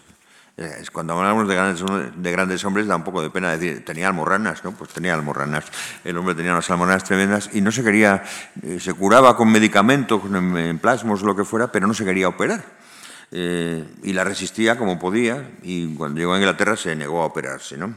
cuando 0.92 1.14
hablamos 1.18 1.48
de 1.48 1.56
grandes, 1.56 1.84
de 2.16 2.32
grandes, 2.32 2.66
hombres 2.66 2.88
da 2.88 2.96
un 2.96 3.04
poco 3.04 3.22
de 3.22 3.30
pena 3.30 3.52
decir, 3.52 3.84
tenía 3.86 4.08
almorranas, 4.08 4.64
¿no? 4.64 4.72
Pues 4.72 4.92
tenía 4.92 5.14
almorranas. 5.14 5.66
El 6.04 6.18
hombre 6.18 6.36
tenía 6.36 6.52
unas 6.52 6.70
almorranas 6.70 7.04
tremendas 7.04 7.50
y 7.54 7.62
no 7.62 7.72
se 7.72 7.84
quería, 7.84 8.24
eh, 8.62 8.80
se 8.80 8.94
curaba 8.94 9.36
con 9.36 9.52
medicamentos, 9.52 10.22
con 10.22 10.80
plasmos, 10.80 11.24
lo 11.24 11.36
que 11.36 11.46
fuera, 11.46 11.72
pero 11.72 11.88
no 11.88 11.94
se 11.94 12.06
quería 12.06 12.28
operar. 12.28 12.64
Eh, 13.32 13.86
y 14.04 14.14
la 14.14 14.26
resistía 14.26 14.78
como 14.78 15.00
podía 15.00 15.52
y 15.64 15.96
cuando 15.96 16.20
llegó 16.20 16.34
a 16.34 16.38
Inglaterra 16.38 16.76
se 16.76 16.96
negó 16.96 17.22
a 17.22 17.26
operarse, 17.26 17.78
¿no? 17.78 17.96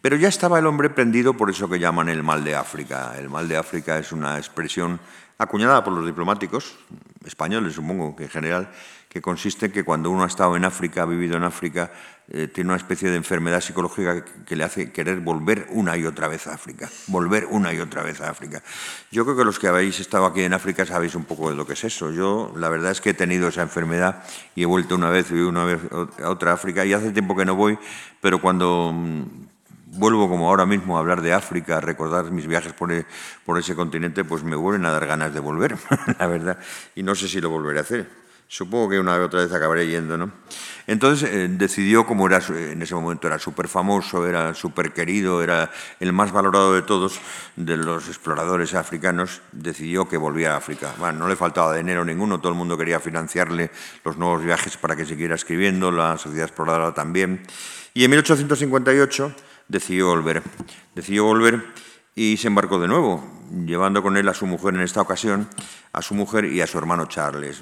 Pero 0.00 0.16
ya 0.16 0.28
estaba 0.28 0.58
el 0.58 0.66
hombre 0.66 0.90
prendido 0.90 1.34
por 1.34 1.50
eso 1.50 1.68
que 1.68 1.78
llaman 1.78 2.08
el 2.08 2.22
mal 2.22 2.44
de 2.44 2.54
África. 2.54 3.14
El 3.18 3.30
mal 3.30 3.48
de 3.48 3.56
África 3.56 3.98
es 3.98 4.12
una 4.12 4.38
expresión 4.38 5.00
acuñada 5.38 5.84
por 5.84 5.92
los 5.92 6.06
diplomáticos 6.06 6.76
españoles, 7.24 7.74
supongo 7.74 8.14
que 8.16 8.24
en 8.24 8.30
general, 8.30 8.70
que 9.08 9.22
consiste 9.22 9.66
en 9.66 9.72
que 9.72 9.84
cuando 9.84 10.10
uno 10.10 10.24
ha 10.24 10.26
estado 10.26 10.56
en 10.56 10.64
África, 10.64 11.02
ha 11.02 11.06
vivido 11.06 11.36
en 11.36 11.44
África, 11.44 11.92
eh, 12.28 12.48
tiene 12.48 12.70
una 12.70 12.76
especie 12.76 13.10
de 13.10 13.16
enfermedad 13.16 13.60
psicológica 13.60 14.24
que 14.24 14.56
le 14.56 14.64
hace 14.64 14.90
querer 14.90 15.20
volver 15.20 15.66
una 15.70 15.96
y 15.96 16.04
otra 16.04 16.26
vez 16.26 16.46
a 16.46 16.54
África, 16.54 16.90
volver 17.06 17.46
una 17.50 17.72
y 17.72 17.80
otra 17.80 18.02
vez 18.02 18.20
a 18.20 18.30
África. 18.30 18.62
Yo 19.12 19.24
creo 19.24 19.36
que 19.36 19.44
los 19.44 19.58
que 19.58 19.68
habéis 19.68 20.00
estado 20.00 20.26
aquí 20.26 20.42
en 20.42 20.52
África 20.52 20.84
sabéis 20.84 21.14
un 21.14 21.24
poco 21.24 21.50
de 21.50 21.56
lo 21.56 21.66
que 21.66 21.74
es 21.74 21.84
eso. 21.84 22.10
Yo 22.10 22.52
la 22.56 22.68
verdad 22.68 22.90
es 22.90 23.00
que 23.00 23.10
he 23.10 23.14
tenido 23.14 23.48
esa 23.48 23.62
enfermedad 23.62 24.24
y 24.54 24.62
he 24.62 24.66
vuelto 24.66 24.94
una 24.94 25.10
vez 25.10 25.30
y 25.30 25.34
una 25.34 25.64
vez 25.64 25.80
a 26.22 26.30
otra 26.30 26.52
África 26.52 26.84
y 26.84 26.92
hace 26.92 27.12
tiempo 27.12 27.36
que 27.36 27.44
no 27.44 27.54
voy, 27.54 27.78
pero 28.20 28.40
cuando 28.40 28.90
mm, 28.92 29.53
vuelvo 29.96 30.28
como 30.28 30.48
ahora 30.48 30.66
mismo 30.66 30.96
a 30.96 31.00
hablar 31.00 31.22
de 31.22 31.32
África, 31.32 31.78
a 31.78 31.80
recordar 31.80 32.30
mis 32.30 32.46
viajes 32.46 32.72
por, 32.72 32.92
e, 32.92 33.06
por 33.44 33.58
ese 33.58 33.74
continente, 33.74 34.24
pues 34.24 34.42
me 34.42 34.56
vuelven 34.56 34.86
a 34.86 34.90
dar 34.90 35.06
ganas 35.06 35.32
de 35.32 35.40
volver, 35.40 35.76
la 36.18 36.26
verdad, 36.26 36.58
y 36.94 37.02
no 37.02 37.14
sé 37.14 37.28
si 37.28 37.40
lo 37.40 37.50
volveré 37.50 37.78
a 37.78 37.82
hacer. 37.82 38.24
Supongo 38.46 38.90
que 38.90 39.00
una 39.00 39.16
vez 39.16 39.26
otra 39.26 39.40
vez 39.40 39.52
acabaré 39.52 39.88
yendo, 39.88 40.18
¿no? 40.18 40.30
Entonces 40.86 41.28
eh, 41.32 41.48
decidió, 41.50 42.06
como 42.06 42.26
era 42.26 42.40
en 42.48 42.80
ese 42.82 42.94
momento 42.94 43.26
era 43.26 43.38
súper 43.38 43.68
famoso, 43.68 44.26
era 44.26 44.54
súper 44.54 44.92
querido, 44.92 45.42
era 45.42 45.70
el 45.98 46.12
más 46.12 46.30
valorado 46.30 46.74
de 46.74 46.82
todos, 46.82 47.18
de 47.56 47.76
los 47.78 48.06
exploradores 48.06 48.74
africanos, 48.74 49.40
decidió 49.50 50.06
que 50.08 50.18
volvía 50.18 50.54
a 50.54 50.58
África. 50.58 50.94
Bueno, 50.98 51.20
no 51.20 51.28
le 51.28 51.36
faltaba 51.36 51.74
dinero 51.74 52.04
ninguno, 52.04 52.38
todo 52.38 52.52
el 52.52 52.58
mundo 52.58 52.76
quería 52.76 53.00
financiarle 53.00 53.70
los 54.04 54.18
nuevos 54.18 54.44
viajes 54.44 54.76
para 54.76 54.94
que 54.94 55.06
siguiera 55.06 55.34
escribiendo, 55.34 55.90
la 55.90 56.18
sociedad 56.18 56.46
exploradora 56.46 56.92
también. 56.92 57.46
Y 57.94 58.04
en 58.04 58.10
1858 58.10 59.34
decidió 59.68 60.08
volver. 60.08 60.42
Decidió 60.94 61.24
volver 61.24 61.64
y 62.14 62.36
se 62.36 62.48
embarcó 62.48 62.80
de 62.80 62.88
nuevo, 62.88 63.24
llevando 63.66 64.02
con 64.02 64.16
él 64.16 64.28
a 64.28 64.34
su 64.34 64.46
mujer 64.46 64.74
en 64.74 64.82
esta 64.82 65.00
ocasión, 65.00 65.48
a 65.92 66.02
su 66.02 66.14
mujer 66.14 66.44
y 66.44 66.60
a 66.60 66.66
su 66.66 66.78
hermano 66.78 67.06
Charles. 67.06 67.60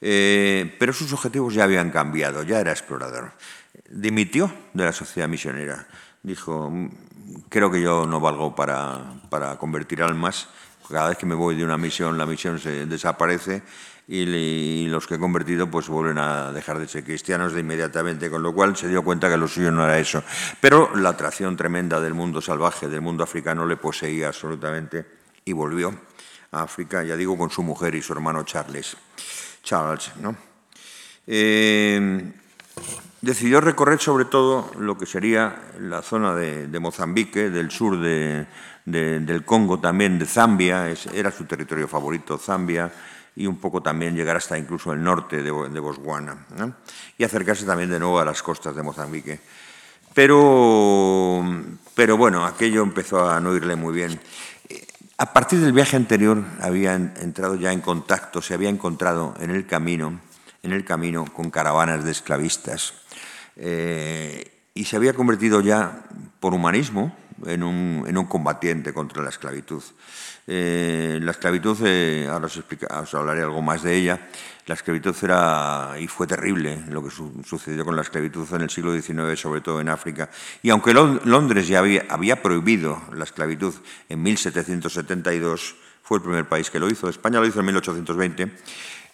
Eh, 0.00 0.76
pero 0.78 0.92
sus 0.92 1.12
objetivos 1.12 1.54
ya 1.54 1.64
habían 1.64 1.90
cambiado, 1.90 2.42
ya 2.42 2.60
era 2.60 2.72
explorador. 2.72 3.32
Dimitió 3.88 4.52
de 4.72 4.84
la 4.84 4.92
sociedad 4.92 5.28
misionera. 5.28 5.86
Dijo, 6.22 6.72
creo 7.48 7.70
que 7.70 7.80
yo 7.80 8.06
no 8.06 8.20
valgo 8.20 8.54
para, 8.54 9.20
para 9.30 9.56
convertir 9.56 10.02
almas. 10.02 10.48
Cada 10.88 11.10
vez 11.10 11.18
que 11.18 11.26
me 11.26 11.34
voy 11.34 11.54
de 11.54 11.64
una 11.64 11.78
misión, 11.78 12.18
la 12.18 12.26
misión 12.26 12.58
se 12.58 12.86
desaparece 12.86 13.62
y, 14.06 14.86
los 14.88 15.06
que 15.06 15.14
he 15.14 15.18
convertido 15.18 15.70
pues 15.70 15.88
vuelven 15.88 16.18
a 16.18 16.52
dejar 16.52 16.78
de 16.78 16.88
ser 16.88 17.04
cristianos 17.04 17.52
de 17.52 17.60
inmediatamente, 17.60 18.30
con 18.30 18.42
lo 18.42 18.52
cual 18.52 18.76
se 18.76 18.88
dio 18.88 19.02
cuenta 19.02 19.28
que 19.28 19.36
lo 19.36 19.48
suyo 19.48 19.70
no 19.70 19.84
era 19.84 19.98
eso. 19.98 20.22
Pero 20.60 20.94
la 20.96 21.10
atracción 21.10 21.56
tremenda 21.56 22.00
del 22.00 22.14
mundo 22.14 22.40
salvaje, 22.40 22.88
del 22.88 23.00
mundo 23.00 23.24
africano, 23.24 23.66
le 23.66 23.76
poseía 23.76 24.28
absolutamente 24.28 25.06
y 25.44 25.52
volvió 25.52 25.94
a 26.52 26.62
África, 26.62 27.02
ya 27.02 27.16
digo, 27.16 27.36
con 27.36 27.50
su 27.50 27.62
mujer 27.62 27.94
y 27.94 28.02
su 28.02 28.12
hermano 28.12 28.44
Charles. 28.44 28.96
Charles. 29.62 30.12
¿no? 30.20 30.36
Eh, 31.26 32.32
decidió 33.24 33.60
recorrer 33.60 33.98
sobre 33.98 34.26
todo 34.26 34.70
lo 34.78 34.98
que 34.98 35.06
sería 35.06 35.56
la 35.80 36.02
zona 36.02 36.34
de, 36.34 36.78
Mozambique, 36.78 37.48
del 37.48 37.70
sur 37.70 37.98
del 37.98 39.44
Congo 39.44 39.80
también, 39.80 40.18
de 40.18 40.26
Zambia, 40.26 40.92
era 41.12 41.30
su 41.30 41.44
territorio 41.44 41.88
favorito, 41.88 42.36
Zambia, 42.36 42.92
y 43.36 43.46
un 43.46 43.56
poco 43.56 43.82
también 43.82 44.14
llegar 44.14 44.36
hasta 44.36 44.56
incluso 44.56 44.92
el 44.92 45.02
norte 45.02 45.42
de, 45.42 45.50
Botswana, 45.50 46.46
y 47.18 47.24
acercarse 47.24 47.64
también 47.64 47.90
de 47.90 47.98
nuevo 47.98 48.18
a 48.18 48.24
las 48.24 48.42
costas 48.42 48.76
de 48.76 48.82
Mozambique. 48.82 49.40
Pero, 50.14 51.42
pero 51.94 52.16
bueno, 52.16 52.46
aquello 52.46 52.82
empezó 52.82 53.28
a 53.28 53.40
no 53.40 53.54
irle 53.54 53.74
muy 53.74 53.92
bien. 53.92 54.20
A 55.18 55.32
partir 55.32 55.60
del 55.60 55.72
viaje 55.72 55.96
anterior 55.96 56.44
había 56.60 56.94
entrado 56.94 57.56
ya 57.56 57.72
en 57.72 57.80
contacto, 57.80 58.40
se 58.42 58.54
había 58.54 58.68
encontrado 58.68 59.34
en 59.40 59.50
el 59.50 59.66
camino, 59.66 60.20
en 60.62 60.72
el 60.72 60.84
camino 60.84 61.24
con 61.24 61.50
caravanas 61.50 62.04
de 62.04 62.10
esclavistas 62.10 62.94
eh, 63.56 64.50
y 64.74 64.84
se 64.84 64.96
había 64.96 65.14
convertido 65.14 65.60
ya, 65.60 66.04
por 66.40 66.54
humanismo, 66.54 67.16
en 67.46 67.62
un, 67.62 68.04
en 68.06 68.16
un 68.16 68.26
combatiente 68.26 68.92
contra 68.92 69.22
la 69.22 69.30
esclavitud. 69.30 69.82
Eh, 70.46 71.18
la 71.22 71.30
esclavitud, 71.30 71.76
eh, 71.84 72.28
ahora 72.30 72.46
os, 72.46 73.14
hablaré 73.14 73.42
algo 73.42 73.62
más 73.62 73.82
de 73.82 73.96
ella, 73.96 74.28
la 74.66 74.74
esclavitud 74.74 75.14
era, 75.22 75.94
y 75.98 76.06
fue 76.06 76.26
terrible 76.26 76.84
lo 76.88 77.02
que 77.02 77.10
sucedió 77.10 77.84
con 77.84 77.96
la 77.96 78.02
esclavitud 78.02 78.46
en 78.52 78.62
el 78.62 78.70
siglo 78.70 78.92
XIX, 78.92 79.38
sobre 79.38 79.60
todo 79.60 79.80
en 79.80 79.88
África. 79.88 80.28
Y 80.62 80.70
aunque 80.70 80.92
Londres 80.92 81.68
ya 81.68 81.78
había, 81.78 82.04
había 82.08 82.42
prohibido 82.42 83.02
la 83.12 83.24
esclavitud 83.24 83.74
en 84.08 84.22
1772, 84.22 85.76
fue 86.02 86.18
el 86.18 86.22
primer 86.22 86.46
país 86.46 86.70
que 86.70 86.78
lo 86.78 86.88
hizo, 86.88 87.08
España 87.08 87.40
lo 87.40 87.46
hizo 87.46 87.60
en 87.60 87.66
1820, 87.66 88.52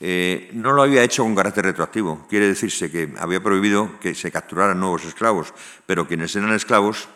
eh, 0.01 0.51
no 0.55 0.73
lo 0.73 0.83
había 0.83 1.05
hecho 1.05 1.23
con 1.23 1.37
carácter 1.37 1.67
retroactivo. 1.67 2.27
Quiere 2.29 2.49
decirse 2.49 2.91
que 2.91 3.15
había 3.19 3.43
prohibido 3.43 4.01
que 4.01 4.15
se 4.15 4.33
capturaran 4.33 4.81
nuevos 4.81 5.05
esclavos, 5.05 5.55
pero 5.87 6.09
quienes 6.09 6.35
eran 6.35 6.53
esclavos 6.53 7.09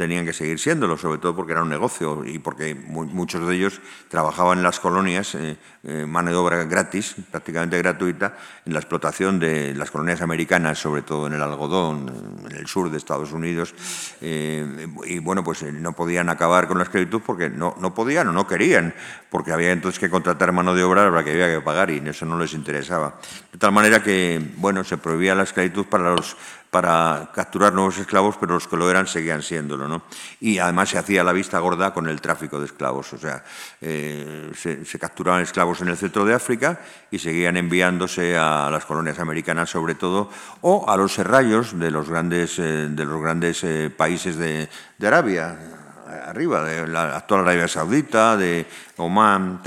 tenían 0.00 0.24
que 0.24 0.32
seguir 0.32 0.58
siéndolo, 0.58 0.96
sobre 0.96 1.18
todo 1.18 1.36
porque 1.36 1.52
era 1.52 1.62
un 1.62 1.68
negocio 1.68 2.24
y 2.24 2.38
porque 2.38 2.74
muchos 2.74 3.46
de 3.46 3.54
ellos 3.54 3.82
trabajaban 4.08 4.56
en 4.56 4.64
las 4.64 4.80
colonias, 4.80 5.34
eh, 5.34 5.58
eh, 5.82 6.06
mano 6.06 6.30
de 6.30 6.36
obra 6.36 6.64
gratis, 6.64 7.16
prácticamente 7.30 7.76
gratuita, 7.76 8.34
en 8.64 8.72
la 8.72 8.78
explotación 8.78 9.38
de 9.38 9.74
las 9.74 9.90
colonias 9.90 10.22
americanas, 10.22 10.78
sobre 10.78 11.02
todo 11.02 11.26
en 11.26 11.34
el 11.34 11.42
algodón, 11.42 12.40
en 12.48 12.56
el 12.56 12.66
sur 12.66 12.90
de 12.90 12.96
Estados 12.96 13.32
Unidos. 13.32 13.74
Eh, 14.22 14.88
y 15.04 15.18
bueno, 15.18 15.44
pues 15.44 15.64
no 15.64 15.92
podían 15.92 16.30
acabar 16.30 16.66
con 16.66 16.78
la 16.78 16.84
esclavitud 16.84 17.20
porque 17.20 17.50
no, 17.50 17.76
no 17.78 17.92
podían 17.92 18.28
o 18.28 18.32
no 18.32 18.46
querían, 18.46 18.94
porque 19.28 19.52
había 19.52 19.70
entonces 19.70 19.98
que 19.98 20.08
contratar 20.08 20.50
mano 20.52 20.74
de 20.74 20.82
obra 20.82 21.08
a 21.08 21.10
la 21.10 21.22
que 21.22 21.32
había 21.32 21.54
que 21.54 21.60
pagar 21.60 21.90
y 21.90 21.98
eso 22.08 22.24
no 22.24 22.38
les 22.38 22.54
interesaba. 22.54 23.20
De 23.52 23.58
tal 23.58 23.72
manera 23.72 24.02
que, 24.02 24.40
bueno, 24.56 24.82
se 24.82 24.96
prohibía 24.96 25.34
la 25.34 25.42
esclavitud 25.42 25.84
para 25.84 26.14
los 26.14 26.38
para 26.70 27.30
capturar 27.34 27.72
nuevos 27.72 27.98
esclavos, 27.98 28.36
pero 28.38 28.54
los 28.54 28.68
que 28.68 28.76
lo 28.76 28.88
eran 28.88 29.06
seguían 29.06 29.42
siéndolo. 29.42 29.88
¿no? 29.88 30.02
Y 30.40 30.58
además 30.58 30.90
se 30.90 30.98
hacía 30.98 31.24
la 31.24 31.32
vista 31.32 31.58
gorda 31.58 31.92
con 31.92 32.08
el 32.08 32.20
tráfico 32.20 32.60
de 32.60 32.66
esclavos. 32.66 33.12
O 33.12 33.18
sea, 33.18 33.42
eh, 33.80 34.52
se, 34.54 34.98
capturaban 34.98 35.42
esclavos 35.42 35.80
en 35.80 35.88
el 35.88 35.96
centro 35.96 36.24
de 36.24 36.34
África 36.34 36.80
y 37.10 37.18
seguían 37.18 37.56
enviándose 37.56 38.36
a 38.36 38.70
las 38.70 38.84
colonias 38.84 39.18
americanas, 39.18 39.68
sobre 39.68 39.96
todo, 39.96 40.30
o 40.60 40.88
a 40.88 40.96
los 40.96 41.14
serrallos 41.14 41.78
de 41.78 41.90
los 41.90 42.08
grandes, 42.08 42.58
eh, 42.58 42.88
de 42.88 43.04
los 43.04 43.20
grandes 43.20 43.64
eh, 43.64 43.90
países 43.90 44.36
de, 44.36 44.68
Arabia, 45.04 45.58
arriba, 46.26 46.62
de 46.62 46.86
la 46.86 47.16
actual 47.16 47.40
Arabia 47.40 47.66
Saudita, 47.66 48.36
de 48.36 48.66
Oman. 48.96 49.60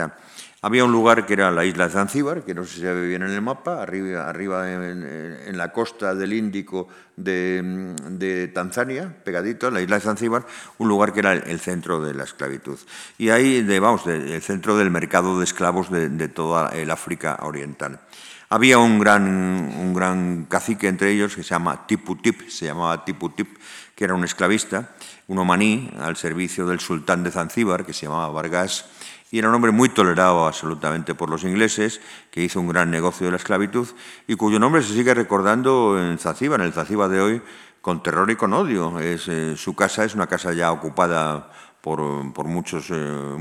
Había 0.66 0.86
un 0.86 0.94
lugar 0.94 1.26
que 1.26 1.34
era 1.34 1.52
la 1.52 1.66
isla 1.66 1.90
Zanzíbar, 1.90 2.46
que 2.46 2.54
no 2.54 2.64
sé 2.64 2.76
si 2.76 2.80
se 2.80 2.94
ve 2.94 3.06
bien 3.06 3.22
en 3.22 3.32
el 3.32 3.42
mapa, 3.42 3.82
arriba, 3.82 4.32
en, 4.72 5.58
la 5.58 5.74
costa 5.74 6.16
del 6.16 6.32
Índico 6.32 6.88
de, 7.18 8.50
Tanzania, 8.54 9.14
pegadito, 9.26 9.70
la 9.70 9.82
isla 9.82 9.98
de 9.98 10.02
Zanzíbar, 10.04 10.46
un 10.78 10.88
lugar 10.88 11.12
que 11.12 11.20
era 11.20 11.34
el, 11.34 11.60
centro 11.60 12.00
de 12.00 12.14
la 12.14 12.24
esclavitud. 12.24 12.80
Y 13.18 13.30
ahí, 13.30 13.62
vamos, 13.78 14.08
el 14.08 14.42
centro 14.42 14.78
del 14.78 14.90
mercado 14.90 15.38
de 15.38 15.44
esclavos 15.44 15.92
de, 15.92 16.30
toda 16.30 16.70
el 16.70 16.92
África 16.92 17.40
Oriental. 17.42 18.00
Había 18.48 18.78
un 18.78 19.00
gran, 19.00 19.24
un 19.28 19.94
gran 19.94 20.46
cacique 20.46 20.88
entre 20.88 21.12
ellos 21.12 21.36
que 21.36 21.44
se 21.44 21.50
llama 21.50 21.86
Tipu 21.88 22.16
Tip, 22.16 22.48
se 22.48 22.68
llamaba 22.68 23.04
Tipu 23.04 23.32
Tip, 23.32 23.58
que 23.96 24.06
era 24.06 24.14
un 24.14 24.24
esclavista, 24.24 24.92
un 25.28 25.40
omaní 25.40 25.92
al 26.00 26.16
servicio 26.16 26.66
del 26.66 26.80
sultán 26.80 27.22
de 27.22 27.32
Zanzíbar, 27.32 27.86
que 27.86 27.92
se 27.92 28.06
llamaba 28.06 28.30
Vargas, 28.30 28.86
y 29.34 29.40
era 29.40 29.50
un 29.50 29.56
hombre 29.56 29.72
muy 29.72 29.90
tolerado 29.90 30.46
absolutamente 30.46 31.16
por 31.16 31.28
los 31.28 31.44
ingleses, 31.44 32.02
que 32.30 32.44
hizo 32.44 32.60
un 32.60 32.68
gran 32.68 32.92
negocio 32.92 33.26
de 33.26 33.32
la 33.32 33.38
esclavitud 33.38 33.88
y 34.28 34.36
cuyo 34.36 34.60
nombre 34.60 34.84
se 34.84 34.94
sigue 34.94 35.12
recordando 35.16 35.98
en 36.00 36.20
Zanzíbar, 36.20 36.60
en 36.60 36.68
el 36.68 36.74
Zanzíbar 36.74 37.10
de 37.10 37.20
hoy, 37.20 37.42
con 37.82 38.04
terror 38.04 38.30
y 38.30 38.36
con 38.36 38.54
odio. 38.54 39.00
Es, 39.00 39.28
eh, 39.30 39.58
su 39.58 39.76
casa 39.76 40.06
es 40.06 40.14
una 40.14 40.28
casa 40.28 40.54
ya 40.54 40.72
ocupada 40.72 41.50
por, 41.84 42.46
muchos, 42.46 42.90
eh, 42.92 43.36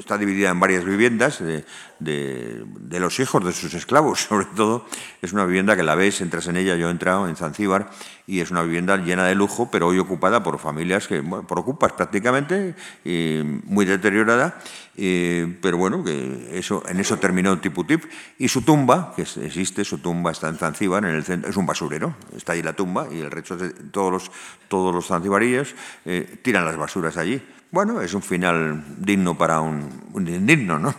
está 0.00 0.18
dividida 0.18 0.50
en 0.50 0.58
varias 0.58 0.84
viviendas 0.84 1.38
de, 1.38 1.64
de, 2.00 2.98
los 2.98 3.20
hijos 3.20 3.44
de 3.44 3.52
sus 3.52 3.72
esclavos, 3.74 4.22
sobre 4.28 4.46
todo. 4.46 4.84
Es 5.22 5.32
una 5.32 5.44
vivienda 5.46 5.76
que 5.76 5.84
la 5.84 5.94
ves, 5.94 6.20
entras 6.20 6.48
en 6.48 6.56
ella, 6.56 6.74
yo 6.74 6.88
he 6.88 6.90
entrado 6.90 7.28
en 7.28 7.36
Zanzíbar, 7.36 7.90
y 8.26 8.40
es 8.40 8.50
una 8.50 8.62
vivienda 8.62 8.96
llena 8.96 9.26
de 9.26 9.36
lujo, 9.36 9.68
pero 9.70 9.86
hoy 9.86 10.00
ocupada 10.00 10.42
por 10.42 10.58
familias 10.58 11.06
que, 11.06 11.20
bueno, 11.20 11.46
por 11.46 11.60
ocupas 11.60 11.92
prácticamente, 11.92 12.74
y 13.04 13.42
muy 13.62 13.84
deteriorada, 13.84 14.58
pero 14.96 15.76
bueno, 15.76 16.02
que 16.02 16.58
eso, 16.58 16.82
en 16.88 16.98
eso 16.98 17.18
terminó 17.18 17.60
Tiputip. 17.60 18.02
Y 18.38 18.48
su 18.48 18.62
tumba, 18.62 19.12
que 19.14 19.22
existe, 19.22 19.84
su 19.84 19.98
tumba 19.98 20.32
está 20.32 20.48
en 20.48 20.56
Zanzíbar, 20.56 21.04
en 21.04 21.14
el 21.14 21.22
centro, 21.22 21.48
es 21.48 21.56
un 21.56 21.66
basurero, 21.66 22.16
está 22.36 22.54
ahí 22.54 22.62
la 22.62 22.72
tumba, 22.72 23.06
y 23.12 23.20
el 23.20 23.30
resto 23.30 23.56
de 23.56 23.70
todos 23.70 24.10
los, 24.10 24.32
todos 24.66 24.92
los 24.92 25.06
zanzibaríes 25.06 25.76
eh, 26.04 26.40
tiran 26.42 26.64
las 26.64 26.76
basuras 26.76 27.16
allí. 27.16 27.40
Bueno, 27.74 28.00
es 28.00 28.14
un 28.14 28.22
final 28.22 28.84
digno 28.98 29.36
para 29.36 29.60
un, 29.60 29.90
un 30.12 30.28
indigno, 30.28 30.78
¿no? 30.78 30.94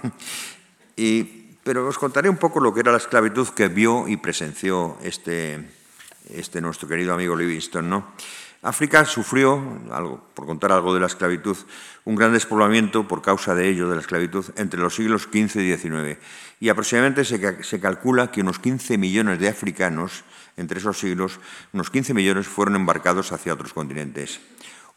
Y, 0.97 1.23
pero 1.63 1.87
os 1.87 1.97
contaré 1.97 2.27
un 2.27 2.35
poco 2.35 2.59
lo 2.59 2.73
que 2.73 2.81
era 2.81 2.91
la 2.91 2.97
esclavitud 2.97 3.47
que 3.55 3.69
vio 3.69 4.09
y 4.09 4.17
presenció 4.17 4.97
este, 5.01 5.69
este 6.29 6.59
nuestro 6.59 6.85
querido 6.89 7.13
amigo 7.13 7.33
Livingston, 7.33 7.89
¿no? 7.89 8.11
África 8.61 9.05
sufrió, 9.05 9.63
algo, 9.89 10.21
por 10.33 10.45
contar 10.47 10.73
algo 10.73 10.93
de 10.93 10.99
la 10.99 11.05
esclavitud, 11.05 11.55
un 12.03 12.15
gran 12.15 12.33
despoblamiento 12.33 13.07
por 13.07 13.21
causa 13.21 13.55
de 13.55 13.69
ello, 13.69 13.87
de 13.87 13.95
la 13.95 14.01
esclavitud, 14.01 14.43
entre 14.57 14.81
los 14.81 14.95
siglos 14.95 15.29
XV 15.31 15.61
y 15.61 15.77
XIX. 15.77 16.19
Y 16.59 16.67
aproximadamente 16.67 17.23
se, 17.23 17.63
se, 17.63 17.79
calcula 17.79 18.31
que 18.31 18.41
unos 18.41 18.59
15 18.59 18.97
millones 18.97 19.39
de 19.39 19.47
africanos, 19.47 20.25
entre 20.57 20.79
esos 20.79 20.99
siglos, 20.99 21.39
unos 21.71 21.89
15 21.89 22.13
millones 22.13 22.47
fueron 22.47 22.75
embarcados 22.75 23.31
hacia 23.31 23.53
otros 23.53 23.71
continentes. 23.71 24.41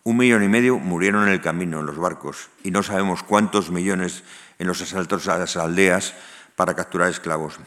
Un 0.05 0.17
millón 0.17 0.43
y 0.43 0.49
medio 0.49 0.79
murieron 0.79 1.25
en 1.25 1.35
el 1.35 1.41
camino, 1.41 1.81
en 1.81 1.87
los 1.87 1.99
barcos, 1.99 2.49
y 2.65 2.71
no 2.71 2.83
sabemos 2.83 3.23
cuántos 3.23 3.71
millones 3.71 4.23
en 4.59 4.67
los 4.67 4.81
asaltos 4.81 5.29
a 5.29 5.39
las 5.39 5.57
aldeas 5.57 6.15
para 6.57 6.75
capturar 6.75 7.11
esclavos. 7.11 7.59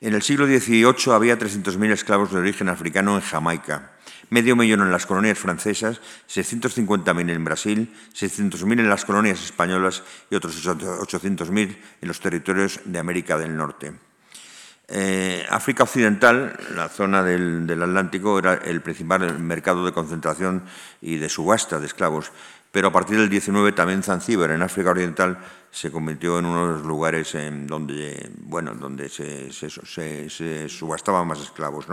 En 0.00 0.14
el 0.14 0.22
siglo 0.22 0.46
XVIII 0.46 1.12
había 1.12 1.38
300.000 1.38 1.92
esclavos 1.92 2.32
de 2.32 2.38
origen 2.38 2.68
africano 2.68 3.14
en 3.14 3.20
Jamaica, 3.20 3.92
medio 4.30 4.56
millón 4.56 4.80
en 4.80 4.90
las 4.90 5.06
colonias 5.06 5.38
francesas, 5.38 6.00
650.000 6.28 7.30
en 7.30 7.44
Brasil, 7.44 7.94
600.000 8.14 8.80
en 8.80 8.88
las 8.88 9.04
colonias 9.04 9.44
españolas 9.44 10.02
y 10.30 10.34
otros 10.34 10.66
800.000 10.66 11.76
en 12.00 12.08
los 12.08 12.20
territorios 12.20 12.80
de 12.84 12.98
América 12.98 13.38
del 13.38 13.56
Norte. 13.56 13.92
Eh, 14.88 15.46
África 15.48 15.84
Occidental, 15.84 16.56
la 16.74 16.88
zona 16.88 17.22
del, 17.22 17.82
Atlántico, 17.82 18.38
era 18.38 18.54
el 18.54 18.82
principal 18.82 19.38
mercado 19.38 19.84
de 19.84 19.92
concentración 19.92 20.64
y 21.00 21.16
de 21.16 21.28
subasta 21.28 21.78
de 21.78 21.86
esclavos, 21.86 22.32
pero 22.70 22.88
a 22.88 22.92
partir 22.92 23.18
del 23.18 23.28
19 23.28 23.72
también 23.72 24.02
Zanzíbar, 24.02 24.50
en 24.50 24.62
África 24.62 24.90
Oriental, 24.90 25.38
se 25.70 25.90
convirtió 25.90 26.38
en 26.38 26.46
uno 26.46 26.66
de 26.66 26.72
los 26.74 26.82
lugares 26.84 27.34
en 27.34 27.66
donde, 27.66 28.30
bueno, 28.44 28.74
donde 28.74 29.08
se, 29.08 29.50
subastaban 30.68 31.26
más 31.26 31.40
esclavos. 31.40 31.86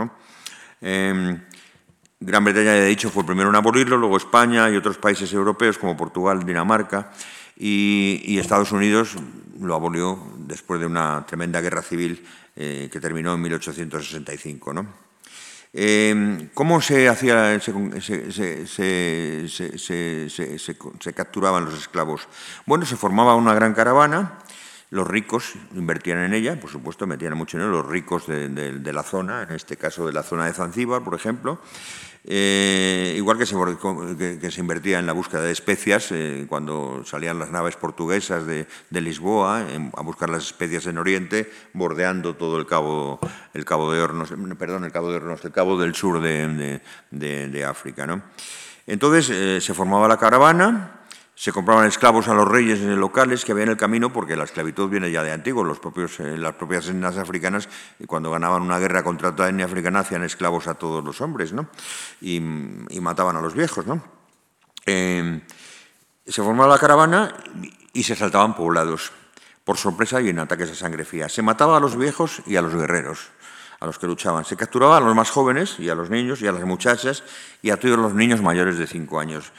Em, 0.81 1.39
Gran 2.19 2.43
Bretaña, 2.43 2.75
ya 2.75 2.83
he 2.83 2.87
dicho, 2.87 3.09
fue 3.09 3.25
primero 3.25 3.49
en 3.49 3.55
abolirlo, 3.55 3.97
luego 3.97 4.17
España 4.17 4.69
y 4.69 4.75
otros 4.75 4.97
países 4.97 5.31
europeos 5.31 5.77
como 5.77 5.95
Portugal, 5.95 6.45
Dinamarca, 6.45 7.11
y, 7.59 8.39
Estados 8.39 8.71
Unidos 8.71 9.17
lo 9.59 9.75
abolió 9.75 10.17
después 10.37 10.79
de 10.79 10.85
una 10.85 11.25
tremenda 11.27 11.59
guerra 11.59 11.81
civil 11.81 12.25
eh, 12.55 12.89
que 12.91 13.01
terminó 13.01 13.33
en 13.33 13.41
1865. 13.41 14.73
¿no? 14.73 14.87
Eh, 15.73 16.49
¿Cómo 16.53 16.81
se, 16.81 17.09
hacía, 17.09 17.59
se, 17.59 17.73
capturaban 21.13 21.65
los 21.65 21.77
esclavos? 21.77 22.27
Bueno, 22.65 22.85
se 22.85 22.95
formaba 22.95 23.35
una 23.35 23.53
gran 23.53 23.73
caravana 23.73 24.39
Los 24.91 25.07
ricos 25.07 25.53
invertían 25.75 26.17
en 26.19 26.33
ella, 26.33 26.59
por 26.59 26.71
supuesto, 26.71 27.05
metían 27.05 27.37
mucho 27.37 27.57
dinero, 27.57 27.71
los 27.71 27.85
ricos 27.85 28.25
de, 28.25 28.91
la 28.91 29.03
zona, 29.03 29.43
en 29.43 29.55
este 29.55 29.77
caso 29.77 30.07
de 30.07 30.13
la 30.13 30.23
zona 30.23 30.45
de 30.45 30.53
Zanzíbar, 30.53 31.03
por 31.03 31.13
ejemplo, 31.13 31.59
eh, 32.23 33.13
igual 33.15 33.37
que 33.37 33.45
se, 33.45 33.55
que, 34.39 34.51
se, 34.51 34.59
invertía 34.59 34.97
en 34.97 35.05
la 35.05 35.13
búsqueda 35.13 35.41
de 35.41 35.51
especias, 35.51 36.11
eh, 36.11 36.47
cuando 36.49 37.03
salían 37.05 37.37
las 37.37 37.51
naves 37.51 37.75
portuguesas 37.75 38.47
de, 38.47 38.65
Lisboa 38.89 39.63
a 39.95 40.01
buscar 40.01 40.29
las 40.29 40.45
especias 40.45 40.87
en 40.87 40.97
Oriente, 40.97 41.51
bordeando 41.73 42.35
todo 42.35 42.57
el 42.57 42.65
cabo, 42.65 43.19
el 43.53 43.65
cabo 43.65 43.93
de 43.93 44.01
Hornos, 44.01 44.33
perdón, 44.57 44.85
el 44.85 44.91
cabo 44.91 45.11
de 45.11 45.17
Hornos, 45.17 45.45
el 45.45 45.51
cabo 45.51 45.77
del 45.77 45.93
sur 45.93 46.19
de, 46.19 47.65
África. 47.65 48.07
¿no? 48.07 48.23
Entonces 48.87 49.29
eh, 49.29 49.61
se 49.61 49.73
formaba 49.75 50.07
la 50.07 50.17
caravana, 50.17 50.98
se 51.39 51.53
compraban 51.53 51.87
esclavos 51.87 52.27
a 52.27 52.33
los 52.33 52.45
reyes 52.45 52.81
locales 52.81 53.45
que 53.45 53.53
había 53.53 53.63
en 53.63 53.69
el 53.69 53.77
camino, 53.77 54.11
porque 54.11 54.35
la 54.35 54.43
esclavitud 54.43 54.89
viene 54.89 55.09
ya 55.09 55.23
de 55.23 55.31
antiguo. 55.31 55.63
Los 55.63 55.79
eh, 56.19 56.35
las 56.37 56.55
propias 56.55 56.89
etnias 56.89 57.15
africanas, 57.15 57.69
cuando 58.07 58.29
ganaban 58.29 58.61
una 58.61 58.77
guerra 58.77 59.03
contra 59.03 59.29
otra 59.29 59.47
etnia 59.47 59.63
africana, 59.63 59.99
hacían 59.99 60.25
esclavos 60.25 60.67
a 60.67 60.73
todos 60.73 61.01
los 61.01 61.21
hombres 61.21 61.53
¿no? 61.53 61.69
y, 62.19 62.41
mataban 62.41 63.37
a 63.37 63.41
los 63.41 63.53
viejos. 63.53 63.87
¿no? 63.87 64.03
Eh, 64.85 65.41
se 66.27 66.43
formaba 66.43 66.73
la 66.73 66.77
caravana 66.77 67.33
y 67.93 68.03
se 68.03 68.17
saltaban 68.17 68.53
poblados, 68.53 69.13
por 69.63 69.77
sorpresa 69.77 70.19
y 70.19 70.27
en 70.27 70.39
ataques 70.39 70.71
a 70.71 70.75
sangre 70.75 71.05
fría. 71.05 71.29
Se 71.29 71.41
mataba 71.41 71.77
a 71.77 71.79
los 71.79 71.95
viejos 71.95 72.41
y 72.47 72.57
a 72.57 72.61
los 72.61 72.75
guerreros 72.75 73.29
a 73.79 73.85
los 73.85 73.97
que 73.97 74.07
luchaban. 74.07 74.45
Se 74.45 74.57
capturaba 74.57 74.97
a 74.97 74.99
los 74.99 75.15
más 75.15 75.29
jóvenes 75.29 75.79
y 75.79 75.89
a 75.89 75.95
los 75.95 76.09
niños 76.09 76.41
y 76.41 76.47
a 76.47 76.51
las 76.51 76.63
muchachas 76.63 77.23
y 77.61 77.69
a 77.69 77.77
todos 77.77 77.97
los 77.97 78.13
niños 78.13 78.41
mayores 78.41 78.77
de 78.77 78.87
cinco 78.87 79.19
años. 79.19 79.51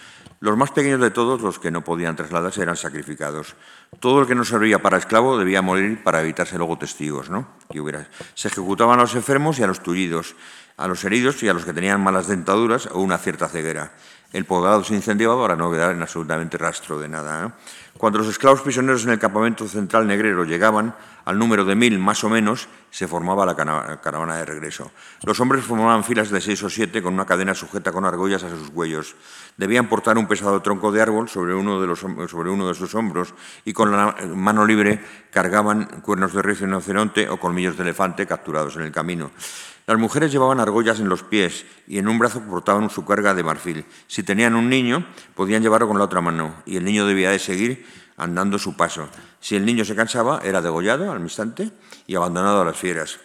Los 0.42 0.56
más 0.56 0.70
pequeños 0.70 1.02
de 1.02 1.10
todos, 1.10 1.42
los 1.42 1.58
que 1.58 1.70
no 1.70 1.84
podían 1.84 2.16
trasladarse, 2.16 2.62
eran 2.62 2.76
sacrificados. 2.76 3.56
Todo 3.98 4.22
el 4.22 4.26
que 4.26 4.34
no 4.34 4.42
servía 4.42 4.80
para 4.80 4.96
esclavo 4.96 5.36
debía 5.36 5.60
morir 5.60 6.02
para 6.02 6.22
evitarse 6.22 6.56
luego 6.56 6.78
testigos. 6.78 7.28
¿no? 7.28 7.46
hubiera... 7.68 8.08
Se 8.32 8.48
ejecutaban 8.48 8.98
a 8.98 9.02
los 9.02 9.14
enfermos 9.14 9.58
y 9.58 9.64
a 9.64 9.66
los 9.66 9.82
tullidos, 9.82 10.34
a 10.78 10.88
los 10.88 11.04
heridos 11.04 11.42
y 11.42 11.48
a 11.50 11.52
los 11.52 11.66
que 11.66 11.74
tenían 11.74 12.02
malas 12.02 12.26
dentaduras 12.26 12.86
o 12.86 13.00
una 13.00 13.18
cierta 13.18 13.48
ceguera. 13.48 13.92
El 14.32 14.44
poblado 14.44 14.84
se 14.84 14.94
incendiaba 14.94 15.38
para 15.42 15.56
no 15.56 15.72
quedar 15.72 15.90
en 15.90 16.02
absolutamente 16.02 16.56
rastro 16.56 17.00
de 17.00 17.08
nada. 17.08 17.56
Cuando 17.98 18.20
los 18.20 18.28
esclavos 18.28 18.60
prisioneros 18.60 19.04
en 19.04 19.10
el 19.10 19.18
campamento 19.18 19.66
central 19.66 20.06
negrero 20.06 20.44
llegaban 20.44 20.94
al 21.24 21.36
número 21.36 21.64
de 21.64 21.74
mil 21.74 21.98
más 21.98 22.22
o 22.22 22.30
menos, 22.30 22.68
se 22.90 23.08
formaba 23.08 23.44
la 23.44 23.56
caravana 24.00 24.36
de 24.36 24.44
regreso. 24.44 24.92
Los 25.24 25.38
hombres 25.40 25.64
formaban 25.64 26.04
filas 26.04 26.30
de 26.30 26.40
seis 26.40 26.62
o 26.62 26.70
siete 26.70 27.02
con 27.02 27.14
una 27.14 27.26
cadena 27.26 27.54
sujeta 27.54 27.90
con 27.90 28.04
argollas 28.04 28.44
a 28.44 28.50
sus 28.50 28.70
cuellos. 28.70 29.16
Debían 29.60 29.90
portar 29.90 30.16
un 30.16 30.26
pesado 30.26 30.62
tronco 30.62 30.90
de 30.90 31.02
árbol 31.02 31.28
sobre 31.28 31.52
uno 31.54 31.82
de, 31.82 31.94
sus 32.74 32.94
hombros 32.94 33.34
y 33.66 33.74
con 33.74 33.92
la 33.92 34.16
mano 34.34 34.64
libre 34.64 35.04
cargaban 35.30 36.00
cuernos 36.00 36.32
de 36.32 36.40
rinoceronte 36.40 37.28
o 37.28 37.38
colmillos 37.38 37.76
de 37.76 37.82
elefante 37.82 38.26
capturados 38.26 38.76
en 38.76 38.82
el 38.84 38.90
camino. 38.90 39.32
Las 39.86 39.98
mujeres 39.98 40.32
llevaban 40.32 40.60
argollas 40.60 40.98
en 40.98 41.10
los 41.10 41.22
pies 41.24 41.66
y 41.86 41.98
en 41.98 42.08
un 42.08 42.18
brazo 42.18 42.40
portaban 42.40 42.88
su 42.88 43.04
carga 43.04 43.34
de 43.34 43.42
marfil. 43.42 43.84
Si 44.06 44.22
tenían 44.22 44.54
un 44.54 44.70
niño, 44.70 45.04
podían 45.34 45.60
llevarlo 45.60 45.88
con 45.88 45.98
la 45.98 46.04
otra 46.04 46.22
mano 46.22 46.54
y 46.64 46.78
el 46.78 46.84
niño 46.86 47.04
debía 47.04 47.28
de 47.28 47.38
seguir 47.38 47.86
andando 48.16 48.58
su 48.58 48.78
paso. 48.78 49.10
Si 49.40 49.56
el 49.56 49.66
niño 49.66 49.84
se 49.84 49.94
cansaba, 49.94 50.40
era 50.42 50.62
degollado 50.62 51.12
al 51.12 51.20
instante 51.20 51.70
y 52.06 52.14
abandonado 52.14 52.62
a 52.62 52.64
las 52.64 52.78
fieras. 52.78 53.20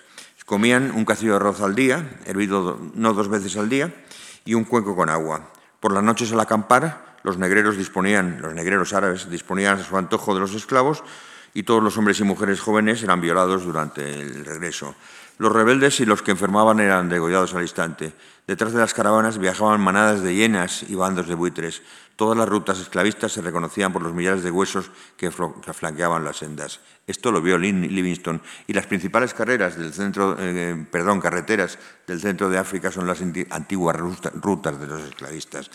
Comían 0.46 0.92
un 0.96 1.06
cacillo 1.06 1.32
de 1.32 1.38
arroz 1.38 1.62
al 1.62 1.76
día, 1.76 2.20
hervido 2.26 2.78
no 2.94 3.14
dos 3.14 3.30
veces 3.30 3.56
al 3.56 3.70
día, 3.70 3.96
y 4.44 4.54
un 4.54 4.66
cuenco 4.66 4.98
con 4.98 5.10
agua. 5.10 5.54
Por 5.86 5.94
las 5.94 6.04
noches 6.04 6.32
al 6.32 6.40
acampar, 6.40 7.20
los 7.22 7.38
negreros 7.38 7.78
disponían, 7.78 8.42
los 8.42 8.56
negreros 8.56 8.92
árabes 8.94 9.30
disponían 9.30 9.78
a 9.78 9.84
su 9.84 9.96
antojo 9.96 10.34
de 10.34 10.40
los 10.40 10.56
esclavos 10.56 11.04
y 11.54 11.62
todos 11.62 11.84
los 11.84 11.96
hombres 12.00 12.20
y 12.20 12.24
mujeres 12.24 12.60
jóvenes 12.60 13.04
eran 13.04 13.22
violados 13.22 13.66
durante 13.66 14.20
el 14.20 14.46
regreso. 14.46 14.96
Los 15.38 15.52
rebeldes 15.52 16.00
y 16.00 16.08
los 16.08 16.24
que 16.24 16.32
enfermaban 16.32 16.80
eran 16.80 17.08
degollados 17.08 17.54
al 17.54 17.62
instante. 17.62 18.14
Detrás 18.48 18.74
de 18.74 18.80
las 18.80 18.96
caravanas 18.96 19.38
viajaban 19.38 19.80
manadas 19.80 20.24
de 20.24 20.34
hienas 20.34 20.82
y 20.90 20.96
bandos 20.96 21.28
de 21.28 21.36
buitres. 21.36 21.84
Todas 22.16 22.38
las 22.38 22.48
rutas 22.48 22.80
esclavistas 22.80 23.34
se 23.34 23.42
reconocían 23.42 23.92
por 23.92 24.02
los 24.02 24.14
millares 24.14 24.44
de 24.44 24.52
huesos 24.52 24.90
que 25.18 25.32
flanqueaban 25.32 26.24
las 26.24 26.38
sendas. 26.38 26.80
Esto 27.08 27.32
lo 27.32 27.42
vio 27.42 27.58
Livingstone 27.58 28.40
y 28.68 28.74
las 28.74 28.88
principales 28.88 29.34
carreras 29.34 29.78
del 29.78 29.94
centro, 29.94 30.36
eh, 30.40 30.86
perdón, 30.90 31.20
carreteras 31.20 31.78
del 32.08 32.22
centro 32.22 32.50
de 32.50 32.58
África 32.58 32.90
son 32.90 33.06
las 33.06 33.22
antiguas 33.22 33.96
rutas 33.96 34.80
de 34.80 34.88
los 34.88 35.02
esclavistas. 35.02 35.70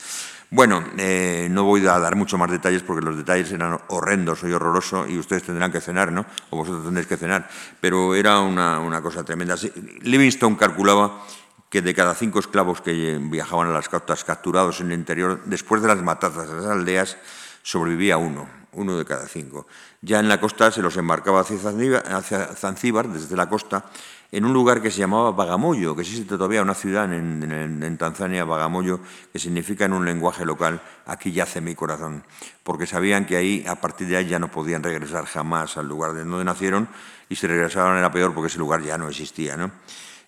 Bueno, 0.50 0.82
eh, 0.98 1.46
no 1.50 1.62
voy 1.62 1.86
a 1.86 1.98
dar 1.98 2.16
mucho 2.16 2.36
más 2.36 2.50
detalles 2.50 2.82
porque 2.82 3.04
los 3.04 3.16
detalles 3.16 3.52
eran 3.52 3.78
horrendos 3.88 4.42
y 4.42 4.50
horrorosos 4.50 5.08
y 5.08 5.18
ustedes 5.18 5.44
tendrán 5.44 5.70
que 5.70 5.80
cenar, 5.80 6.10
¿no? 6.10 6.26
O 6.50 6.56
vosotros 6.56 6.84
tendréis 6.84 7.06
que 7.06 7.16
cenar. 7.16 7.48
Pero 7.80 8.16
era 8.16 8.40
una, 8.40 8.80
una 8.80 9.00
cosa 9.00 9.22
tremenda. 9.22 9.54
Livingstone 10.02 10.56
calculaba 10.56 11.22
que 11.70 11.80
de 11.82 11.94
cada 11.94 12.14
cinco 12.14 12.40
esclavos 12.40 12.80
que 12.82 13.18
viajaban 13.22 13.68
a 13.68 13.72
las 13.72 13.88
costas 13.88 14.24
capturados 14.24 14.80
en 14.80 14.88
el 14.88 14.98
interior, 14.98 15.40
después 15.46 15.80
de 15.80 15.88
las 15.88 16.02
matanzas 16.02 16.48
de 16.48 16.56
las 16.56 16.66
aldeas, 16.66 17.16
sobrevivía 17.62 18.18
uno, 18.18 18.48
uno 18.72 18.98
de 18.98 19.04
cada 19.04 19.26
cinco. 19.28 19.68
Ya 20.02 20.18
en 20.18 20.28
la 20.28 20.40
costa 20.40 20.72
se 20.72 20.82
los 20.82 20.96
embarcaba 20.96 21.40
hacia 21.40 22.46
Zanzíbar, 22.56 23.08
desde 23.08 23.36
la 23.36 23.48
costa, 23.48 23.84
en 24.32 24.44
un 24.44 24.52
lugar 24.52 24.82
que 24.82 24.90
se 24.90 24.98
llamaba 24.98 25.30
Bagamoyo, 25.30 25.94
que 25.94 26.02
existe 26.02 26.24
todavía 26.24 26.62
una 26.62 26.74
ciudad 26.74 27.12
en, 27.12 27.96
Tanzania, 27.98 28.44
Bagamoyo, 28.44 29.00
que 29.32 29.38
significa 29.38 29.84
en 29.84 29.92
un 29.92 30.04
lenguaje 30.04 30.44
local, 30.44 30.80
aquí 31.06 31.30
yace 31.30 31.60
mi 31.60 31.76
corazón, 31.76 32.24
porque 32.64 32.86
sabían 32.86 33.26
que 33.26 33.36
ahí, 33.36 33.64
a 33.68 33.76
partir 33.76 34.08
de 34.08 34.16
ahí, 34.16 34.26
ya 34.26 34.40
no 34.40 34.50
podían 34.50 34.82
regresar 34.82 35.24
jamás 35.24 35.76
al 35.76 35.86
lugar 35.86 36.14
de 36.14 36.24
donde 36.24 36.44
nacieron, 36.44 36.88
y 37.28 37.36
si 37.36 37.46
regresaban 37.46 37.96
era 37.96 38.10
peor 38.10 38.34
porque 38.34 38.48
ese 38.48 38.58
lugar 38.58 38.82
ya 38.82 38.98
no 38.98 39.08
existía. 39.08 39.56
¿no? 39.56 39.70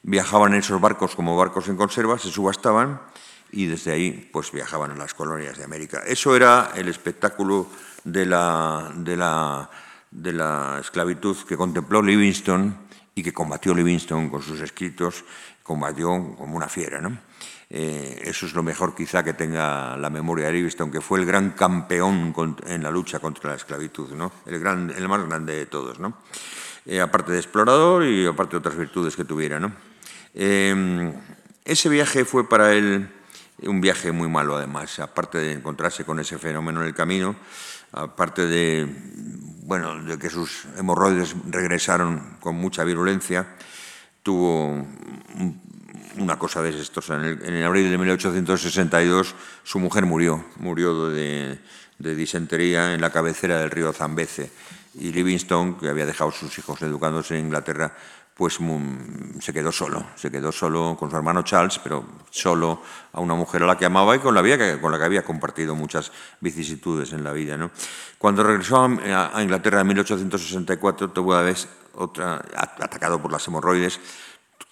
Viajaban 0.05 0.55
en 0.55 0.61
esos 0.61 0.81
barcos 0.81 1.15
como 1.15 1.37
barcos 1.37 1.69
en 1.69 1.77
conserva, 1.77 2.19
se 2.19 2.31
subastaban 2.31 3.01
y 3.53 3.67
desde 3.67 3.93
ahí 3.93 4.29
pues 4.33 4.51
viajaban 4.51 4.91
a 4.91 4.97
las 4.97 5.15
colonias 5.15 5.59
de 5.59 5.65
América. 5.65 6.03
Eso 6.07 6.35
era 6.35 6.73
el 6.75 6.89
espectáculo 6.89 7.69
de 8.03 8.27
la, 8.27 9.69
esclavitud 10.81 11.37
que 11.47 11.57
contempló 11.57 12.03
Livingstone 12.03 12.73
y 13.15 13.23
que 13.23 13.33
combatió 13.33 13.75
Livingstone 13.75 14.31
con 14.31 14.43
sus 14.43 14.61
escritos, 14.61 15.25
combatió 15.63 16.35
como 16.37 16.57
una 16.57 16.69
fiera. 16.69 17.01
¿no? 17.01 17.17
Eh, 17.71 18.23
eso 18.25 18.47
es 18.47 18.55
lo 18.55 18.63
mejor 18.63 18.95
quizá 18.95 19.23
que 19.23 19.35
tenga 19.35 19.97
la 19.97 20.11
memoria 20.11 20.47
de 20.47 20.53
Livingstone, 20.55 20.91
que 20.91 21.01
fue 21.01 21.21
el 21.21 21.27
gran 21.27 21.51
campeón 21.51 22.35
en 22.67 22.83
la 22.83 22.91
lucha 22.91 23.21
contra 23.21 23.51
la 23.51 23.57
esclavitud, 23.57 24.13
¿no? 24.15 24.33
el, 24.47 24.55
el 24.55 25.09
más 25.09 25.27
grande 25.27 25.55
de 25.55 25.67
todos. 25.67 25.99
Eh, 26.87 27.01
aparte 27.01 27.33
de 27.33 27.39
explorador 27.39 28.05
y 28.05 28.27
aparte 28.27 28.53
de 28.53 28.59
otras 28.59 28.77
virtudes 28.77 29.15
que 29.15 29.25
tuviera. 29.25 29.61
¿no? 29.61 29.91
Em, 30.35 31.12
ese 31.64 31.89
viaje 31.89 32.24
fue 32.24 32.49
para 32.49 32.72
él 32.72 33.09
un 33.62 33.80
viaje 33.80 34.12
muy 34.12 34.28
malo, 34.28 34.57
además, 34.57 34.99
aparte 34.99 35.39
de 35.39 35.53
encontrarse 35.53 36.05
con 36.05 36.18
ese 36.18 36.39
fenómeno 36.39 36.80
en 36.80 36.89
el 36.89 36.95
camino, 36.95 37.37
aparte 37.93 38.47
de, 38.47 38.89
bueno, 39.64 40.03
de 40.03 40.18
que 40.18 40.30
sus 40.30 40.64
hemorroides 40.76 41.37
regresaron 41.49 42.37
con 42.41 42.57
mucha 42.57 42.85
virulencia, 42.85 43.47
tuvo 44.22 44.87
una 46.16 46.39
cosa 46.39 46.62
desastrosa. 46.62 47.16
En 47.16 47.43
en 47.43 47.62
abril 47.62 47.91
de 47.91 47.99
1862 47.99 49.35
su 49.62 49.78
mujer 49.78 50.07
murió, 50.07 50.45
murió 50.57 51.11
de, 51.11 51.59
de 51.99 52.14
disentería 52.14 52.95
en 52.95 53.01
la 53.01 53.11
cabecera 53.11 53.59
del 53.59 53.70
río 53.70 53.93
Zambeze. 53.93 54.51
Y 54.95 55.11
Livingstone, 55.12 55.76
que 55.80 55.89
había 55.89 56.05
dejado 56.05 56.30
sus 56.33 56.59
hijos 56.59 56.83
educándose 56.83 57.39
en 57.39 57.47
Inglaterra, 57.47 57.95
pues 58.35 58.59
se 59.41 59.53
quedó 59.53 59.70
solo, 59.70 60.05
se 60.16 60.30
quedó 60.30 60.51
solo 60.53 60.97
con 60.99 61.11
su 61.11 61.16
hermano 61.16 61.43
Charles, 61.43 61.78
pero 61.78 62.05
solo 62.30 62.83
a 63.12 63.20
una 63.20 63.35
mujer 63.35 63.62
a 63.62 63.66
la 63.66 63.76
que 63.76 63.85
amaba 63.85 64.16
y 64.16 64.20
con 64.20 64.35
la, 64.35 64.43
que, 64.43 64.80
con 64.80 64.91
la 64.91 64.99
que 64.99 65.05
había 65.05 65.22
compartido 65.22 65.74
muchas 65.74 66.11
vicisitudes 66.41 67.12
en 67.12 67.24
la 67.24 67.33
vida. 67.33 67.57
¿no? 67.57 67.70
Cuando 68.18 68.43
regresó 68.43 68.83
a, 68.83 69.43
Inglaterra 69.43 69.83
en 69.83 69.87
1864, 69.89 71.11
tuvo 71.11 71.35
a 71.35 71.43
vez 71.43 71.68
otra, 71.95 72.43
atacado 72.57 73.20
por 73.20 73.30
las 73.30 73.47
hemorroides, 73.47 74.01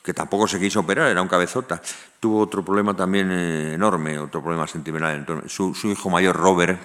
que 0.02 0.14
tampoco 0.14 0.48
se 0.48 0.58
quiso 0.58 0.80
operar, 0.80 1.10
era 1.10 1.20
un 1.20 1.28
cabezota. 1.28 1.82
Tuvo 2.18 2.40
otro 2.40 2.64
problema 2.64 2.94
también 2.94 3.30
eh, 3.30 3.74
enorme, 3.74 4.18
otro 4.18 4.42
problema 4.42 4.66
sentimental. 4.66 5.44
Su, 5.46 5.74
su 5.74 5.88
hijo 5.88 6.08
mayor, 6.08 6.36
Robert, 6.36 6.80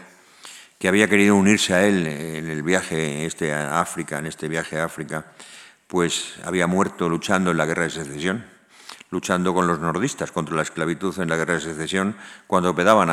que 0.78 0.90
había 0.90 1.08
querido 1.08 1.36
unirse 1.36 1.74
a 1.74 1.86
él 1.86 2.06
en 2.06 2.50
el 2.50 2.62
viaje 2.62 3.26
este 3.26 3.54
a 3.54 3.80
África, 3.80 4.20
en 4.20 4.26
este 4.26 4.50
viaje 4.50 4.78
a 4.80 4.86
África, 4.86 5.26
pues 5.88 6.36
había 6.44 6.68
muerto 6.68 7.10
luchando 7.10 7.52
en 7.52 7.58
la 7.58 7.66
guerra 7.66 7.84
de 7.84 7.90
secesión. 7.92 8.56
luchando 9.12 9.54
con 9.54 9.68
los 9.68 9.80
nordistas 9.80 10.32
contra 10.32 10.56
la 10.56 10.64
esclavitud 10.64 11.18
en 11.20 11.30
la 11.30 11.38
guerra 11.38 11.54
de 11.54 11.62
secesión, 11.62 12.18
cuando 12.48 12.76
quedaban, 12.76 13.10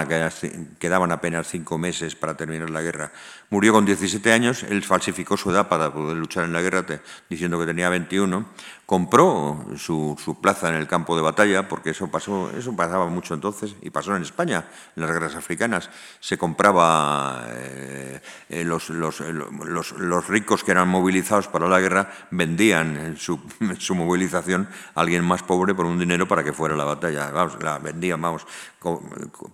apenas 1.13 1.47
cinco 1.47 1.79
meses 1.79 2.17
para 2.17 2.37
terminar 2.37 2.71
la 2.71 2.81
guerra. 2.81 3.13
Murió 3.53 3.75
con 3.75 3.85
17 3.85 4.33
años, 4.33 4.63
él 4.63 4.83
falsificó 4.83 5.37
su 5.37 5.51
edad 5.51 5.69
para 5.69 5.93
poder 5.93 6.17
luchar 6.17 6.45
en 6.45 6.55
la 6.55 6.63
guerra, 6.63 6.87
diciendo 7.29 7.59
que 7.59 7.67
tenía 7.67 7.91
21, 7.91 8.47
compró 8.87 9.67
su, 9.77 10.17
plaza 10.41 10.71
en 10.71 10.77
el 10.77 10.87
campo 10.87 11.15
de 11.17 11.21
batalla, 11.21 11.69
porque 11.69 11.91
eso, 11.91 12.11
pasó, 12.11 12.51
eso 12.57 12.75
pasaba 12.75 13.09
mucho 13.09 13.35
entonces, 13.35 13.77
y 13.83 13.91
pasó 13.91 14.17
en 14.17 14.23
España, 14.23 14.65
en 14.97 15.03
las 15.03 15.13
guerras 15.13 15.35
africanas. 15.35 15.91
Se 16.19 16.39
compraba, 16.39 17.45
eh, 17.51 18.23
eh, 18.49 18.65
los, 18.65 18.89
los, 18.89 19.21
los, 19.21 20.29
ricos 20.29 20.65
que 20.65 20.71
eran 20.71 20.89
movilizados 20.89 21.49
para 21.49 21.69
la 21.69 21.79
guerra 21.79 22.11
vendían 22.31 23.17
su, 23.19 23.39
su 23.79 23.95
movilización 23.95 24.67
a 24.95 25.01
alguien 25.03 25.25
más 25.25 25.43
pobre 25.43 25.75
por 25.75 25.85
un 25.85 25.99
dinero 25.99 26.27
para 26.27 26.43
que 26.43 26.55
fuera 26.55 26.75
a 26.75 26.79
la 26.79 26.85
batalla. 26.85 27.31
Vamos, 27.31 27.63
la 27.63 27.79
vendían, 27.79 28.21
vamos, 28.21 28.47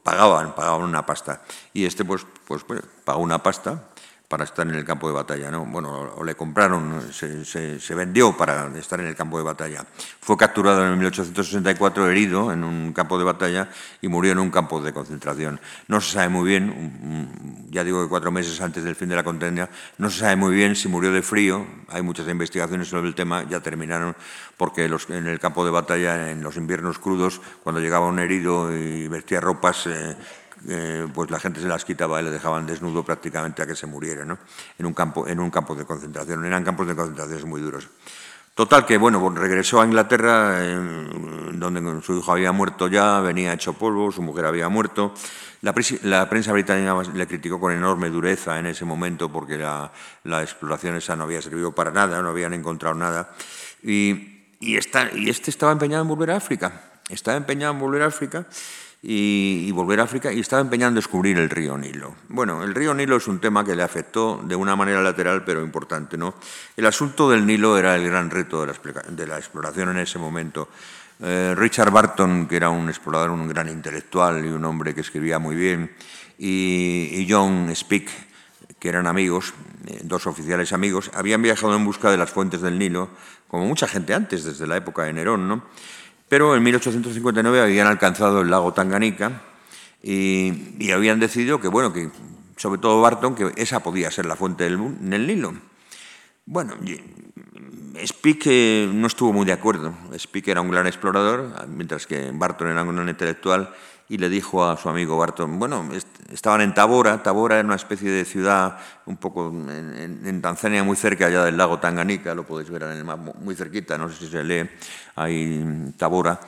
pagaban, 0.03 0.55
pagaban 0.55 0.83
una 0.83 1.05
pasta. 1.05 1.43
Y 1.73 1.85
este 1.85 2.05
pues, 2.05 2.27
pues, 2.47 2.65
pues 2.65 2.83
pagó 3.05 3.21
una 3.21 3.43
pasta 3.43 3.91
para 4.29 4.45
estar 4.45 4.69
en 4.69 4.75
el 4.75 4.85
campo 4.85 5.09
de 5.09 5.15
batalla. 5.15 5.51
¿no? 5.51 5.65
Bueno, 5.65 6.13
o 6.15 6.23
le 6.23 6.35
compraron, 6.35 7.03
se, 7.13 7.95
vendió 7.95 8.37
para 8.37 8.71
estar 8.79 9.01
en 9.01 9.07
el 9.07 9.17
campo 9.17 9.39
de 9.39 9.45
batalla. 9.45 9.85
Fue 10.21 10.37
capturado 10.37 10.87
en 10.87 10.99
1864, 10.99 12.11
herido 12.11 12.53
en 12.53 12.63
un 12.63 12.93
campo 12.93 13.19
de 13.19 13.25
batalla 13.25 13.71
y 14.03 14.09
murió 14.09 14.33
en 14.33 14.39
un 14.39 14.51
campo 14.51 14.83
de 14.83 14.93
concentración. 14.93 15.59
No 15.89 16.01
se 16.03 16.13
sabe 16.13 16.29
muy 16.29 16.47
bien, 16.47 17.67
ya 17.71 17.83
digo 17.85 18.03
que 18.03 18.09
cuatro 18.11 18.31
meses 18.31 18.61
antes 18.61 18.85
del 18.85 18.95
fin 18.95 19.09
de 19.09 19.17
la 19.17 19.25
contienda, 19.25 19.71
no 19.97 20.11
se 20.11 20.21
sabe 20.21 20.37
muy 20.37 20.55
bien 20.55 20.77
si 20.77 20.89
murió 20.89 21.11
de 21.11 21.23
frío. 21.23 21.67
Hay 21.89 22.03
muchas 22.03 22.29
investigaciones 22.29 22.89
sobre 22.89 23.09
el 23.09 23.15
tema, 23.15 23.45
ya 23.49 23.61
terminaron, 23.61 24.15
porque 24.59 24.89
los, 24.89 25.09
en 25.09 25.27
el 25.27 25.41
campo 25.41 25.65
de 25.65 25.71
batalla, 25.71 26.31
en 26.31 26.43
los 26.43 26.59
inviernos 26.59 26.99
crudos, 26.99 27.41
cuando 27.63 27.81
llegaba 27.81 28.07
un 28.07 28.19
herido 28.19 28.77
y 28.77 29.09
vestía 29.09 29.41
ropas... 29.41 29.87
Eh, 29.87 30.17
eh, 30.67 31.07
pues 31.13 31.31
la 31.31 31.39
gente 31.39 31.61
se 31.61 31.69
las 31.69 31.85
quitaba 31.85 32.21
y 32.21 32.25
le 32.25 32.31
dejaban 32.31 32.67
desnudo 32.67 33.05
prácticamente 33.05 33.63
a 33.63 33.67
que 33.67 33.77
se 33.77 33.87
muriera, 33.87 34.25
¿no? 34.25 34.39
En 34.79 34.87
un 34.87 34.95
campo, 34.95 35.27
en 35.27 35.41
un 35.41 35.51
campo 35.51 35.75
de 35.75 35.85
concentración. 35.85 36.45
Eran 36.45 36.65
campos 36.65 36.87
de 36.87 36.97
concentración 36.97 37.49
muy 37.49 37.61
duros. 37.61 37.89
Total 38.59 38.85
que, 38.85 38.99
bueno, 38.99 39.31
regresó 39.37 39.81
a 39.81 39.85
Inglaterra, 39.85 40.59
donde 41.53 42.03
su 42.03 42.19
hijo 42.19 42.33
había 42.33 42.51
muerto 42.51 42.89
ya, 42.89 43.21
venía 43.21 43.53
hecho 43.53 43.75
polvo, 43.75 44.11
su 44.11 44.21
mujer 44.21 44.47
había 44.47 44.69
muerto. 44.69 45.15
La, 45.61 45.73
prensa 46.29 46.53
británica 46.53 46.97
le 47.15 47.27
criticó 47.29 47.61
con 47.61 47.73
enorme 47.73 48.11
dureza 48.11 48.59
en 48.59 48.67
ese 48.67 48.85
momento 48.85 49.31
porque 49.31 49.59
la, 49.59 49.93
exploración 50.43 50.97
esa 50.97 51.15
no 51.15 51.23
había 51.23 51.41
servido 51.41 51.73
para 51.73 51.93
nada, 51.93 52.21
no 52.21 52.31
habían 52.31 52.53
encontrado 52.53 52.97
nada. 52.97 53.31
Y, 53.81 54.57
y 54.59 54.77
este 54.77 55.51
estaba 55.53 55.71
empeñado 55.71 56.03
en 56.03 56.09
volver 56.09 56.33
a 56.33 56.37
África. 56.39 57.01
Estaba 57.09 57.37
empeñado 57.37 57.75
en 57.75 57.79
volver 57.79 58.03
a 58.03 58.07
África 58.07 58.47
y, 59.03 59.71
volver 59.73 60.01
a 60.01 60.05
África 60.05 60.33
y 60.33 60.41
estaba 60.41 60.61
empeñado 60.61 60.89
en 60.89 60.97
descubrir 60.97 61.39
el 61.39 61.51
río 61.51 61.79
Nilo. 61.79 62.17
Bueno, 62.29 62.65
el 62.65 62.75
río 62.75 62.95
Nilo 62.95 63.17
es 63.17 63.29
un 63.29 63.39
tema 63.39 63.65
que 63.65 63.77
le 63.77 63.83
afectó 63.83 64.41
de 64.43 64.57
una 64.57 64.75
manera 64.75 65.01
lateral 65.03 65.45
pero 65.45 65.63
importante. 65.63 66.17
¿no? 66.17 66.35
El 66.77 66.87
asunto 66.87 67.31
del 67.31 67.47
Nilo 67.47 67.79
era 67.79 67.95
el 67.95 68.05
gran 68.05 68.31
reto 68.31 68.61
de 68.61 69.27
la, 69.27 69.37
exploración 69.39 69.91
en 69.91 69.99
ese 69.99 70.19
momento. 70.19 70.69
Eh, 71.21 71.55
Richard 71.57 71.91
Barton, 71.91 72.47
que 72.47 72.57
era 72.57 72.71
un 72.71 72.89
explorador, 72.89 73.31
un 73.31 73.49
gran 73.49 73.69
intelectual 73.69 74.45
y 74.45 74.49
un 74.49 74.65
hombre 74.65 74.95
que 74.95 75.01
escribía 75.01 75.39
muy 75.39 75.57
bien, 75.57 75.93
y, 76.39 77.27
John 77.29 77.71
Speake, 77.75 78.11
que 78.79 78.89
eran 78.89 79.09
amigos, 79.09 79.53
eh, 79.87 80.01
dos 80.05 80.29
oficiales 80.29 80.73
amigos, 80.73 81.11
habían 81.15 81.43
viajado 81.43 81.75
en 81.75 81.85
busca 81.85 82.11
de 82.13 82.17
las 82.17 82.31
fuentes 82.31 82.61
del 82.61 82.79
Nilo, 82.79 83.11
como 83.49 83.67
mucha 83.67 83.89
gente 83.89 84.15
antes, 84.15 84.45
desde 84.45 84.67
la 84.69 84.77
época 84.77 85.03
de 85.03 85.13
Nerón, 85.13 85.49
¿no? 85.49 85.65
Pero 86.29 86.55
en 86.55 86.63
1859 86.63 87.61
habían 87.61 87.87
alcanzado 87.87 88.43
el 88.43 88.51
lago 88.51 88.73
Tanganica 88.73 89.43
y, 90.03 90.91
habían 90.91 91.19
decidido 91.21 91.61
que, 91.61 91.69
bueno, 91.69 91.93
que 91.93 92.11
sobre 92.57 92.81
todo 92.81 93.01
Barton, 93.01 93.35
que 93.35 93.53
esa 93.57 93.81
podía 93.81 94.11
ser 94.11 94.27
la 94.27 94.37
fuente 94.37 94.65
del, 94.65 94.75
el 95.13 95.27
Nilo. 95.27 95.55
Bueno, 96.45 96.75
Speake 98.05 98.47
eh, 98.47 98.91
no 98.93 99.07
estuvo 99.07 99.33
muy 99.33 99.47
de 99.47 99.53
acuerdo. 99.53 99.95
Speake 100.17 100.51
era 100.51 100.61
un 100.61 100.71
gran 100.71 100.87
explorador, 100.87 101.67
mientras 101.69 102.07
que 102.07 102.31
Barton 102.33 102.69
era 102.69 102.83
un 102.83 102.95
gran 102.95 103.09
intelectual 103.09 103.75
y 104.09 104.17
le 104.17 104.29
dijo 104.29 104.65
a 104.65 104.77
su 104.77 104.89
amigo 104.89 105.19
Barton, 105.19 105.59
bueno, 105.59 105.87
estaban 106.33 106.63
en 106.63 106.73
Tabora, 106.73 107.23
Tabora 107.23 107.59
era 107.59 107.67
una 107.67 107.77
especie 107.77 108.11
de 108.11 108.25
ciudad 108.25 108.79
un 109.05 109.19
poco 109.19 109.49
en, 109.49 110.41
Tanzania, 110.41 110.83
muy 110.83 110.97
cerca 110.97 111.27
allá 111.27 111.45
del 111.45 111.59
lago 111.59 111.79
Tanganica, 111.79 112.35
lo 112.35 112.45
podéis 112.45 112.71
ver 112.71 112.85
en 112.85 112.93
el 112.93 113.05
mapa, 113.05 113.33
muy 113.39 113.55
cerquita, 113.55 113.99
no 113.99 114.09
sé 114.09 114.17
si 114.17 114.29
se 114.31 114.43
lee, 114.43 114.69
ahí 115.17 115.93
Tabora. 115.97 116.41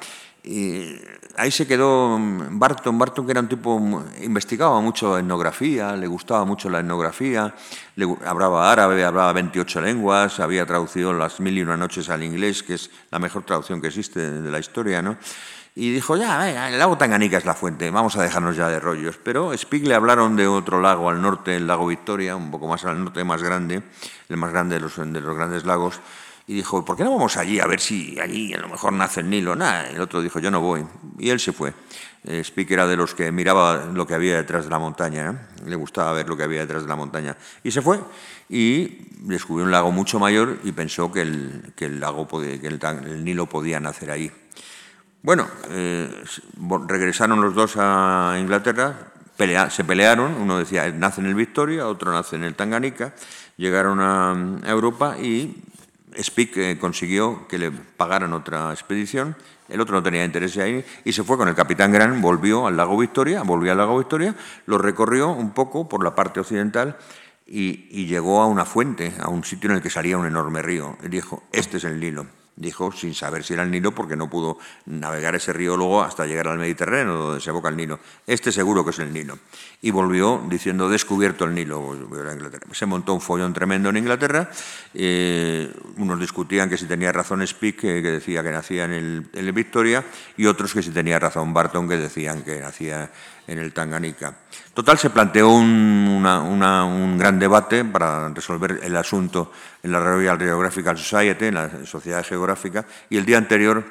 Y 0.43 0.97
ahí 1.37 1.51
se 1.51 1.67
quedó 1.67 2.19
Barton, 2.19 2.99
Barton 2.99 3.27
que 3.27 3.33
era 3.33 3.41
un 3.41 3.49
tipo, 3.49 4.03
investigaba 4.23 4.81
mucho 4.81 5.19
etnografía, 5.19 5.95
le 5.97 6.07
gustaba 6.07 6.47
mucho 6.47 6.71
la 6.71 6.81
etnografía, 6.81 7.55
le, 7.97 8.07
hablaba 8.25 8.73
árabe, 8.73 9.05
hablaba 9.05 9.35
28 9.35 9.83
lenguas, 9.83 10.41
había 10.41 10.65
traducido 10.65 11.13
Las 11.13 11.41
mil 11.41 11.59
y 11.59 11.63
una 11.63 11.77
noches 11.77 12.09
al 12.09 12.23
inglés, 12.23 12.63
que 12.63 12.75
es 12.75 12.91
la 13.11 13.19
mejor 13.19 13.43
traducción 13.43 13.83
que 13.83 13.89
existe 13.89 14.31
de 14.41 14.51
la 14.51 14.59
historia, 14.59 15.03
¿no? 15.03 15.19
Y 15.75 15.93
dijo, 15.93 16.17
ya, 16.17 16.69
el 16.69 16.79
lago 16.79 16.99
Tanganica 16.99 17.39
es 17.39 17.45
la 17.45 17.55
fuente, 17.55 17.91
vamos 17.91 18.17
a 18.17 18.23
dejarnos 18.23 18.57
ya 18.57 18.69
de 18.69 18.81
rollos. 18.81 19.19
Pero 19.23 19.57
Spig 19.57 19.87
le 19.87 19.95
hablaron 19.95 20.35
de 20.37 20.47
otro 20.47 20.81
lago 20.81 21.09
al 21.09 21.23
norte, 21.23 21.57
el 21.57 21.67
lago 21.67 21.87
Victoria, 21.87 22.35
un 22.35 22.51
poco 22.51 22.67
más 22.67 22.85
al 22.85 23.03
norte, 23.03 23.23
más 23.23 23.43
grande, 23.43 23.83
el 24.29 24.37
más 24.37 24.51
grande 24.51 24.77
de 24.77 24.81
los, 24.81 24.97
de 24.97 25.21
los 25.21 25.37
grandes 25.37 25.65
lagos. 25.65 26.01
Y 26.47 26.55
dijo, 26.55 26.85
¿por 26.85 26.97
qué 26.97 27.05
no 27.05 27.13
vamos 27.13 27.37
allí 27.37 27.61
a 27.61 27.67
ver 27.67 27.79
si 27.79 28.19
allí 28.19 28.53
a 28.53 28.59
lo 28.59 28.69
mejor 28.69 28.93
nace 28.93 29.21
el 29.21 29.31
Nilo? 29.31 29.55
Nada, 29.55 29.89
el 29.89 30.01
otro 30.01 30.21
dijo, 30.21 30.41
yo 30.41 30.51
no 30.51 30.61
voy. 30.61 30.85
Y 31.19 31.31
él 31.31 31.39
se 31.39 31.53
fue. 31.53 31.73
Eh, 32.25 32.43
Spig 32.43 32.73
era 32.73 32.89
de 32.89 32.97
los 32.97 33.15
que 33.15 33.31
miraba 33.31 33.87
lo 33.95 34.05
que 34.07 34.15
había 34.15 34.37
detrás 34.37 34.65
de 34.65 34.71
la 34.71 34.81
montaña, 34.81 35.31
¿eh? 35.31 35.69
le 35.69 35.77
gustaba 35.77 36.13
ver 36.13 36.29
lo 36.29 36.37
que 36.37 36.43
había 36.43 36.61
detrás 36.61 36.83
de 36.83 36.89
la 36.89 36.97
montaña. 36.97 37.37
Y 37.63 37.71
se 37.71 37.81
fue 37.81 38.01
y 38.49 39.07
descubrió 39.21 39.65
un 39.65 39.71
lago 39.71 39.93
mucho 39.93 40.19
mayor 40.19 40.59
y 40.65 40.73
pensó 40.73 41.13
que 41.13 41.23
el, 41.23 41.73
que 41.77 41.87
el 41.87 42.01
lago, 42.01 42.27
que 42.29 42.67
el, 42.67 42.81
el 42.83 43.25
Nilo 43.25 43.47
podía 43.47 43.79
nacer 43.79 44.11
ahí. 44.11 44.31
Bueno, 45.23 45.47
eh, 45.69 46.09
regresaron 46.89 47.43
los 47.43 47.55
dos 47.55 47.75
a 47.77 48.39
Inglaterra, 48.41 49.13
se 49.69 49.85
pelearon, 49.85 50.35
uno 50.35 50.59
decía 50.59 50.91
nace 50.93 51.21
en 51.21 51.27
el 51.27 51.35
Victoria, 51.35 51.87
otro 51.87 52.11
nace 52.11 52.37
en 52.37 52.45
el 52.45 52.55
Tanganica, 52.55 53.13
llegaron 53.59 54.01
a, 54.01 54.35
Europa 54.67 55.19
y 55.19 55.63
Speke 56.19 56.71
eh, 56.71 56.79
consiguió 56.79 57.47
que 57.49 57.59
le 57.59 57.71
pagaran 57.71 58.33
otra 58.33 58.73
expedición, 58.73 59.37
el 59.69 59.83
otro 59.83 59.95
no 59.95 60.03
tenía 60.03 60.25
interés 60.25 60.57
ahí 60.57 60.83
y 61.05 61.13
se 61.13 61.23
fue 61.23 61.37
con 61.37 61.49
el 61.49 61.55
capitán 61.55 61.93
Gran, 61.93 62.23
volvió 62.23 62.67
al 62.67 62.79
lago 62.79 62.97
Victoria, 62.97 63.43
volvió 63.43 63.73
al 63.73 63.79
lago 63.79 63.99
Victoria, 63.99 64.35
lo 64.65 64.79
recorrió 64.79 65.29
un 65.29 65.51
poco 65.51 65.87
por 65.87 66.03
la 66.03 66.15
parte 66.15 66.41
occidental 66.41 66.97
y, 67.47 67.89
y 67.91 68.07
llegó 68.07 68.41
a 68.41 68.47
una 68.47 68.65
fuente, 68.65 69.13
a 69.21 69.29
un 69.29 69.45
sitio 69.45 69.69
en 69.69 69.77
el 69.77 69.83
que 69.83 69.91
salía 69.91 70.17
un 70.17 70.27
enorme 70.27 70.63
río. 70.63 70.97
Y 71.03 71.09
dijo, 71.09 71.43
este 71.53 71.77
es 71.77 71.85
el 71.85 72.01
Nilo 72.01 72.40
dijo 72.57 72.93
sin 72.93 73.15
saber 73.15 73.43
si 73.43 73.55
era 73.55 73.63
el 73.63 73.71
Nilo 73.71 73.95
porque 73.95 74.17
no 74.17 74.29
pudo 74.29 74.59
navegar 74.87 75.35
ese 75.35 75.53
río 75.53 75.77
luego 75.77 76.03
hasta 76.03 76.27
llegar 76.27 76.49
al 76.49 76.59
Mediterráneo, 76.59 77.15
donde 77.15 77.41
se 77.41 77.51
evoca 77.51 77.69
el 77.69 77.77
Nilo. 77.77 77.99
Este 78.27 78.53
seguro 78.53 78.85
que 78.85 78.91
es 78.91 78.99
el 78.99 79.13
Nilo. 79.13 79.39
Y 79.83 79.91
volvió 79.91 80.43
diciendo, 80.49 80.89
descubierto 80.89 81.45
el 81.45 81.55
Nilo. 81.55 81.97
Se 82.73 82.87
montó 82.87 83.15
un 83.15 83.21
follón 83.21 83.53
tremendo 83.53 83.89
en 83.89 83.97
Inglaterra. 83.97 84.51
Eh, 84.95 85.73
unos 85.97 86.21
discutían 86.21 86.69
que 86.69 86.77
si 86.77 86.87
tenía 86.87 87.13
razón 87.13 87.47
Speak, 87.47 87.81
que, 87.81 88.03
decía 88.03 88.43
que 88.43 88.51
nacía 88.51 88.85
en 88.85 88.93
el, 88.93 89.27
en 89.33 89.47
el 89.47 89.53
Victoria, 89.53 90.05
y 90.37 90.47
otros 90.47 90.75
que 90.75 90.83
si 90.83 90.91
tenía 90.91 91.19
razón 91.19 91.55
Barton, 91.55 91.89
que 91.89 91.97
decían 91.97 92.43
que 92.43 92.61
nacía 92.61 93.11
en 93.51 93.59
el 93.59 93.73
Tanganica. 93.73 94.35
Total, 94.73 94.97
se 94.97 95.11
planteó 95.11 95.51
un, 95.51 96.25
un, 96.25 97.19
gran 97.19 97.39
debate 97.39 97.85
para 97.85 98.29
resolver 98.29 98.79
el 98.83 98.97
asunto 98.97 99.51
en 99.83 99.91
la 99.91 99.99
Royal 99.99 100.39
Geographical 100.39 100.97
Society, 100.97 101.47
en 101.47 101.55
la 101.55 101.85
Sociedad 101.85 102.25
Geográfica, 102.25 102.87
y 103.11 103.17
el 103.17 103.27
día 103.27 103.39
anterior 103.39 103.85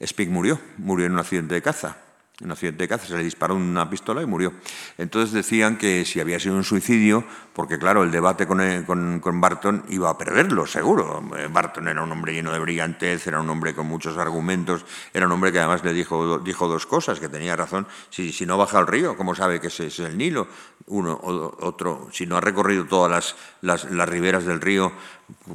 Spig 0.00 0.30
murió, 0.30 0.58
murió 0.78 1.06
en 1.06 1.12
un 1.12 1.18
accidente 1.18 1.54
de 1.54 1.62
caza 1.62 2.03
un 2.42 2.50
accidente 2.50 2.82
de 2.82 2.88
caza, 2.88 3.06
se 3.06 3.16
le 3.16 3.22
disparó 3.22 3.54
una 3.54 3.88
pistola 3.88 4.20
y 4.20 4.26
murió. 4.26 4.54
Entonces 4.98 5.32
decían 5.32 5.78
que 5.78 6.04
si 6.04 6.18
había 6.18 6.40
sido 6.40 6.56
un 6.56 6.64
suicidio, 6.64 7.24
porque 7.52 7.78
claro, 7.78 8.02
el 8.02 8.10
debate 8.10 8.44
con, 8.44 9.20
con, 9.20 9.40
Barton 9.40 9.84
iba 9.90 10.10
a 10.10 10.18
perderlo, 10.18 10.66
seguro. 10.66 11.22
Eh, 11.38 11.46
Barton 11.48 11.86
era 11.86 12.02
un 12.02 12.10
hombre 12.10 12.32
lleno 12.32 12.52
de 12.52 12.58
brillantez, 12.58 13.24
era 13.28 13.40
un 13.40 13.48
hombre 13.50 13.72
con 13.72 13.86
muchos 13.86 14.18
argumentos, 14.18 14.84
era 15.12 15.26
un 15.26 15.32
hombre 15.32 15.52
que 15.52 15.60
además 15.60 15.84
le 15.84 15.92
dijo, 15.92 16.40
dijo 16.40 16.66
dos 16.66 16.86
cosas, 16.86 17.20
que 17.20 17.28
tenía 17.28 17.54
razón, 17.54 17.86
si, 18.10 18.32
si 18.32 18.46
no 18.46 18.58
baja 18.58 18.78
al 18.78 18.88
río, 18.88 19.16
¿cómo 19.16 19.36
sabe 19.36 19.60
que 19.60 19.68
ese 19.68 19.86
es 19.86 20.00
el 20.00 20.18
Nilo? 20.18 20.48
Uno, 20.86 21.18
otro, 21.22 22.08
si 22.12 22.26
no 22.26 22.36
ha 22.36 22.40
recorrido 22.40 22.86
todas 22.86 23.10
las, 23.12 23.36
las, 23.60 23.90
las 23.92 24.08
riberas 24.08 24.44
del 24.44 24.60
río, 24.60 24.90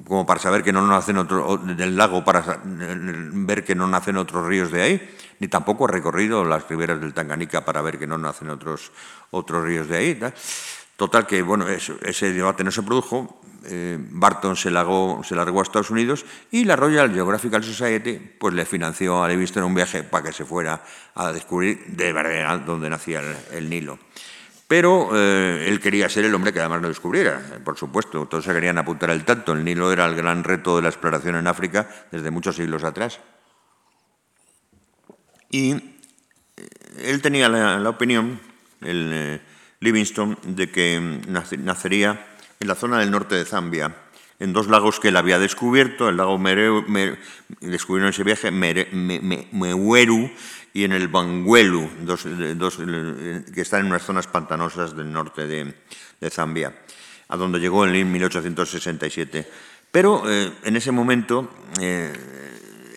como 0.07 0.25
para 0.25 0.39
saber 0.39 0.63
que 0.63 0.71
no 0.71 0.87
nacen 0.87 1.17
otro, 1.17 1.57
del 1.57 1.97
lago, 1.97 2.23
para 2.23 2.61
ver 2.63 3.65
que 3.65 3.75
no 3.75 3.85
nacen 3.85 4.15
otros 4.15 4.47
ríos 4.47 4.71
de 4.71 4.81
ahí 4.81 5.09
ni 5.39 5.47
tampoco 5.47 5.85
ha 5.85 5.87
recorrido 5.87 6.43
las 6.43 6.67
riberas 6.67 6.99
del 7.01 7.13
Tanganica 7.13 7.65
para 7.65 7.81
ver 7.81 7.97
que 7.97 8.07
no 8.07 8.17
nacen 8.17 8.49
otros, 8.49 8.91
otros 9.31 9.63
ríos 9.63 9.87
de 9.87 9.97
ahí. 9.97 10.19
Total 10.95 11.25
que, 11.25 11.41
bueno, 11.41 11.65
ese 11.67 12.33
debate 12.33 12.63
no 12.63 12.71
se 12.71 12.83
produjo, 12.83 13.39
eh, 13.65 13.97
Barton 13.99 14.55
se 14.55 14.69
largó, 14.69 15.21
se 15.23 15.35
largó 15.35 15.59
a 15.59 15.63
Estados 15.63 15.91
Unidos 15.91 16.25
y 16.51 16.65
la 16.65 16.75
Royal 16.75 17.13
Geographical 17.13 17.63
Society 17.63 18.19
pues, 18.37 18.53
le 18.53 18.65
financió 18.65 19.23
a 19.23 19.29
Livingstone 19.29 19.65
un 19.65 19.75
viaje 19.75 20.03
para 20.03 20.25
que 20.25 20.33
se 20.33 20.43
fuera 20.43 20.83
a 21.15 21.31
descubrir 21.31 21.85
de 21.87 22.11
verdad 22.11 22.59
dónde 22.59 22.89
nacía 22.89 23.21
el, 23.51 23.69
Nilo. 23.69 23.97
Pero 24.67 25.09
eh, 25.13 25.67
él 25.67 25.79
quería 25.79 26.09
ser 26.09 26.25
el 26.25 26.35
hombre 26.35 26.51
que 26.51 26.59
además 26.59 26.81
lo 26.81 26.89
descubriera, 26.89 27.41
por 27.63 27.77
supuesto. 27.77 28.25
Todos 28.27 28.43
se 28.43 28.53
querían 28.53 28.77
apuntar 28.77 29.09
al 29.09 29.23
tanto. 29.23 29.53
El 29.53 29.63
Nilo 29.63 29.91
era 29.91 30.05
el 30.05 30.15
gran 30.15 30.43
reto 30.43 30.75
de 30.75 30.81
la 30.81 30.89
exploración 30.89 31.35
en 31.37 31.47
África 31.47 31.89
desde 32.11 32.29
muchos 32.29 32.57
siglos 32.57 32.83
atrás. 32.83 33.19
Y 35.49 35.71
eh, 35.71 35.81
él 36.97 37.21
tenía 37.21 37.49
la, 37.49 37.89
opinión, 37.89 38.39
el 38.81 39.41
Livingstone, 39.79 40.37
de 40.43 40.69
que 40.69 40.99
nacería 41.57 42.25
en 42.59 42.67
la 42.67 42.75
zona 42.75 42.99
del 42.99 43.11
norte 43.11 43.35
de 43.35 43.45
Zambia, 43.45 43.95
en 44.39 44.53
dos 44.53 44.67
lagos 44.67 44.99
que 44.99 45.09
él 45.09 45.17
había 45.17 45.37
descubierto, 45.37 46.09
el 46.09 46.17
lago 46.17 46.37
Mereu, 46.37 46.85
descubrieron 47.59 48.07
en 48.07 48.13
ese 48.13 48.23
viaje 48.23 48.51
Meweru 48.51 50.31
y 50.73 50.83
en 50.85 50.93
el 50.93 51.07
Banguelu, 51.09 51.89
dos, 52.01 52.23
que 52.23 53.61
están 53.61 53.81
en 53.81 53.87
unas 53.87 54.03
zonas 54.03 54.27
pantanosas 54.27 54.95
del 54.95 55.11
norte 55.11 55.45
de, 55.45 55.73
Zambia, 56.29 56.73
a 57.27 57.37
donde 57.37 57.59
llegó 57.59 57.85
en 57.85 58.11
1867. 58.11 59.49
Pero 59.91 60.23
eh, 60.29 60.51
en 60.63 60.75
ese 60.75 60.91
momento 60.91 61.49
eh, 61.81 62.13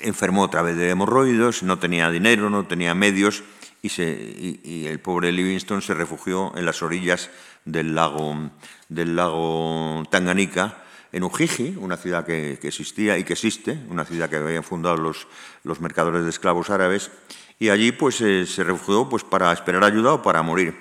enfermó 0.02 0.42
otra 0.42 0.62
vez 0.62 0.76
de 0.76 0.90
hemorroides, 0.90 1.62
no 1.62 1.78
tenía 1.78 2.10
dinero, 2.10 2.50
no 2.50 2.66
tenía 2.66 2.94
medios 2.94 3.42
y, 3.82 4.86
el 4.86 5.00
pobre 5.00 5.32
Livingstone 5.32 5.82
se 5.82 5.94
refugió 5.94 6.52
en 6.56 6.64
las 6.64 6.82
orillas 6.82 7.30
del 7.64 7.94
lago, 7.94 8.50
del 8.88 9.16
lago 9.16 10.04
Tanganica, 10.10 10.78
en 11.10 11.24
Ujiji, 11.24 11.76
una 11.78 11.96
ciudad 11.96 12.24
que, 12.24 12.58
existía 12.62 13.18
y 13.18 13.24
que 13.24 13.34
existe, 13.34 13.78
una 13.88 14.04
ciudad 14.04 14.30
que 14.30 14.36
habían 14.36 14.62
fundado 14.62 14.96
los, 14.96 15.26
los 15.64 15.80
mercadores 15.80 16.22
de 16.22 16.30
esclavos 16.30 16.70
árabes, 16.70 17.10
y 17.58 17.68
allí 17.68 17.92
pues, 17.92 18.20
eh, 18.20 18.46
se 18.46 18.64
refugió 18.64 19.08
pues, 19.08 19.24
para 19.24 19.52
esperar 19.52 19.84
ayuda 19.84 20.14
o 20.14 20.22
para 20.22 20.42
morir. 20.42 20.74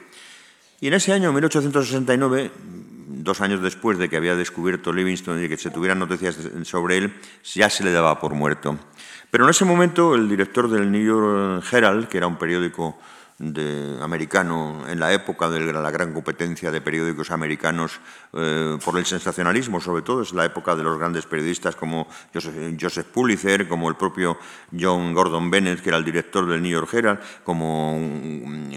Y 0.79 0.87
en 0.87 0.93
ese 0.93 1.11
año, 1.11 1.33
1869, 1.33 2.51
dos 3.07 3.41
años 3.41 3.61
después 3.61 3.97
de 3.97 4.09
que 4.09 4.17
había 4.17 4.35
descubierto 4.35 4.93
Livingstone 4.93 5.43
y 5.43 5.49
que 5.49 5.57
se 5.57 5.69
tuvieran 5.69 5.99
noticias 5.99 6.37
sobre 6.63 6.97
él, 6.97 7.13
ya 7.53 7.69
se 7.69 7.83
le 7.83 7.91
daba 7.91 8.19
por 8.19 8.33
muerto. 8.33 8.79
Pero 9.31 9.45
en 9.45 9.49
ese 9.49 9.63
momento 9.63 10.13
el 10.13 10.27
director 10.27 10.69
del 10.69 10.91
New 10.91 11.01
York 11.01 11.65
Herald, 11.71 12.09
que 12.09 12.17
era 12.17 12.27
un 12.27 12.35
periódico 12.35 12.99
americano 14.01 14.83
en 14.87 14.99
la 14.99 15.13
época 15.13 15.49
de 15.49 15.73
la 15.73 15.89
gran 15.89 16.13
competencia 16.13 16.69
de 16.69 16.79
periódicos 16.79 17.31
americanos 17.31 17.99
eh, 18.33 18.77
por 18.83 18.99
el 18.99 19.05
sensacionalismo, 19.05 19.81
sobre 19.81 20.03
todo 20.03 20.21
es 20.21 20.31
la 20.33 20.45
época 20.45 20.75
de 20.75 20.83
los 20.83 20.99
grandes 20.99 21.25
periodistas 21.25 21.75
como 21.75 22.07
Joseph, 22.33 23.07
Pulitzer, 23.07 23.67
como 23.67 23.89
el 23.89 23.95
propio 23.95 24.37
John 24.77 25.13
Gordon 25.13 25.49
Bennett, 25.49 25.81
que 25.81 25.89
era 25.89 25.97
el 25.97 26.05
director 26.05 26.47
del 26.47 26.61
New 26.61 26.71
York 26.71 26.93
Herald, 26.93 27.19
como 27.43 27.97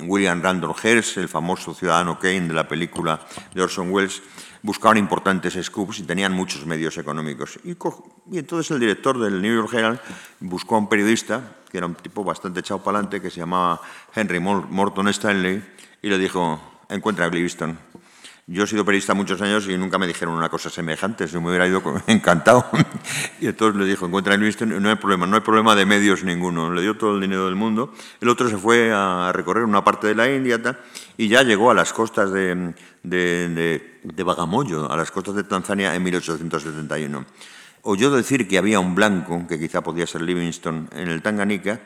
William 0.07 0.41
Randolph 0.41 0.83
Hearst, 0.83 1.19
el 1.19 1.29
famoso 1.29 1.75
ciudadano 1.75 2.19
Kane 2.19 2.49
de 2.49 2.55
la 2.55 2.67
película 2.67 3.21
de 3.53 3.63
Orson 3.63 3.91
Welles 3.91 4.23
buscaban 4.65 4.97
importantes 4.97 5.59
scoops 5.63 5.99
y 5.99 6.05
tenían 6.05 6.33
muchos 6.33 6.65
medios 6.65 6.97
económicos. 6.97 7.59
Y, 7.65 7.77
entonces 8.39 8.71
el 8.71 8.81
director 8.81 9.19
del 9.21 9.43
New 9.43 9.55
York 9.55 9.73
Herald 9.75 10.01
buscó 10.41 10.77
a 10.77 10.79
un 10.79 10.89
periodista, 10.89 11.57
que 11.71 11.77
era 11.77 11.87
un 11.87 11.95
tipo 11.95 12.25
bastante 12.25 12.61
echado 12.61 12.83
para 12.83 12.99
adelante, 12.99 13.21
que 13.21 13.31
se 13.31 13.41
llamaba 13.41 13.81
Henry 14.15 14.41
Morton 14.41 15.09
Stanley, 15.09 15.63
y 16.01 16.09
le 16.09 16.19
dijo, 16.19 16.59
encuentra 16.89 17.27
a 17.27 17.29
Livingstone. 17.29 17.77
Yo 18.47 18.65
he 18.65 18.67
sido 18.67 18.87
periodista 18.87 19.13
muchos 19.13 19.41
años 19.43 19.67
y 19.69 19.77
nunca 19.77 19.99
me 19.99 20.07
dijeron 20.07 20.35
una 20.35 20.49
cosa 20.49 20.71
semejante, 20.71 21.29
se 21.29 21.39
me 21.41 21.49
hubiera 21.49 21.67
ido 21.67 21.83
encantado. 22.07 22.65
y 23.41 23.47
entonces 23.49 23.79
le 23.79 23.85
dijo, 23.85 24.07
encuentra 24.07 24.33
a 24.33 24.39
Livingstone, 24.39 24.81
no 24.81 24.89
hay 24.89 24.97
problema, 24.97 25.27
no 25.27 25.37
hay 25.37 25.43
problema 25.43 25.75
de 25.75 25.85
medios 25.85 26.25
ninguno. 26.25 26.73
Le 26.73 26.81
dio 26.81 26.97
todo 26.97 27.17
el 27.17 27.21
dinero 27.21 27.45
del 27.45 27.55
mundo. 27.55 27.93
El 28.19 28.31
otro 28.31 28.49
se 28.49 28.57
fue 28.57 28.91
a 28.95 29.31
recorrer 29.35 29.65
una 29.65 29.85
parte 29.85 30.07
de 30.07 30.15
la 30.15 30.31
India 30.31 30.59
y 31.19 31.29
ya 31.29 31.43
llegó 31.43 31.71
a 31.71 31.75
las 31.75 31.93
costas 31.93 32.33
de, 32.33 32.75
de, 33.05 34.01
de, 34.03 34.23
Bagamoyo, 34.25 34.91
a 34.91 34.97
las 34.97 35.11
costas 35.11 35.37
de 35.37 35.45
Tanzania, 35.45 35.95
en 35.95 36.03
1871. 36.03 37.25
Oyó 37.83 38.11
decir 38.11 38.49
que 38.49 38.59
había 38.59 38.81
un 38.81 38.95
blanco, 38.95 39.47
que 39.47 39.59
quizá 39.59 39.83
podía 39.83 40.07
ser 40.07 40.23
Livingstone, 40.23 40.89
en 40.93 41.09
el 41.09 41.23
Tanganica, 41.23 41.81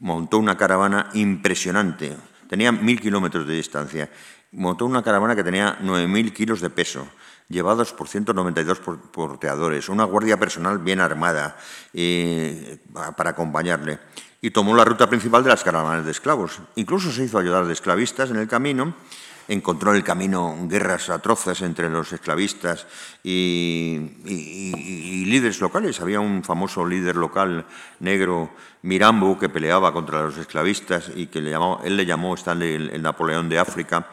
montó 0.00 0.38
una 0.38 0.56
caravana 0.56 1.10
impresionante, 1.14 2.16
tenía 2.48 2.72
mil 2.72 3.00
kilómetros 3.00 3.46
de 3.46 3.54
distancia, 3.54 4.10
montó 4.52 4.86
una 4.86 5.02
caravana 5.02 5.36
que 5.36 5.44
tenía 5.44 5.78
9.000 5.80 6.32
kilos 6.32 6.60
de 6.60 6.70
peso, 6.70 7.06
llevados 7.48 7.92
por 7.92 8.08
192 8.08 8.80
porteadores, 9.12 9.88
una 9.88 10.04
guardia 10.04 10.38
personal 10.38 10.78
bien 10.78 11.00
armada 11.00 11.56
eh, 11.92 12.78
para 13.16 13.30
acompañarle, 13.30 13.98
y 14.40 14.50
tomó 14.50 14.74
la 14.74 14.84
ruta 14.84 15.08
principal 15.08 15.42
de 15.42 15.50
las 15.50 15.64
caravanas 15.64 16.04
de 16.04 16.10
esclavos. 16.10 16.60
Incluso 16.76 17.10
se 17.10 17.24
hizo 17.24 17.38
ayudar 17.38 17.66
de 17.66 17.72
esclavistas 17.72 18.30
en 18.30 18.36
el 18.36 18.48
camino 18.48 18.94
encontró 19.48 19.90
en 19.90 19.96
el 19.96 20.04
camino 20.04 20.56
guerras 20.68 21.10
atroces 21.10 21.62
entre 21.62 21.88
los 21.88 22.12
esclavistas 22.12 22.86
y, 23.22 24.12
líderes 25.26 25.60
locales. 25.60 26.00
Había 26.00 26.20
un 26.20 26.44
famoso 26.44 26.86
líder 26.86 27.16
local 27.16 27.66
negro, 28.00 28.50
Mirambo, 28.82 29.38
que 29.38 29.48
peleaba 29.48 29.92
contra 29.92 30.22
los 30.22 30.38
esclavistas 30.38 31.10
y 31.14 31.26
que 31.26 31.40
le 31.40 31.50
llamó, 31.50 31.80
él 31.84 31.96
le 31.96 32.06
llamó 32.06 32.34
el 32.36 33.02
Napoleón 33.02 33.48
de 33.48 33.58
África 33.58 34.06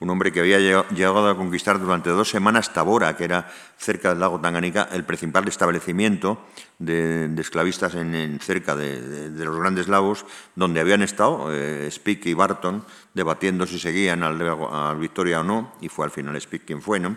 un 0.00 0.08
hombre 0.08 0.32
que 0.32 0.40
había 0.40 0.58
llegado 0.58 1.28
a 1.28 1.36
conquistar 1.36 1.78
durante 1.78 2.08
dos 2.08 2.30
semanas 2.30 2.72
Tabora, 2.72 3.16
que 3.16 3.24
era 3.24 3.52
cerca 3.76 4.08
del 4.08 4.20
lago 4.20 4.40
Tanganica, 4.40 4.88
el 4.92 5.04
principal 5.04 5.46
establecimiento 5.46 6.40
de, 6.78 7.30
esclavistas 7.38 7.94
en, 7.94 8.38
cerca 8.40 8.74
de, 8.74 9.30
los 9.44 9.58
grandes 9.58 9.88
lagos, 9.88 10.24
donde 10.56 10.80
habían 10.80 11.02
estado 11.02 11.48
eh, 11.52 11.90
y 12.02 12.34
Barton 12.34 12.82
debatiendo 13.14 13.66
si 13.66 13.78
seguían 13.78 14.22
al, 14.22 14.98
Victoria 14.98 15.40
o 15.40 15.44
no, 15.44 15.72
y 15.80 15.88
fue 15.88 16.04
al 16.04 16.10
final 16.10 16.40
Spick 16.40 16.64
quien 16.64 16.82
fue. 16.82 17.00
¿no? 17.00 17.16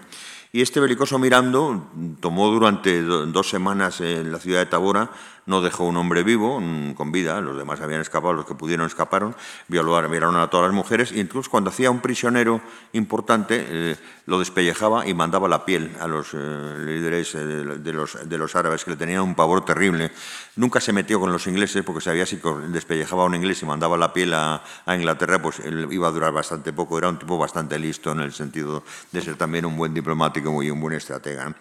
Y 0.51 0.61
este 0.61 0.79
belicoso 0.79 1.19
Mirando 1.19 1.91
tomó 2.19 2.49
durante 2.49 3.01
dos 3.01 3.49
semanas 3.49 4.01
en 4.01 4.31
la 4.31 4.39
ciudad 4.39 4.59
de 4.59 4.65
Tabora 4.67 5.09
no 5.45 5.61
dejó 5.61 5.85
un 5.85 5.97
hombre 5.97 6.23
vivo, 6.23 6.61
con 6.95 7.11
vida, 7.11 7.41
los 7.41 7.57
demás 7.57 7.81
habían 7.81 8.01
escapado, 8.01 8.33
los 8.33 8.45
que 8.45 8.55
pudieron 8.55 8.87
escaparon, 8.87 9.35
violaron 9.67 10.37
a 10.37 10.49
todas 10.49 10.67
las 10.67 10.75
mujeres 10.75 11.11
y 11.11 11.19
entonces 11.19 11.49
cuando 11.49 11.69
hacía 11.69 11.91
un 11.91 11.99
prisionero 11.99 12.61
importante 12.93 13.65
eh, 13.67 13.95
lo 14.25 14.39
despellejaba 14.39 15.07
y 15.07 15.13
mandaba 15.13 15.47
la 15.47 15.65
piel 15.65 15.95
a 15.99 16.07
los 16.07 16.33
eh, 16.33 16.37
líderes 16.79 17.35
eh, 17.35 17.39
de, 17.39 17.93
los, 18.37 18.55
árabes 18.55 18.85
que 18.85 18.91
le 18.91 18.97
tenían 18.97 19.21
un 19.21 19.35
pavor 19.35 19.65
terrible. 19.65 20.11
Nunca 20.55 20.79
se 20.79 20.93
metió 20.93 21.19
con 21.19 21.31
los 21.31 21.47
ingleses 21.47 21.83
porque 21.83 22.01
sabía 22.01 22.25
si 22.25 22.39
despellejaba 22.69 23.23
a 23.23 23.25
un 23.25 23.35
inglés 23.35 23.61
y 23.61 23.65
mandaba 23.65 23.97
la 23.97 24.13
piel 24.13 24.33
a, 24.33 24.63
Inglaterra, 24.87 25.41
pues 25.41 25.61
iba 25.89 26.07
a 26.07 26.11
durar 26.11 26.31
bastante 26.31 26.71
poco, 26.71 26.97
era 26.97 27.09
un 27.09 27.17
tipo 27.17 27.37
bastante 27.37 27.79
listo 27.79 28.11
en 28.11 28.19
el 28.19 28.31
sentido 28.31 28.83
de 29.11 29.21
ser 29.21 29.35
también 29.35 29.65
un 29.65 29.75
buen 29.75 29.93
diplomático 29.93 30.61
y 30.61 30.69
un 30.69 30.79
buen 30.79 30.93
estratega. 30.95 31.55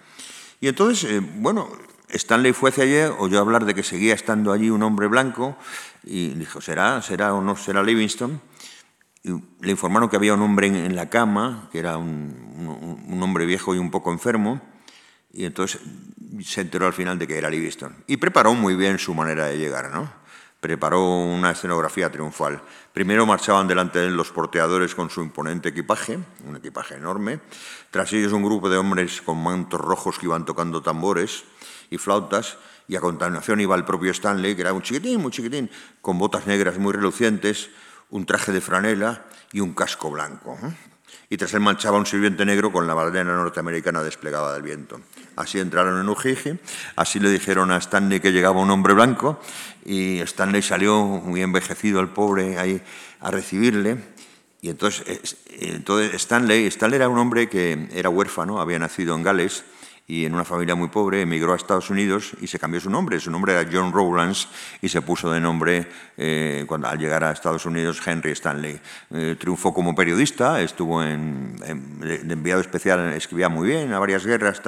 Y 0.60 0.68
entonces, 0.68 1.20
bueno, 1.36 1.70
Stanley 2.12 2.52
fue 2.52 2.70
hacia 2.70 2.84
allí, 2.84 3.14
oyó 3.18 3.40
hablar 3.40 3.64
de 3.64 3.74
que 3.74 3.82
seguía 3.82 4.14
estando 4.14 4.52
allí 4.52 4.70
un 4.70 4.82
hombre 4.82 5.06
blanco 5.06 5.56
y 6.04 6.30
dijo, 6.30 6.60
¿será, 6.60 7.00
será 7.02 7.34
o 7.34 7.40
no 7.40 7.56
será 7.56 7.82
Livingstone? 7.82 8.40
Y 9.24 9.30
le 9.60 9.70
informaron 9.70 10.08
que 10.08 10.16
había 10.16 10.34
un 10.34 10.42
hombre 10.42 10.66
en, 10.66 10.96
la 10.96 11.08
cama, 11.08 11.68
que 11.70 11.78
era 11.78 11.96
un, 11.96 13.00
un, 13.06 13.22
hombre 13.22 13.46
viejo 13.46 13.74
y 13.74 13.78
un 13.78 13.90
poco 13.90 14.12
enfermo, 14.12 14.60
y 15.32 15.44
entonces 15.44 15.80
se 16.44 16.60
enteró 16.60 16.86
al 16.86 16.92
final 16.92 17.18
de 17.18 17.28
que 17.28 17.38
era 17.38 17.48
Livingstone. 17.48 17.94
Y 18.08 18.16
preparó 18.16 18.54
muy 18.54 18.74
bien 18.74 18.98
su 18.98 19.14
manera 19.14 19.46
de 19.46 19.58
llegar, 19.58 19.90
¿no? 19.92 20.12
Preparó 20.60 21.24
una 21.24 21.52
escenografía 21.52 22.10
triunfal. 22.10 22.62
Primero 22.92 23.26
marchaban 23.26 23.68
delante 23.68 24.00
de 24.00 24.08
él 24.08 24.16
los 24.16 24.30
porteadores 24.30 24.94
con 24.94 25.10
su 25.10 25.22
imponente 25.22 25.70
equipaje, 25.70 26.18
un 26.46 26.56
equipaje 26.56 26.96
enorme. 26.96 27.40
Tras 27.90 28.12
ellos 28.12 28.32
un 28.32 28.42
grupo 28.44 28.68
de 28.68 28.76
hombres 28.76 29.22
con 29.22 29.42
mantos 29.42 29.80
rojos 29.80 30.18
que 30.18 30.26
iban 30.26 30.44
tocando 30.44 30.82
tambores 30.82 31.44
y 31.92 31.98
flautas, 31.98 32.56
y 32.88 32.96
a 32.96 33.00
continuación 33.00 33.60
iba 33.60 33.76
el 33.76 33.84
propio 33.84 34.10
Stanley, 34.10 34.54
que 34.56 34.62
era 34.62 34.72
un 34.72 34.80
chiquitín, 34.80 35.20
muy 35.20 35.30
chiquitín, 35.30 35.70
con 36.00 36.18
botas 36.18 36.46
negras 36.46 36.78
muy 36.78 36.94
relucientes, 36.94 37.68
un 38.08 38.24
traje 38.24 38.50
de 38.50 38.62
franela 38.62 39.24
y 39.52 39.60
un 39.60 39.74
casco 39.74 40.10
blanco. 40.10 40.58
¿eh? 40.62 40.72
Y 41.28 41.36
tras 41.36 41.52
él 41.52 41.60
marchaba 41.60 41.98
un 41.98 42.06
sirviente 42.06 42.46
negro 42.46 42.72
con 42.72 42.86
la 42.86 42.94
bandera 42.94 43.24
norteamericana 43.24 44.02
desplegada 44.02 44.54
del 44.54 44.62
viento. 44.62 45.02
Así 45.36 45.58
entraron 45.60 46.00
en 46.00 46.08
Ujiji, 46.08 46.58
así 46.96 47.20
le 47.20 47.30
dijeron 47.30 47.70
a 47.70 47.76
Stanley 47.76 48.20
que 48.20 48.32
llegaba 48.32 48.60
un 48.60 48.70
hombre 48.70 48.94
blanco, 48.94 49.38
y 49.84 50.20
Stanley 50.20 50.62
salió 50.62 51.04
muy 51.04 51.42
envejecido, 51.42 52.00
el 52.00 52.08
pobre, 52.08 52.58
ahí 52.58 52.82
a 53.20 53.30
recibirle. 53.30 53.98
Y 54.62 54.70
entonces, 54.70 55.36
entonces 55.50 56.14
Stanley, 56.14 56.66
Stanley 56.68 56.96
era 56.96 57.08
un 57.10 57.18
hombre 57.18 57.50
que 57.50 57.88
era 57.92 58.08
huérfano, 58.08 58.60
había 58.60 58.78
nacido 58.78 59.14
en 59.14 59.22
Gales, 59.22 59.64
y 60.12 60.26
en 60.26 60.34
una 60.34 60.44
familia 60.44 60.74
muy 60.74 60.88
pobre 60.88 61.22
emigró 61.22 61.54
a 61.54 61.56
Estados 61.56 61.88
Unidos 61.88 62.32
y 62.42 62.46
se 62.46 62.58
cambió 62.58 62.78
su 62.82 62.90
nombre. 62.90 63.18
Su 63.18 63.30
nombre 63.30 63.54
era 63.54 63.66
John 63.72 63.90
Rowlands 63.94 64.46
y 64.82 64.90
se 64.90 65.00
puso 65.00 65.30
de 65.30 65.40
nombre, 65.40 65.88
eh, 66.18 66.66
cuando, 66.68 66.86
al 66.86 66.98
llegar 66.98 67.24
a 67.24 67.32
Estados 67.32 67.64
Unidos, 67.64 67.98
Henry 68.06 68.32
Stanley. 68.32 68.78
Eh, 69.10 69.36
triunfó 69.40 69.72
como 69.72 69.94
periodista, 69.94 70.60
estuvo 70.60 71.02
en, 71.02 71.56
de 71.56 72.30
enviado 72.30 72.60
especial, 72.60 73.14
escribía 73.14 73.48
muy 73.48 73.68
bien 73.68 73.90
a 73.94 73.98
varias 73.98 74.26
guerras, 74.26 74.60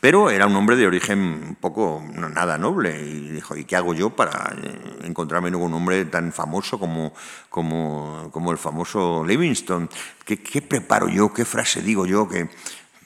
pero 0.00 0.28
era 0.28 0.46
un 0.46 0.54
hombre 0.54 0.76
de 0.76 0.86
origen 0.86 1.18
un 1.18 1.56
poco 1.58 2.04
nada 2.12 2.58
noble. 2.58 3.00
Y 3.00 3.30
dijo, 3.30 3.56
¿y 3.56 3.64
qué 3.64 3.76
hago 3.76 3.94
yo 3.94 4.10
para 4.10 4.54
encontrarme 5.02 5.50
con 5.50 5.62
un 5.62 5.72
hombre 5.72 6.04
tan 6.04 6.30
famoso 6.30 6.78
como, 6.78 7.14
como, 7.48 8.28
como 8.30 8.52
el 8.52 8.58
famoso 8.58 9.24
Livingston? 9.26 9.88
¿Qué, 10.26 10.42
¿Qué 10.42 10.60
preparo 10.60 11.08
yo? 11.08 11.32
¿Qué 11.32 11.46
frase 11.46 11.80
digo 11.80 12.04
yo? 12.04 12.28
que 12.28 12.50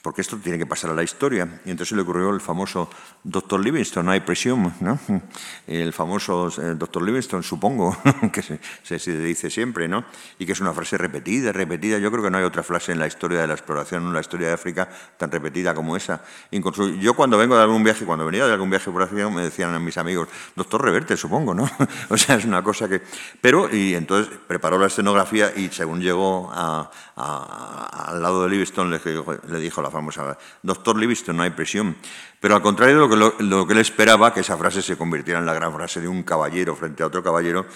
porque 0.03 0.21
esto 0.21 0.37
tiene 0.37 0.59
que 0.59 0.67
pasar 0.67 0.91
a 0.91 0.95
la 0.95 1.03
historia. 1.03 1.61
Y 1.65 1.71
entonces 1.71 1.97
le 1.97 2.03
ocurrió 2.03 2.31
el 2.31 2.41
famoso 2.41 2.89
Dr. 3.25 3.61
Livingstone, 3.61 4.17
I 4.17 4.21
presume, 4.21 4.73
¿no? 4.81 4.99
El 5.67 5.93
famoso 5.93 6.49
eh, 6.49 6.75
Dr. 6.77 7.03
Livingstone, 7.03 7.43
supongo, 7.43 7.97
que 8.33 8.43
se, 8.43 8.59
se, 8.99 9.19
dice 9.19 9.51
siempre, 9.51 9.89
¿no? 9.89 10.05
Y 10.39 10.47
que 10.47 10.53
es 10.53 10.61
una 10.61 10.73
frase 10.73 10.99
repetida, 10.99 11.53
repetida. 11.53 11.99
Yo 11.99 12.11
creo 12.11 12.23
que 12.23 12.31
no 12.31 12.39
hay 12.39 12.45
otra 12.45 12.63
frase 12.63 12.93
en 12.93 12.99
la 12.99 13.07
historia 13.07 13.41
de 13.41 13.47
la 13.47 13.55
exploración, 13.55 14.07
en 14.07 14.13
la 14.13 14.21
historia 14.21 14.49
de 14.49 14.55
África, 14.55 14.89
tan 15.17 15.31
repetida 15.31 15.75
como 15.75 15.97
esa. 15.97 16.23
Incluso 16.51 16.89
yo 16.89 17.15
cuando 17.15 17.37
vengo 17.37 17.57
de 17.57 17.63
algún 17.63 17.83
viaje, 17.83 18.05
cuando 18.05 18.25
venía 18.25 18.47
de 18.47 18.53
algún 18.53 18.71
viaje 18.71 18.91
por 18.91 19.03
África, 19.03 19.29
me 19.29 19.43
decían 19.43 19.75
a 19.75 19.79
mis 19.79 19.99
amigos, 19.99 20.29
Doctor 20.55 20.85
Reverte, 20.85 21.17
supongo, 21.17 21.55
¿no? 21.55 21.69
o 22.09 22.17
sea, 22.17 22.37
es 22.37 22.45
una 22.45 22.63
cosa 22.63 22.89
que... 22.89 23.03
Pero, 23.41 23.75
y 23.75 23.95
entonces 23.95 24.33
preparó 24.47 24.79
la 24.79 24.87
escenografía 24.87 25.53
y 25.57 25.69
según 25.69 26.01
llegó 26.01 26.51
al 26.55 28.23
lado 28.23 28.45
de 28.45 28.51
Livingstone, 28.51 28.99
le, 29.05 29.25
le 29.49 29.59
dijo 29.59 29.83
la 29.83 29.88
la 29.89 29.93
famosa 29.93 30.39
doctor 30.63 30.99
Livingstone 30.99 31.37
no 31.37 31.43
hay 31.43 31.51
presión. 31.51 31.97
Pero 32.41 32.55
al 32.55 32.63
contrario 32.63 32.95
de 32.95 33.01
lo 33.01 33.09
que, 33.37 33.45
lo, 33.45 33.67
que, 33.67 33.73
él 33.73 33.81
esperaba, 33.81 34.33
que 34.33 34.41
esa 34.41 34.57
frase 34.57 34.81
se 34.81 34.97
convirtiera 34.97 35.41
en 35.41 35.47
la 35.47 35.55
gran 35.55 35.73
frase 35.75 36.01
de 36.01 36.07
un 36.07 36.23
caballero 36.23 36.77
frente 36.77 37.03
a 37.03 37.07
otro 37.07 37.21
caballero, 37.21 37.67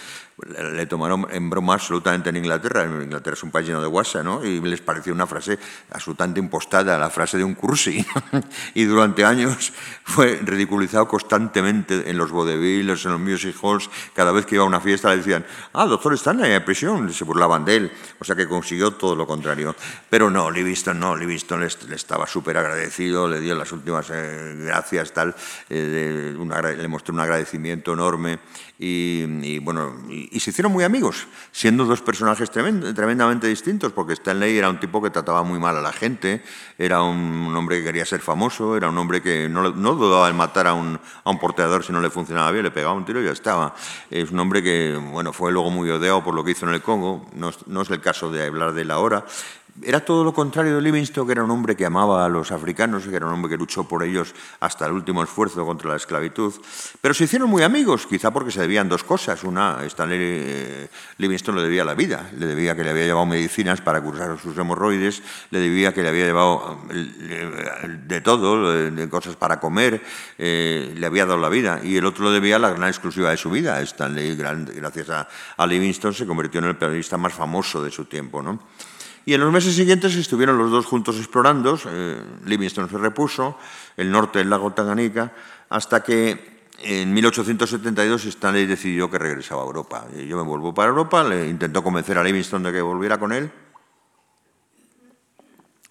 le 0.46 0.86
tomaron 0.86 1.26
en 1.30 1.50
broma 1.50 1.74
absolutamente 1.74 2.30
en 2.30 2.36
Inglaterra. 2.36 2.84
Inglaterra 2.84 3.34
es 3.34 3.42
un 3.42 3.50
país 3.50 3.66
lleno 3.66 3.80
de 3.80 3.88
guasa, 3.88 4.22
¿no? 4.22 4.44
Y 4.44 4.60
les 4.60 4.80
pareció 4.80 5.12
una 5.12 5.26
frase 5.26 5.58
absolutamente 5.90 6.38
impostada, 6.38 6.96
la 6.96 7.10
frase 7.10 7.38
de 7.38 7.44
un 7.44 7.54
cursi. 7.54 8.04
y 8.74 8.84
durante 8.84 9.24
años 9.24 9.72
fue 10.04 10.40
ridiculizado 10.44 11.08
constantemente 11.08 12.08
en 12.08 12.16
los 12.16 12.30
vodevils, 12.30 13.04
en 13.04 13.12
los 13.12 13.20
music 13.20 13.56
halls. 13.62 13.90
Cada 14.14 14.30
vez 14.30 14.46
que 14.46 14.54
iba 14.54 14.64
a 14.64 14.66
una 14.66 14.80
fiesta 14.80 15.10
le 15.10 15.16
decían, 15.16 15.44
ah, 15.72 15.86
doctor 15.86 16.14
Stanley, 16.14 16.52
en 16.52 16.64
prisión. 16.64 17.12
Se 17.12 17.24
burlaban 17.24 17.64
de 17.64 17.76
él. 17.76 17.92
O 18.20 18.24
sea 18.24 18.36
que 18.36 18.46
consiguió 18.46 18.92
todo 18.92 19.16
lo 19.16 19.26
contrario. 19.26 19.74
Pero 20.08 20.30
no, 20.30 20.52
Livingston 20.52 21.00
no. 21.00 21.16
Livingston 21.16 21.60
le 21.60 21.96
estaba 21.96 22.28
súper 22.28 22.56
agradecido, 22.58 23.26
le 23.26 23.40
dio 23.40 23.56
las 23.56 23.72
últimas... 23.72 24.08
Eh, 24.10 24.51
gracias, 24.56 25.12
tal, 25.12 25.34
eh, 25.68 26.34
le 26.78 26.88
mostré 26.88 27.12
un 27.12 27.20
agradecimiento 27.20 27.92
enorme 27.92 28.38
y, 28.84 29.60
bueno, 29.60 29.94
y, 30.08 30.40
se 30.40 30.50
hicieron 30.50 30.72
muy 30.72 30.82
amigos, 30.82 31.28
siendo 31.52 31.84
dos 31.84 32.02
personajes 32.02 32.50
tremendamente 32.50 33.46
distintos, 33.46 33.92
porque 33.92 34.14
Stanley 34.14 34.58
era 34.58 34.68
un 34.68 34.80
tipo 34.80 35.00
que 35.00 35.10
trataba 35.10 35.44
muy 35.44 35.60
mal 35.60 35.76
a 35.76 35.80
la 35.80 35.92
gente, 35.92 36.42
era 36.76 37.00
un, 37.00 37.54
hombre 37.54 37.78
que 37.78 37.84
quería 37.84 38.04
ser 38.04 38.20
famoso, 38.20 38.76
era 38.76 38.88
un 38.88 38.98
hombre 38.98 39.22
que 39.22 39.48
no, 39.48 39.70
dudaba 39.70 40.28
en 40.28 40.36
matar 40.36 40.66
a 40.66 40.74
un, 40.74 40.98
a 41.22 41.30
un 41.30 41.38
porteador 41.38 41.84
si 41.84 41.92
no 41.92 42.00
le 42.00 42.10
funcionaba 42.10 42.50
bien, 42.50 42.64
le 42.64 42.72
pegaba 42.72 42.94
un 42.94 43.04
tiro 43.04 43.22
y 43.22 43.24
ya 43.24 43.30
estaba. 43.30 43.72
Es 44.10 44.32
un 44.32 44.40
hombre 44.40 44.64
que, 44.64 44.96
bueno, 44.96 45.32
fue 45.32 45.52
luego 45.52 45.70
muy 45.70 45.88
odiado 45.88 46.24
por 46.24 46.34
lo 46.34 46.42
que 46.42 46.50
hizo 46.50 46.66
en 46.66 46.74
el 46.74 46.82
Congo, 46.82 47.24
no, 47.36 47.52
no 47.66 47.82
es 47.82 47.90
el 47.90 48.00
caso 48.00 48.32
de 48.32 48.44
hablar 48.44 48.72
de 48.72 48.82
él 48.82 48.90
ahora, 48.90 49.24
era 49.80 50.04
todo 50.04 50.22
lo 50.22 50.34
contrario 50.34 50.76
de 50.76 50.82
Livingstone, 50.82 51.26
que 51.26 51.32
era 51.32 51.44
un 51.44 51.50
hombre 51.50 51.74
que 51.74 51.86
amaba 51.86 52.24
a 52.24 52.28
los 52.28 52.52
africanos, 52.52 53.04
que 53.04 53.16
era 53.16 53.26
un 53.26 53.32
hombre 53.32 53.50
que 53.50 53.56
luchó 53.56 53.84
por 53.84 54.02
ellos 54.02 54.34
hasta 54.60 54.86
el 54.86 54.92
último 54.92 55.22
esfuerzo 55.22 55.64
contra 55.64 55.90
la 55.90 55.96
esclavitud. 55.96 56.52
Pero 57.00 57.14
se 57.14 57.24
hicieron 57.24 57.48
muy 57.48 57.62
amigos, 57.62 58.06
quizá 58.06 58.30
porque 58.30 58.50
se 58.50 58.60
debían 58.60 58.88
dos 58.88 59.02
cosas. 59.02 59.42
Una, 59.44 59.82
Stanley 59.86 60.18
eh, 60.20 60.88
Livingstone 61.16 61.58
le 61.58 61.64
debía 61.64 61.84
la 61.84 61.94
vida, 61.94 62.30
le 62.36 62.46
debía 62.46 62.76
que 62.76 62.84
le 62.84 62.90
había 62.90 63.04
llevado 63.04 63.24
medicinas 63.24 63.80
para 63.80 64.02
curar 64.02 64.38
sus 64.38 64.56
hemorroides, 64.58 65.22
le 65.50 65.58
debía 65.58 65.94
que 65.94 66.02
le 66.02 66.10
había 66.10 66.26
llevado 66.26 66.82
eh, 66.90 67.98
de 68.06 68.20
todo, 68.20 68.90
de 68.90 69.08
cosas 69.08 69.36
para 69.36 69.58
comer, 69.58 70.02
eh, 70.36 70.92
le 70.96 71.06
había 71.06 71.24
dado 71.24 71.40
la 71.40 71.48
vida. 71.48 71.80
Y 71.82 71.96
el 71.96 72.04
otro 72.04 72.24
lo 72.24 72.32
debía 72.32 72.58
la 72.58 72.70
gran 72.70 72.88
exclusiva 72.88 73.30
de 73.30 73.38
su 73.38 73.50
vida. 73.50 73.80
Stanley, 73.80 74.36
gracias 74.36 75.08
a, 75.08 75.28
a 75.56 75.66
Livingstone, 75.66 76.14
se 76.14 76.26
convirtió 76.26 76.60
en 76.60 76.66
el 76.66 76.76
periodista 76.76 77.16
más 77.16 77.32
famoso 77.32 77.82
de 77.82 77.90
su 77.90 78.04
tiempo. 78.04 78.42
¿no? 78.42 78.60
Y 79.24 79.34
en 79.34 79.40
los 79.40 79.52
meses 79.52 79.74
siguientes 79.74 80.14
estuvieron 80.16 80.58
los 80.58 80.70
dos 80.70 80.86
juntos 80.86 81.16
explorando, 81.18 81.78
eh, 81.86 82.22
Livingstone 82.44 82.88
se 82.88 82.98
repuso, 82.98 83.56
el 83.96 84.10
norte 84.10 84.40
del 84.40 84.50
lago 84.50 84.72
Tanganica, 84.72 85.32
hasta 85.68 86.02
que 86.02 86.64
en 86.82 87.14
1872 87.14 88.24
Stanley 88.24 88.66
decidió 88.66 89.08
que 89.10 89.18
regresaba 89.18 89.62
a 89.62 89.66
Europa. 89.66 90.06
Yo 90.26 90.36
me 90.36 90.42
vuelvo 90.42 90.74
para 90.74 90.88
Europa, 90.88 91.22
le 91.22 91.48
intentó 91.48 91.82
convencer 91.82 92.18
a 92.18 92.24
Livingstone 92.24 92.68
de 92.68 92.74
que 92.74 92.82
volviera 92.82 93.18
con 93.18 93.32
él, 93.32 93.50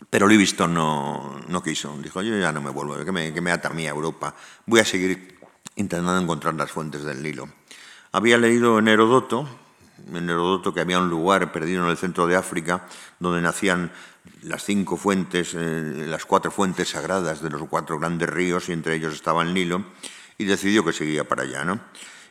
pero 0.09 0.27
Livingstone 0.27 0.73
no, 0.73 1.39
no 1.47 1.63
quiso. 1.63 1.97
Dijo, 2.03 2.21
yo 2.21 2.37
ya 2.37 2.51
no 2.51 2.61
me 2.61 2.69
vuelvo, 2.69 3.03
que 3.05 3.11
me, 3.13 3.33
que 3.33 3.39
me 3.39 3.51
ata 3.51 3.69
a 3.69 3.73
mí 3.73 3.87
a 3.87 3.91
Europa. 3.91 4.35
Voy 4.65 4.81
a 4.81 4.85
seguir 4.85 5.39
intentando 5.75 6.19
encontrar 6.19 6.53
las 6.55 6.69
fuentes 6.69 7.03
del 7.03 7.23
Nilo. 7.23 7.47
Había 8.11 8.37
leído 8.37 8.77
en 8.77 8.89
Herodoto, 8.89 9.47
en 10.13 10.29
Herodoto 10.29 10.73
que 10.73 10.81
había 10.81 10.99
un 10.99 11.09
lugar 11.09 11.51
perdido 11.51 11.83
en 11.83 11.89
el 11.89 11.97
centro 11.97 12.27
de 12.27 12.35
África 12.35 12.87
donde 13.19 13.41
nacían 13.41 13.91
las 14.43 14.63
cinco 14.63 14.97
fuentes, 14.97 15.53
eh, 15.55 16.05
las 16.07 16.25
cuatro 16.25 16.51
fuentes 16.51 16.89
sagradas 16.89 17.41
de 17.41 17.49
los 17.49 17.67
cuatro 17.67 17.99
grandes 17.99 18.29
ríos, 18.29 18.69
y 18.69 18.73
entre 18.73 18.95
ellos 18.95 19.13
estaba 19.13 19.41
el 19.43 19.53
Nilo, 19.53 19.85
y 20.37 20.45
decidió 20.45 20.85
que 20.85 20.93
seguía 20.93 21.23
para 21.23 21.43
allá. 21.43 21.63
¿no? 21.63 21.79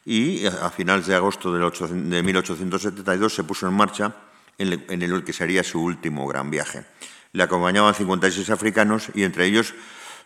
Y 0.05 0.47
a 0.47 0.71
finales 0.71 1.07
de 1.07 1.15
agosto 1.15 1.53
de 1.53 2.23
1872 2.23 3.35
se 3.35 3.45
puso 3.45 3.69
en 3.69 3.75
marcha 3.75 4.15
en 4.59 5.03
el 5.03 5.25
que 5.25 5.33
sería 5.33 5.65
su 5.65 5.81
último 5.83 6.27
gran 6.27 6.51
viaje. 6.51 6.85
Le 7.33 7.43
acompañaban 7.45 7.95
56 7.95 8.51
africanos 8.51 9.09
y 9.15 9.23
entre 9.23 9.47
ellos 9.47 9.75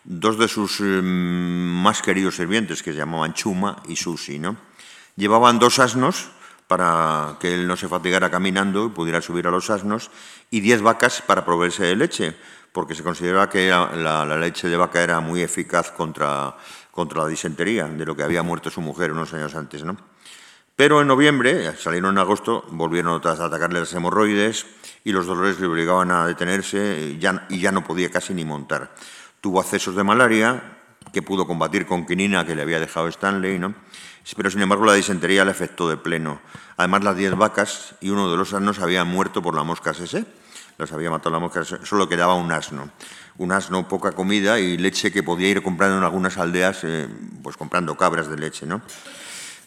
dos 0.03 0.37
de 0.37 0.47
sus 0.47 0.79
mm, 0.79 1.83
más 1.83 2.01
queridos 2.01 2.35
sirvientes, 2.35 2.81
que 2.81 2.91
se 2.91 2.97
llamaban 2.97 3.33
Chuma 3.33 3.81
y 3.87 3.95
Susi. 3.95 4.39
¿no? 4.39 4.57
Llevaban 5.15 5.59
dos 5.59 5.79
asnos, 5.79 6.29
para 6.67 7.37
que 7.39 7.53
él 7.53 7.67
no 7.67 7.77
se 7.77 7.87
fatigara 7.87 8.29
caminando 8.29 8.85
y 8.85 8.89
pudiera 8.89 9.21
subir 9.21 9.47
a 9.47 9.51
los 9.51 9.69
asnos, 9.69 10.11
y 10.49 10.61
diez 10.61 10.81
vacas 10.81 11.21
para 11.21 11.45
proveerse 11.45 11.83
de 11.83 11.95
leche, 11.95 12.35
porque 12.71 12.95
se 12.95 13.03
consideraba 13.03 13.49
que 13.49 13.69
la, 13.69 14.25
leche 14.37 14.67
de 14.67 14.77
vaca 14.77 15.01
era 15.01 15.19
muy 15.19 15.41
eficaz 15.41 15.91
contra, 15.91 16.55
contra 16.91 17.23
la 17.23 17.27
disentería, 17.27 17.85
de 17.85 18.05
lo 18.05 18.15
que 18.15 18.23
había 18.23 18.43
muerto 18.43 18.69
su 18.69 18.81
mujer 18.81 19.11
unos 19.11 19.33
años 19.33 19.55
antes. 19.55 19.83
¿no? 19.83 19.95
Pero 20.75 21.01
en 21.01 21.07
noviembre, 21.07 21.73
salieron 21.77 22.11
en 22.11 22.17
agosto, 22.17 22.65
volvieron 22.71 23.13
otras 23.13 23.39
a 23.39 23.45
atacarle 23.45 23.79
las 23.79 23.93
hemorroides 23.93 24.65
y 25.05 25.13
los 25.13 25.25
dolores 25.25 25.57
le 25.59 25.67
obligaban 25.67 26.11
a 26.11 26.27
detenerse 26.27 27.17
ya, 27.17 27.45
y 27.49 27.59
ya 27.61 27.71
no 27.71 27.85
podía 27.85 28.11
casi 28.11 28.33
ni 28.33 28.43
montar. 28.43 28.93
Tuvo 29.39 29.61
accesos 29.61 29.95
de 29.95 30.03
malaria, 30.03 30.74
que 31.15 31.21
pudo 31.21 31.47
combatir 31.47 31.85
con 31.85 32.05
quinina 32.05 32.45
que 32.45 32.55
le 32.55 32.61
había 32.61 32.77
dejado 32.77 33.07
Stanley, 33.07 33.57
¿no? 33.57 33.73
pero 34.35 34.51
sin 34.51 34.61
embargo 34.61 34.83
la 34.83 34.95
disentería 34.95 35.45
le 35.45 35.51
afectó 35.51 35.87
de 35.87 35.95
pleno. 35.95 36.41
Además, 36.75 37.05
las 37.05 37.15
diez 37.15 37.33
vacas 37.37 37.95
y 38.01 38.09
uno 38.09 38.29
de 38.29 38.35
los 38.35 38.53
asnos 38.53 38.79
habían 38.79 39.07
muerto 39.07 39.41
por 39.41 39.55
la 39.55 39.63
mosca 39.63 39.91
ese, 39.91 40.25
las 40.77 40.91
había 40.91 41.09
matado 41.09 41.29
la 41.29 41.39
mosca, 41.39 41.63
solo 41.63 42.09
quedaba 42.09 42.35
un 42.35 42.51
asno. 42.51 42.89
Un 43.37 43.53
asno, 43.53 43.87
poca 43.87 44.11
comida 44.11 44.59
y 44.59 44.77
leche 44.77 45.09
que 45.09 45.23
podía 45.23 45.47
ir 45.47 45.63
comprando 45.63 45.97
en 45.99 46.03
algunas 46.03 46.37
aldeas, 46.37 46.83
eh, 46.83 47.07
pues 47.41 47.55
comprando 47.55 47.95
cabras 47.95 48.27
de 48.27 48.35
leche, 48.35 48.65
¿no? 48.65 48.81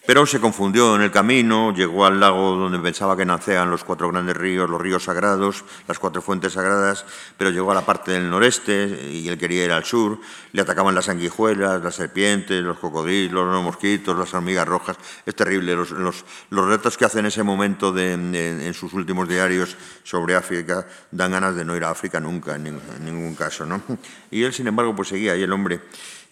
Pero 0.09 0.25
se 0.25 0.41
confundió 0.41 0.97
en 0.97 1.03
el 1.03 1.11
camino, 1.11 1.71
llegó 1.75 2.07
al 2.07 2.19
lago 2.19 2.57
donde 2.57 2.79
pensaba 2.79 3.15
que 3.15 3.27
nacían 3.27 3.71
los 3.71 3.85
cuatro 3.85 4.11
grandes 4.11 4.39
ríos, 4.39 4.71
los 4.71 4.81
ríos 4.81 5.05
sagrados, 5.05 5.67
las 5.87 5.99
cuatro 5.99 6.23
fuentes 6.23 6.55
sagradas, 6.55 7.05
pero 7.37 7.51
llegó 7.51 7.73
a 7.73 7.75
la 7.75 7.85
parte 7.85 8.13
del 8.13 8.31
noreste 8.31 9.11
y 9.13 9.29
él 9.29 9.37
quería 9.37 9.67
ir 9.67 9.71
al 9.71 9.85
sur. 9.85 10.19
Le 10.53 10.63
atacaban 10.63 10.95
las 10.95 11.05
sanguijuelas, 11.05 11.83
las 11.83 11.95
serpientes, 11.95 12.65
los 12.65 12.79
cocodrilos, 12.79 13.53
los 13.53 13.63
mosquitos, 13.63 14.17
las 14.19 14.33
hormigas 14.33 14.67
rojas. 14.67 14.97
Es 15.27 15.35
terrible. 15.35 15.77
Los, 15.77 15.91
los, 15.91 16.25
retos 16.51 16.97
que 16.97 17.05
hace 17.05 17.19
en 17.19 17.27
ese 17.27 17.43
momento 17.43 17.95
en 17.99 18.73
sus 18.73 18.95
últimos 18.95 19.29
diarios 19.29 19.77
sobre 20.05 20.37
África 20.37 20.87
dan 21.11 21.33
ganas 21.33 21.55
de 21.55 21.67
no 21.67 21.77
ir 21.77 21.85
a 21.85 21.91
África 21.91 22.19
nunca, 22.19 22.55
en 22.55 22.81
ningún, 23.05 23.35
caso. 23.35 23.67
¿no? 23.67 23.83
Y 24.31 24.43
él, 24.43 24.55
sin 24.55 24.69
embargo, 24.69 24.97
pues 24.97 25.09
seguía 25.09 25.37
y 25.37 25.43
el 25.43 25.53
hombre 25.53 25.83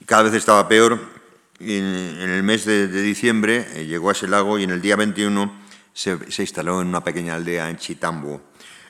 cada 0.07 0.23
vez 0.23 0.33
estaba 0.33 0.67
peor 0.67 1.26
en, 1.61 2.31
el 2.31 2.43
mes 2.43 2.65
de, 2.65 2.89
diciembre 2.89 3.67
eh, 3.75 3.87
llegó 3.87 4.11
a 4.11 4.13
ese 4.13 4.29
lago 4.29 4.59
y 4.59 4.65
en 4.65 4.71
el 4.71 4.83
día 4.83 4.97
21 4.97 5.53
se, 5.93 6.19
instaló 6.39 6.83
en 6.83 6.89
una 6.89 7.03
pequeña 7.03 7.35
aldea 7.35 7.71
en 7.71 7.79
Chitambo, 7.79 8.43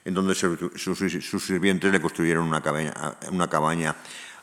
en 0.04 0.14
donde 0.14 0.34
sus, 0.34 0.98
sirvientes 1.44 1.92
le 1.92 2.00
construyeron 2.00 2.44
una 2.44 2.60
cabaña, 2.60 2.92
una 3.30 3.48
cabaña. 3.48 3.94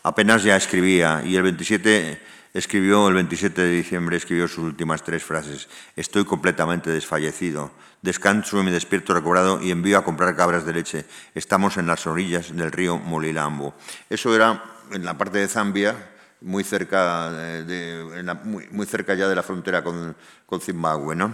Apenas 0.03 0.43
ya 0.43 0.55
escribía 0.55 1.21
y 1.25 1.35
el 1.35 1.43
27 1.43 2.21
escribió 2.53 3.07
el 3.07 3.15
27 3.15 3.61
de 3.61 3.71
diciembre 3.71 4.17
escribió 4.17 4.47
sus 4.47 4.63
últimas 4.63 5.03
tres 5.03 5.23
frases. 5.23 5.67
Estoy 5.95 6.23
completamente 6.23 6.91
desfallecido. 6.91 7.71
Descanso 8.01 8.59
y 8.59 8.63
me 8.63 8.71
despierto 8.71 9.13
recobrado 9.13 9.61
y 9.61 9.71
envío 9.71 9.97
a 9.97 10.03
comprar 10.03 10.35
cabras 10.35 10.65
de 10.65 10.73
leche. 10.73 11.05
Estamos 11.33 11.77
en 11.77 11.87
las 11.87 12.05
orillas 12.05 12.55
del 12.55 12.71
río 12.71 12.97
Molilambo. 12.97 13.73
Eso 14.09 14.35
era 14.35 14.63
en 14.91 15.03
la 15.03 15.17
parte 15.17 15.39
de 15.39 15.47
Zambia 15.47 16.12
muy 16.43 16.63
cerca, 16.63 17.31
de, 17.31 18.23
muy, 18.71 18.85
cerca 18.85 19.15
ya 19.15 19.27
de 19.27 19.35
la 19.35 19.43
frontera 19.43 19.83
con, 19.83 20.15
con 20.45 20.61
Zimbabue. 20.61 21.15
¿no? 21.15 21.33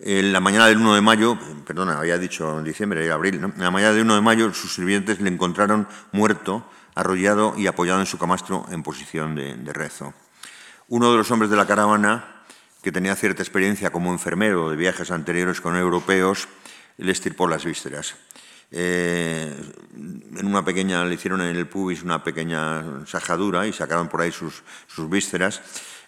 En 0.00 0.32
la 0.32 0.40
mañana 0.40 0.66
del 0.66 0.78
1 0.78 0.94
de 0.94 1.00
mayo, 1.00 1.38
perdona, 1.66 1.98
había 1.98 2.18
dicho 2.18 2.58
en 2.58 2.64
diciembre 2.64 3.04
y 3.04 3.08
abril, 3.08 3.34
en 3.36 3.52
la 3.56 3.70
mañana 3.70 3.92
del 3.92 4.04
1 4.04 4.14
de 4.16 4.20
mayo 4.20 4.54
sus 4.54 4.74
sirvientes 4.74 5.20
le 5.20 5.28
encontraron 5.28 5.86
muerto, 6.12 6.68
arrollado 6.94 7.54
y 7.56 7.66
apoyado 7.66 8.00
en 8.00 8.06
su 8.06 8.18
camastro 8.18 8.64
en 8.70 8.82
posición 8.82 9.34
de, 9.34 9.56
de 9.56 9.72
rezo. 9.72 10.14
Uno 10.88 11.10
de 11.10 11.18
los 11.18 11.30
hombres 11.30 11.50
de 11.50 11.56
la 11.56 11.66
caravana, 11.66 12.44
que 12.82 12.92
tenía 12.92 13.16
cierta 13.16 13.42
experiencia 13.42 13.90
como 13.90 14.12
enfermero 14.12 14.70
de 14.70 14.76
viajes 14.76 15.10
anteriores 15.10 15.60
con 15.60 15.76
europeos, 15.76 16.48
le 16.96 17.12
estirpó 17.12 17.46
las 17.46 17.64
vísceras. 17.64 18.14
Eh, 18.70 19.54
en 19.94 20.46
una 20.46 20.64
pequeña, 20.64 21.04
le 21.04 21.14
hicieron 21.14 21.40
en 21.40 21.56
el 21.56 21.68
pubis 21.68 22.02
una 22.02 22.22
pequeña 22.22 23.06
sajadura 23.06 23.66
y 23.66 23.72
sacaron 23.72 24.08
por 24.08 24.20
ahí 24.20 24.32
sus, 24.32 24.62
sus 24.86 25.08
vísceras. 25.08 25.62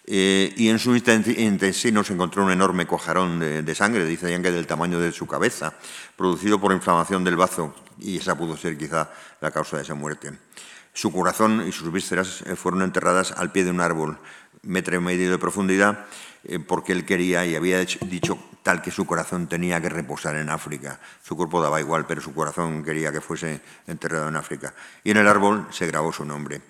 Eh, 0.05 0.53
y 0.57 0.69
en 0.69 0.79
su 0.79 0.95
intestino 0.95 2.03
se 2.03 2.13
encontró 2.13 2.43
un 2.43 2.51
enorme 2.51 2.87
cojarón 2.87 3.39
de, 3.39 3.75
sangre, 3.75 4.05
dicen 4.05 4.41
que 4.41 4.51
del 4.51 4.65
tamaño 4.65 4.99
de 4.99 5.11
su 5.11 5.27
cabeza, 5.27 5.73
producido 6.17 6.59
por 6.59 6.71
inflamación 6.71 7.23
del 7.23 7.35
bazo, 7.35 7.75
y 7.99 8.17
esa 8.17 8.35
pudo 8.35 8.57
ser 8.57 8.77
quizá 8.77 9.11
la 9.41 9.51
causa 9.51 9.77
de 9.77 9.83
esa 9.83 9.93
muerte. 9.93 10.31
Su 10.93 11.11
corazón 11.11 11.65
y 11.67 11.71
sus 11.71 11.91
vísceras 11.91 12.41
eh, 12.41 12.55
fueron 12.55 12.81
enterradas 12.81 13.31
al 13.31 13.51
pie 13.51 13.63
de 13.63 13.71
un 13.71 13.79
árbol, 13.79 14.17
metro 14.63 14.95
y 14.95 14.99
medio 14.99 15.31
de 15.31 15.37
profundidad, 15.37 16.05
porque 16.67 16.91
él 16.91 17.05
quería 17.05 17.45
y 17.45 17.55
había 17.55 17.79
dicho 17.79 18.39
tal 18.63 18.81
que 18.81 18.91
su 18.91 19.05
corazón 19.05 19.47
tenía 19.47 19.81
que 19.81 19.89
reposar 19.89 20.35
en 20.35 20.49
África. 20.49 20.99
Su 21.23 21.35
cuerpo 21.35 21.61
daba 21.61 21.79
igual, 21.79 22.05
pero 22.05 22.21
su 22.21 22.33
corazón 22.33 22.83
quería 22.83 23.11
que 23.11 23.21
fuese 23.21 23.61
enterrado 23.87 24.27
en 24.29 24.35
África. 24.35 24.73
Y 25.03 25.11
en 25.11 25.17
el 25.17 25.27
árbol 25.27 25.67
se 25.71 25.87
grabó 25.87 26.11
su 26.11 26.25
nombre. 26.25 26.61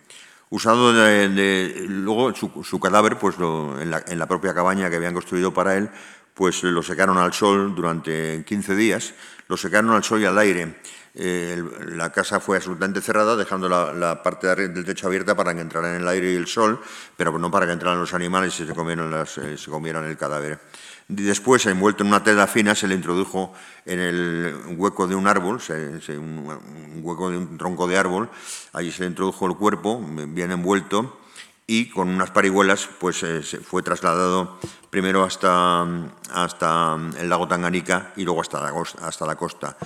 Usado 0.50 0.92
luego 0.92 2.34
su, 2.36 2.80
cadáver, 2.80 3.18
pues 3.18 3.36
en, 3.38 3.90
la, 3.90 4.28
propia 4.28 4.54
cabaña 4.54 4.90
que 4.90 4.98
habían 4.98 5.14
construido 5.14 5.54
para 5.54 5.78
él, 5.78 5.90
pues 6.34 6.64
lo 6.64 6.84
secaron 6.84 7.18
al 7.18 7.34
sol 7.34 7.74
durante 7.74 8.44
15 8.46 8.76
días, 8.76 9.14
lo 9.48 9.56
secaron 9.56 9.92
al 9.92 10.04
sol 10.04 10.22
y 10.22 10.26
al 10.26 10.38
aire. 10.38 10.76
Eh, 11.14 11.62
la 11.88 12.10
casa 12.12 12.40
fue 12.40 12.58
absolutamente 12.58 13.02
cerrada, 13.02 13.36
dejando 13.36 13.68
la, 13.68 14.24
parte 14.24 14.48
del 14.56 14.86
techo 14.86 15.08
abierta 15.08 15.36
para 15.36 15.54
que 15.54 15.62
entraran 15.62 15.96
el 15.96 16.08
aire 16.08 16.32
y 16.32 16.36
el 16.36 16.48
sol, 16.48 16.80
pero 17.18 17.38
no 17.38 17.52
para 17.52 17.66
que 17.66 17.74
entraran 17.74 18.00
los 18.00 18.14
animales 18.14 18.58
y 18.60 18.66
se 18.66 18.74
comieran, 18.74 19.14
eh, 19.14 19.58
se 19.58 19.70
comieran 19.70 20.06
el 20.06 20.18
cadáver. 20.18 20.60
Después, 21.10 21.66
envuelto 21.66 22.04
en 22.04 22.08
una 22.08 22.24
tela 22.24 22.48
fina, 22.48 22.74
se 22.74 22.88
le 22.88 22.96
introdujo 22.96 23.54
en 23.86 24.00
el 24.00 24.56
hueco 24.78 25.08
de 25.08 25.16
un 25.16 25.28
árbol, 25.28 25.60
un 26.08 27.00
hueco 27.02 27.30
de 27.30 27.38
un 27.38 27.58
tronco 27.58 27.88
de 27.88 27.98
árbol, 27.98 28.30
allí 28.72 28.92
se 28.92 29.02
le 29.02 29.10
introdujo 29.10 29.46
el 29.48 29.56
cuerpo, 29.56 30.02
bien 30.30 30.52
envuelto, 30.52 31.21
y 31.72 31.86
con 31.86 32.10
unas 32.10 32.32
parihuelas 32.32 32.90
pues, 33.00 33.24
eh, 33.24 33.42
fue 33.42 33.82
trasladado 33.82 34.60
primero 34.90 35.24
hasta, 35.24 35.88
hasta 36.34 36.98
el 37.18 37.30
lago 37.30 37.48
Tanganica 37.48 38.12
y 38.18 38.26
luego 38.26 38.42
hasta 38.42 38.60
la, 38.60 38.74
hasta 39.04 39.26
la 39.26 39.38
costa. 39.38 39.78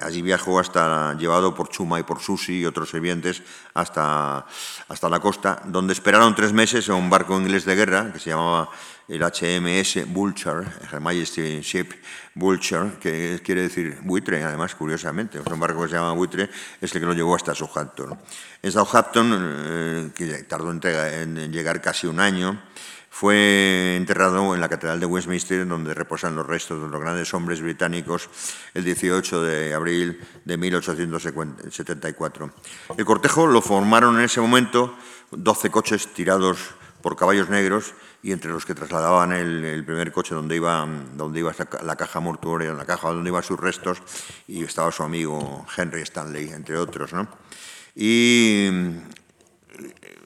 Allí 0.00 0.22
viajó 0.22 0.58
hasta, 0.58 1.12
llevado 1.18 1.54
por 1.54 1.68
Chuma 1.68 2.00
y 2.00 2.02
por 2.02 2.20
Susi 2.20 2.60
y 2.60 2.64
otros 2.64 2.88
sirvientes 2.88 3.42
hasta, 3.74 4.46
hasta 4.88 5.08
la 5.10 5.20
costa, 5.20 5.60
donde 5.66 5.92
esperaron 5.92 6.34
tres 6.34 6.54
meses 6.54 6.88
en 6.88 6.94
un 6.94 7.10
barco 7.10 7.38
inglés 7.38 7.66
de 7.66 7.74
guerra 7.74 8.10
que 8.10 8.20
se 8.20 8.30
llamaba 8.30 8.70
el 9.08 9.22
HMS 9.22 10.06
Vulture, 10.12 10.66
el 10.92 11.00
Majesty 11.00 11.60
Ship 11.62 11.88
Vulture, 12.34 12.98
que 13.00 13.40
quiere 13.42 13.62
decir 13.62 13.98
buitre, 14.02 14.44
además, 14.44 14.74
curiosamente. 14.74 15.40
Un 15.40 15.58
barco 15.58 15.80
que 15.82 15.88
se 15.88 15.94
llama 15.94 16.12
buitre 16.12 16.50
es 16.80 16.94
el 16.94 17.00
que 17.00 17.06
lo 17.06 17.14
llevó 17.14 17.34
hasta 17.34 17.54
Southampton. 17.54 18.18
En 18.62 18.70
Southampton, 18.70 19.30
eh, 19.32 20.10
que 20.14 20.44
tardó 20.44 20.70
en, 20.70 21.50
llegar 21.50 21.80
casi 21.80 22.06
un 22.06 22.20
año, 22.20 22.60
fue 23.08 23.96
enterrado 23.96 24.54
en 24.54 24.60
la 24.60 24.68
Catedral 24.68 25.00
de 25.00 25.06
Westminster, 25.06 25.66
donde 25.66 25.94
reposan 25.94 26.36
los 26.36 26.46
restos 26.46 26.82
de 26.82 26.88
los 26.88 27.00
grandes 27.00 27.32
hombres 27.32 27.62
británicos, 27.62 28.28
el 28.74 28.84
18 28.84 29.42
de 29.42 29.72
abril 29.72 30.20
de 30.44 30.56
1874. 30.58 32.52
El 32.98 33.04
cortejo 33.06 33.46
lo 33.46 33.62
formaron 33.62 34.18
en 34.18 34.24
ese 34.24 34.42
momento 34.42 34.94
12 35.30 35.70
coches 35.70 36.12
tirados 36.12 36.58
por 37.00 37.16
caballos 37.16 37.48
negros 37.48 37.94
y 38.22 38.32
entre 38.32 38.50
los 38.50 38.66
que 38.66 38.74
trasladaban 38.74 39.32
el, 39.32 39.84
primer 39.84 40.10
coche 40.10 40.34
donde 40.34 40.56
iba, 40.56 40.86
donde 41.14 41.38
iba 41.38 41.54
la 41.82 41.96
caja 41.96 42.20
mortuoria, 42.20 42.72
la 42.72 42.84
caja 42.84 43.08
donde 43.08 43.30
iban 43.30 43.42
sus 43.42 43.58
restos, 43.58 44.02
y 44.48 44.64
estaba 44.64 44.90
su 44.90 45.02
amigo 45.02 45.66
Henry 45.76 46.02
Stanley, 46.02 46.50
entre 46.50 46.76
otros. 46.76 47.12
¿no? 47.12 47.28
Y 47.94 48.68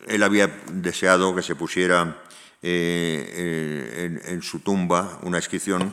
él 0.07 0.23
había 0.23 0.49
deseado 0.73 1.35
que 1.35 1.43
se 1.43 1.55
pusiera 1.55 2.23
eh, 2.63 4.21
en, 4.25 4.43
su 4.43 4.61
tumba 4.61 5.19
una 5.23 5.39
inscripción 5.39 5.93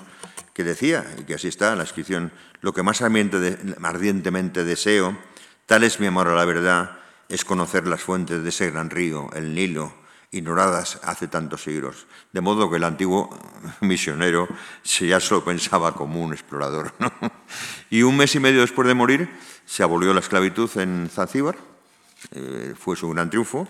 que 0.54 0.64
decía, 0.64 1.06
y 1.18 1.24
que 1.24 1.36
así 1.36 1.47
está, 1.47 1.76
la 1.76 1.84
inscripción, 1.84 2.32
lo 2.62 2.74
que 2.74 2.84
más 2.84 3.02
ardientemente 3.02 4.64
deseo, 4.64 5.18
tal 5.66 5.84
es 5.84 6.00
mi 6.00 6.08
amor 6.08 6.28
a 6.28 6.36
la 6.36 6.45
verdad, 6.45 7.00
es 7.28 7.45
conocer 7.45 7.88
las 7.88 8.02
fuentes 8.02 8.43
de 8.43 8.50
ese 8.50 8.72
gran 8.72 8.89
río, 8.89 9.30
el 9.34 9.54
Nilo, 9.54 9.93
ignoradas 10.32 10.99
hace 11.03 11.27
tantos 11.27 11.63
siglos, 11.63 12.05
de 12.34 12.41
modo 12.41 12.69
que 12.69 12.77
el 12.77 12.84
antiguo 12.84 13.30
misionero 13.82 14.47
se 14.84 15.07
ya 15.07 15.19
solo 15.19 15.43
pensaba 15.43 15.93
como 15.93 16.21
un 16.21 16.34
explorador. 16.34 16.93
Y 17.89 18.03
un 18.03 18.15
mes 18.15 18.36
y 18.36 18.39
medio 18.39 18.61
después 18.61 18.88
de 18.88 18.93
morir 18.93 19.30
se 19.65 19.82
abolió 19.82 20.13
la 20.13 20.19
esclavitud 20.19 20.69
en 20.77 21.09
Zanzíbar, 21.11 21.57
eh, 22.32 22.75
fue 22.77 22.95
su 22.95 23.09
gran 23.09 23.30
triunfo. 23.30 23.67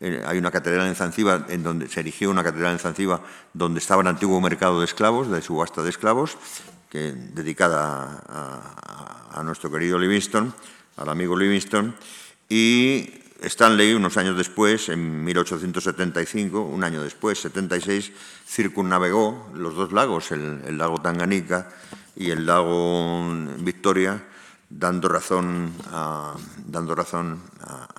Eh, 0.00 0.22
hay 0.24 0.38
una 0.38 0.50
catedral 0.50 0.86
en 0.86 0.94
Zanzíbar, 0.94 1.46
en 1.48 1.62
donde 1.62 1.88
se 1.88 2.00
erigió 2.00 2.30
una 2.30 2.44
catedral 2.44 2.72
en 2.72 2.78
Zanzíbar 2.78 3.20
donde 3.52 3.80
estaba 3.80 4.00
el 4.00 4.08
antiguo 4.08 4.40
mercado 4.40 4.78
de 4.78 4.86
esclavos, 4.86 5.30
de 5.30 5.42
subasta 5.42 5.82
de 5.82 5.90
esclavos, 5.90 6.38
dedicada 6.90 8.22
a, 8.28 9.38
a 9.38 9.42
nuestro 9.42 9.70
querido 9.70 9.98
Livingston, 9.98 10.54
al 10.96 11.08
amigo 11.10 11.36
Livingston, 11.36 11.94
y 12.48 13.12
Stanley, 13.40 13.94
unos 13.94 14.16
años 14.16 14.36
después, 14.36 14.88
en 14.88 15.24
1875, 15.24 16.60
un 16.60 16.82
año 16.82 17.02
después, 17.02 17.38
76, 17.40 18.12
circunnavegó 18.46 19.50
los 19.54 19.76
dos 19.76 19.92
lagos, 19.92 20.32
el, 20.32 20.76
lago 20.76 21.00
Tanganica 21.00 21.68
y 22.16 22.30
el 22.30 22.46
lago 22.46 23.24
Victoria, 23.58 24.24
dando 24.68 25.08
razón 25.08 25.72
a, 25.92 26.34
dando 26.66 26.96
razón 26.96 27.40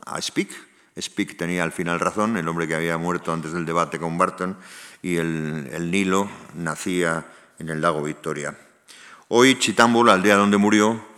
a, 0.05 0.21
Speke. 0.21 0.55
Speke 0.99 1.35
tenía 1.35 1.63
al 1.63 1.71
final 1.71 2.01
razón, 2.01 2.35
el 2.35 2.47
hombre 2.49 2.67
que 2.67 2.75
había 2.75 2.97
muerto 2.97 3.31
antes 3.31 3.53
del 3.53 3.65
debate 3.65 3.97
con 3.97 4.17
Barton, 4.17 4.57
y 5.01 5.15
el, 5.15 5.89
Nilo 5.89 6.29
nacía 6.55 7.25
en 7.59 7.69
el 7.69 7.79
lago 7.79 8.03
Victoria. 8.03 8.57
Hoy 9.29 9.57
Chitambo, 9.57 10.03
la 10.03 10.13
aldea 10.13 10.35
donde 10.35 10.57
murió, 10.57 11.08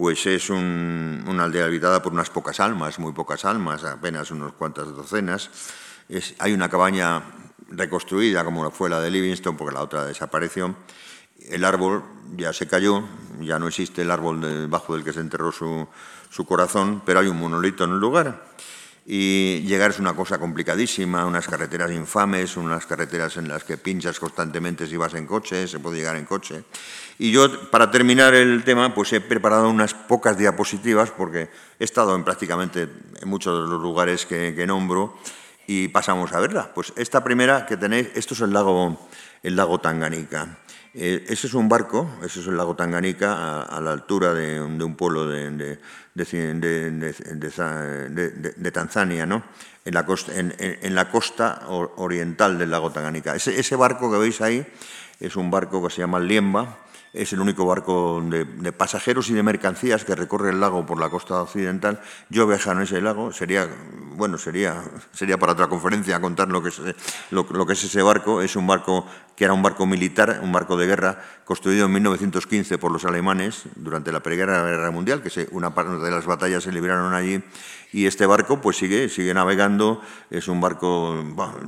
pues 0.00 0.24
es 0.24 0.48
una 0.48 1.44
aldea 1.44 1.66
habitada 1.66 2.00
por 2.00 2.14
unas 2.14 2.30
pocas 2.30 2.58
almas, 2.58 2.98
muy 2.98 3.12
pocas 3.12 3.44
almas, 3.44 3.84
apenas 3.84 4.30
unas 4.30 4.52
cuantas 4.52 4.86
docenas. 4.96 5.50
hay 6.38 6.54
una 6.54 6.70
cabaña 6.70 7.22
reconstruida, 7.68 8.42
como 8.42 8.70
fue 8.70 8.88
la 8.88 8.98
de 9.02 9.10
Livingston, 9.10 9.58
porque 9.58 9.74
la 9.74 9.82
otra 9.82 10.06
desapareció. 10.06 10.74
El 11.50 11.64
árbol 11.64 12.02
ya 12.34 12.54
se 12.54 12.66
cayó, 12.66 13.04
ya 13.40 13.58
no 13.58 13.68
existe 13.68 14.00
el 14.00 14.10
árbol 14.10 14.40
debajo 14.40 14.94
del 14.94 15.04
que 15.04 15.12
se 15.12 15.20
enterró 15.20 15.52
su, 15.52 15.86
su 16.30 16.46
corazón, 16.46 17.02
pero 17.04 17.20
hay 17.20 17.26
un 17.26 17.38
monolito 17.38 17.84
en 17.84 17.90
el 17.90 17.98
lugar 17.98 18.49
y 19.06 19.62
llegar 19.62 19.90
es 19.90 19.98
una 19.98 20.14
cosa 20.14 20.38
complicadísima, 20.38 21.26
unas 21.26 21.46
carreteras 21.48 21.90
infames, 21.90 22.56
unas 22.56 22.86
carreteras 22.86 23.36
en 23.38 23.48
las 23.48 23.64
que 23.64 23.76
pinchas 23.76 24.20
constantemente 24.20 24.86
si 24.86 24.96
vas 24.96 25.14
en 25.14 25.26
coche, 25.26 25.66
se 25.66 25.78
puede 25.78 25.98
llegar 25.98 26.16
en 26.16 26.26
coche. 26.26 26.64
Y 27.18 27.32
yo, 27.32 27.70
para 27.70 27.90
terminar 27.90 28.34
el 28.34 28.62
tema, 28.64 28.94
pues 28.94 29.12
he 29.12 29.20
preparado 29.20 29.68
unas 29.68 29.94
pocas 29.94 30.38
diapositivas 30.38 31.10
porque 31.10 31.50
he 31.78 31.84
estado 31.84 32.14
en 32.14 32.24
prácticamente 32.24 32.88
en 33.20 33.28
muchos 33.28 33.62
de 33.62 33.70
los 33.70 33.82
lugares 33.82 34.26
que, 34.26 34.64
nombro 34.66 35.18
y 35.66 35.88
pasamos 35.88 36.32
a 36.32 36.40
verla. 36.40 36.72
Pues 36.74 36.92
esta 36.96 37.24
primera 37.24 37.66
que 37.66 37.76
tenéis, 37.76 38.08
esto 38.14 38.34
es 38.34 38.40
el 38.40 38.52
lago, 38.52 39.08
el 39.42 39.56
lago 39.56 39.80
Tanganica. 39.80 40.58
Eh, 40.92 41.24
ese 41.28 41.46
es 41.46 41.54
un 41.54 41.68
barco, 41.68 42.10
ese 42.24 42.40
es 42.40 42.46
el 42.46 42.56
lago 42.56 42.74
Tanganica, 42.74 43.62
a, 43.62 43.80
la 43.80 43.92
altura 43.92 44.34
de, 44.34 44.60
un 44.60 44.96
pueblo 44.96 45.28
de, 45.28 45.50
de, 45.50 45.78
Tanzania, 48.72 49.26
¿no? 49.26 49.42
en, 49.84 49.94
la 49.94 50.06
costa, 50.06 50.32
en, 50.36 50.94
la 50.94 51.10
costa 51.10 51.62
oriental 51.68 52.58
del 52.58 52.70
lago 52.70 52.90
Tanganica. 52.90 53.34
Ese, 53.34 53.76
barco 53.76 54.10
que 54.10 54.18
veis 54.18 54.40
ahí 54.40 54.66
es 55.18 55.36
un 55.36 55.50
barco 55.50 55.82
que 55.82 55.92
se 55.92 56.00
llama 56.00 56.20
Liemba, 56.20 56.78
es 57.12 57.32
el 57.32 57.40
único 57.40 57.66
barco 57.66 58.22
de, 58.22 58.72
pasajeros 58.72 59.30
y 59.30 59.34
de 59.34 59.42
mercancías 59.42 60.04
que 60.04 60.14
recorre 60.14 60.50
el 60.50 60.60
lago 60.60 60.86
por 60.86 61.00
la 61.00 61.10
costa 61.10 61.42
occidental. 61.42 62.00
Yo 62.28 62.46
viajado 62.46 62.76
en 62.76 62.82
ese 62.82 63.00
lago, 63.00 63.32
sería, 63.32 63.68
bueno, 64.14 64.38
sería, 64.38 64.82
sería 65.12 65.38
para 65.38 65.52
otra 65.52 65.68
conferencia 65.68 66.20
contar 66.20 66.48
lo 66.48 66.62
que, 66.62 66.68
es, 66.68 66.80
lo, 67.30 67.66
que 67.66 67.72
es 67.72 67.84
ese 67.84 68.02
barco. 68.02 68.42
Es 68.42 68.54
un 68.54 68.66
barco 68.66 69.06
que 69.34 69.44
era 69.44 69.54
un 69.54 69.62
barco 69.62 69.86
militar, 69.86 70.40
un 70.42 70.52
barco 70.52 70.76
de 70.76 70.86
guerra, 70.86 71.18
construido 71.44 71.86
en 71.86 71.92
1915 71.92 72.78
por 72.78 72.92
los 72.92 73.04
alemanes 73.04 73.64
durante 73.74 74.12
la 74.12 74.20
Primera 74.20 74.62
Guerra 74.62 74.90
Mundial, 74.90 75.22
que 75.22 75.48
una 75.50 75.74
parte 75.74 75.96
de 75.96 76.10
las 76.10 76.26
batallas 76.26 76.62
se 76.62 76.70
libraron 76.70 77.14
allí, 77.14 77.42
Y 77.92 78.06
este 78.06 78.26
barco 78.26 78.60
pues 78.60 78.76
sigue, 78.76 79.08
sigue 79.08 79.34
navegando, 79.34 80.00
es 80.30 80.46
un 80.48 80.60
barco 80.60 81.24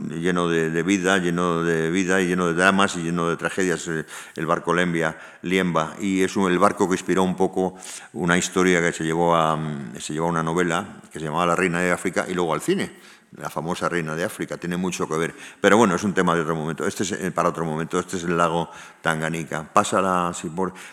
lleno 0.09 0.49
de, 0.49 0.83
vida, 0.83 1.19
lleno 1.19 1.65
de 1.65 1.91
vida 1.91 2.21
y 2.21 2.29
lleno 2.29 2.47
de 2.47 2.55
dramas 2.55 2.97
y 2.97 3.03
lleno 3.03 3.29
de 3.29 3.37
tragedias, 3.37 3.89
eh, 3.89 4.05
el 4.37 4.47
barco 4.47 4.73
Lembia, 4.73 5.19
Liemba. 5.43 5.97
Y 6.01 6.23
es 6.23 6.37
el 6.37 6.59
barco 6.59 6.89
que 6.89 6.95
inspiró 6.95 7.25
un 7.25 7.35
poco 7.35 7.75
una 8.13 8.39
historia 8.39 8.81
que 8.81 8.93
se 8.93 9.05
llevó, 9.05 9.35
a, 9.35 9.59
se 9.99 10.13
llevó 10.13 10.27
a 10.27 10.31
una 10.31 10.43
novela 10.43 11.03
que 11.13 11.19
se 11.19 11.25
llamaba 11.25 11.47
La 11.47 11.57
Reina 11.57 11.81
de 11.81 11.91
África 11.91 12.27
y 12.29 12.35
luego 12.35 12.55
al 12.55 12.61
cine 12.61 12.93
la 13.37 13.49
famosa 13.49 13.89
reina 13.89 14.15
de 14.15 14.25
África, 14.25 14.57
tiene 14.59 14.77
mucho 14.77 15.09
que 15.09 15.17
ver. 15.17 15.35
Pero 15.61 15.77
bueno, 15.77 15.95
es 15.95 16.05
un 16.05 16.13
tema 16.13 16.35
de 16.35 16.43
otro 16.43 16.55
momento. 16.55 16.87
Este 16.87 17.03
es 17.03 17.13
eh, 17.13 17.31
para 17.31 17.49
otro 17.49 17.65
momento. 17.65 17.99
Este 17.99 18.17
es 18.17 18.25
el 18.25 18.37
lago 18.37 18.71
Tanganica. 19.01 19.73
Pasa 19.73 20.01
la 20.01 20.33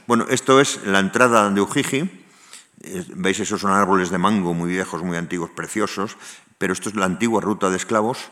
Bueno, 0.08 0.26
esto 0.30 0.60
es 0.62 0.86
la 0.86 1.00
entrada 1.00 1.50
de 1.50 1.62
Ujiji. 1.62 2.28
Veis, 3.16 3.40
esos 3.40 3.60
son 3.62 3.72
árboles 3.72 4.10
de 4.10 4.18
mango 4.18 4.54
muy 4.54 4.70
viejos, 4.70 5.04
muy 5.04 5.18
antiguos, 5.18 5.50
preciosos. 5.50 6.18
Pero 6.58 6.74
esto 6.74 6.90
es 6.90 6.96
la 6.96 7.06
antigua 7.06 7.42
ruta 7.42 7.70
de 7.70 7.78
esclavos. 7.78 8.32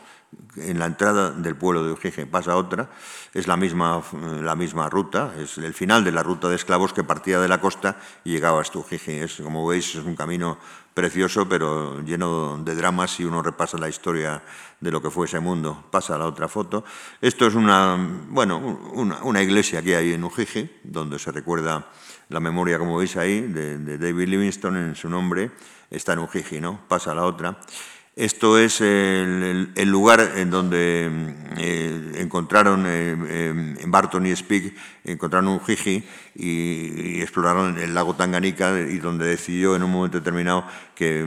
En 0.56 0.78
la 0.78 0.84
entrada 0.84 1.30
del 1.30 1.56
pueblo 1.56 1.82
de 1.82 1.92
Ujiji 1.92 2.26
pasa 2.26 2.56
otra. 2.56 2.90
Es 3.32 3.46
la 3.46 3.56
misma, 3.56 4.02
la 4.42 4.54
misma 4.54 4.88
ruta. 4.90 5.32
Es 5.38 5.56
el 5.56 5.72
final 5.72 6.04
de 6.04 6.12
la 6.12 6.22
ruta 6.22 6.48
de 6.48 6.56
esclavos 6.56 6.92
que 6.92 7.04
partía 7.04 7.40
de 7.40 7.48
la 7.48 7.60
costa 7.60 7.98
y 8.24 8.32
llegaba 8.32 8.60
hasta 8.60 8.78
Ujiji. 8.78 9.12
Es, 9.12 9.36
como 9.36 9.66
veis, 9.66 9.94
es 9.94 10.04
un 10.04 10.14
camino 10.14 10.58
precioso, 10.92 11.48
pero 11.48 12.02
lleno 12.02 12.58
de 12.58 12.74
dramas 12.74 13.12
si 13.12 13.24
uno 13.24 13.40
repasa 13.40 13.78
la 13.78 13.88
historia 13.88 14.42
de 14.80 14.90
lo 14.90 15.00
que 15.00 15.10
fue 15.10 15.26
ese 15.26 15.40
mundo. 15.40 15.84
Pasa 15.90 16.16
a 16.16 16.18
la 16.18 16.26
otra 16.26 16.48
foto. 16.48 16.84
Esto 17.22 17.46
es 17.46 17.54
una, 17.54 17.96
bueno, 18.28 18.58
una, 19.22 19.42
iglesia 19.42 19.80
que 19.80 19.96
hay 19.96 20.12
en 20.12 20.24
Ujiji, 20.24 20.68
donde 20.82 21.18
se 21.18 21.32
recuerda 21.32 21.86
la 22.28 22.40
memoria, 22.40 22.78
como 22.78 22.98
veis 22.98 23.16
ahí, 23.16 23.40
de, 23.40 23.98
David 23.98 24.28
Livingstone 24.28 24.80
en 24.80 24.94
su 24.96 25.08
nombre. 25.08 25.50
Está 25.90 26.12
en 26.12 26.20
Ujiji, 26.20 26.60
¿no? 26.60 26.80
Pasa 26.88 27.12
a 27.12 27.14
la 27.14 27.24
otra. 27.24 27.58
Esto 28.18 28.58
es 28.58 28.80
el, 28.80 29.70
lugar 29.84 30.32
en 30.34 30.50
donde 30.50 31.08
eh, 31.56 32.12
encontraron 32.16 32.84
eh, 32.84 33.16
eh, 33.28 33.84
Barton 33.86 34.26
y 34.26 34.32
Spig, 34.34 34.74
encontraron 35.04 35.46
un 35.50 35.60
jiji 35.60 36.02
y, 36.34 37.22
exploraron 37.22 37.78
el 37.78 37.94
lago 37.94 38.16
Tanganica 38.16 38.76
y 38.80 38.98
donde 38.98 39.24
decidió 39.24 39.76
en 39.76 39.84
un 39.84 39.92
momento 39.92 40.18
determinado 40.18 40.66
que 40.96 41.24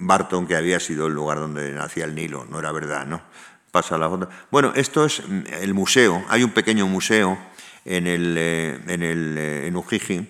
Barton, 0.00 0.48
que 0.48 0.56
había 0.56 0.80
sido 0.80 1.06
el 1.06 1.14
lugar 1.14 1.38
donde 1.38 1.70
nacía 1.70 2.06
el 2.06 2.16
Nilo, 2.16 2.44
no 2.50 2.58
era 2.58 2.72
verdad, 2.72 3.06
¿no? 3.06 3.22
Pasa 3.70 3.96
la 3.96 4.08
foto. 4.08 4.28
Bueno, 4.50 4.72
esto 4.74 5.04
es 5.04 5.22
el 5.60 5.74
museo, 5.74 6.24
hay 6.28 6.42
un 6.42 6.50
pequeño 6.50 6.88
museo 6.88 7.38
en, 7.84 8.06
el, 8.06 8.36
en, 8.38 9.02
el, 9.02 9.38
en 9.38 9.76
Ujiji, 9.76 10.26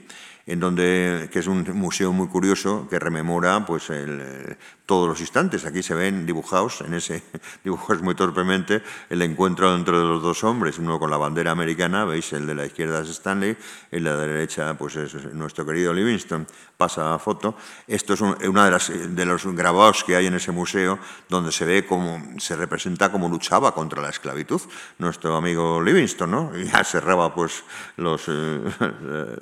en 0.46 0.60
donde, 0.60 1.28
que 1.32 1.38
es 1.38 1.46
un 1.46 1.64
museo 1.74 2.12
muy 2.12 2.28
curioso 2.28 2.86
que 2.88 2.98
rememora 2.98 3.64
pues, 3.64 3.90
el, 3.90 4.56
todos 4.86 5.08
los 5.08 5.20
instantes. 5.20 5.64
Aquí 5.64 5.82
se 5.82 5.94
ven 5.94 6.26
dibujados, 6.26 6.82
en 6.82 6.94
ese 6.94 7.22
dibujados 7.64 8.02
muy 8.02 8.14
torpemente, 8.14 8.82
el 9.08 9.22
encuentro 9.22 9.74
entre 9.74 9.94
los 9.94 10.22
dos 10.22 10.44
hombres, 10.44 10.78
uno 10.78 10.98
con 10.98 11.10
la 11.10 11.16
bandera 11.16 11.50
americana, 11.52 12.04
veis, 12.04 12.32
el 12.32 12.46
de 12.46 12.54
la 12.54 12.66
izquierda 12.66 13.00
es 13.00 13.08
Stanley, 13.08 13.56
la 13.90 14.16
de 14.16 14.26
la 14.26 14.32
derecha 14.34 14.74
pues 14.74 14.96
es 14.96 15.32
nuestro 15.32 15.64
querido 15.64 15.92
Livingston. 15.92 16.46
Pasa 16.76 17.14
a 17.14 17.18
foto. 17.18 17.56
Esto 17.86 18.14
es 18.14 18.20
uno 18.20 18.64
de, 18.64 18.70
las, 18.70 18.90
de 18.90 19.24
los 19.24 19.46
grabados 19.46 20.02
que 20.02 20.16
hay 20.16 20.26
en 20.26 20.34
ese 20.34 20.50
museo, 20.50 20.98
donde 21.28 21.52
se 21.52 21.64
ve 21.64 21.86
cómo 21.86 22.20
se 22.38 22.56
representa 22.56 23.12
cómo 23.12 23.28
luchaba 23.28 23.72
contra 23.72 24.02
la 24.02 24.10
esclavitud 24.10 24.60
nuestro 24.98 25.36
amigo 25.36 25.80
Livingston, 25.80 26.30
¿no? 26.30 26.50
Y 26.58 26.64
ya 26.72 26.82
cerraba 26.84 27.34
pues 27.34 27.62
los, 27.96 28.24
eh, 28.28 28.60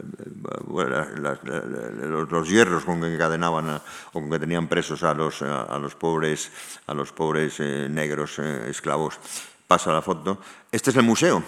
los, 0.92 2.30
los, 2.30 2.48
hierros 2.48 2.84
con 2.84 3.00
que 3.00 3.14
encadenaban 3.14 3.68
o 3.70 3.80
con 4.12 4.30
que 4.30 4.38
tenían 4.38 4.68
presos 4.68 5.02
a 5.02 5.14
los 5.14 5.42
a, 5.42 5.78
los 5.78 5.94
pobres, 5.94 6.50
a 6.86 6.94
los 6.94 7.12
pobres 7.12 7.60
eh, 7.60 7.88
negros 7.90 8.38
eh, 8.38 8.70
esclavos. 8.70 9.18
Pasa 9.66 9.92
la 9.92 10.02
foto. 10.02 10.38
Este 10.70 10.90
es 10.90 10.96
el 10.96 11.04
museo. 11.04 11.42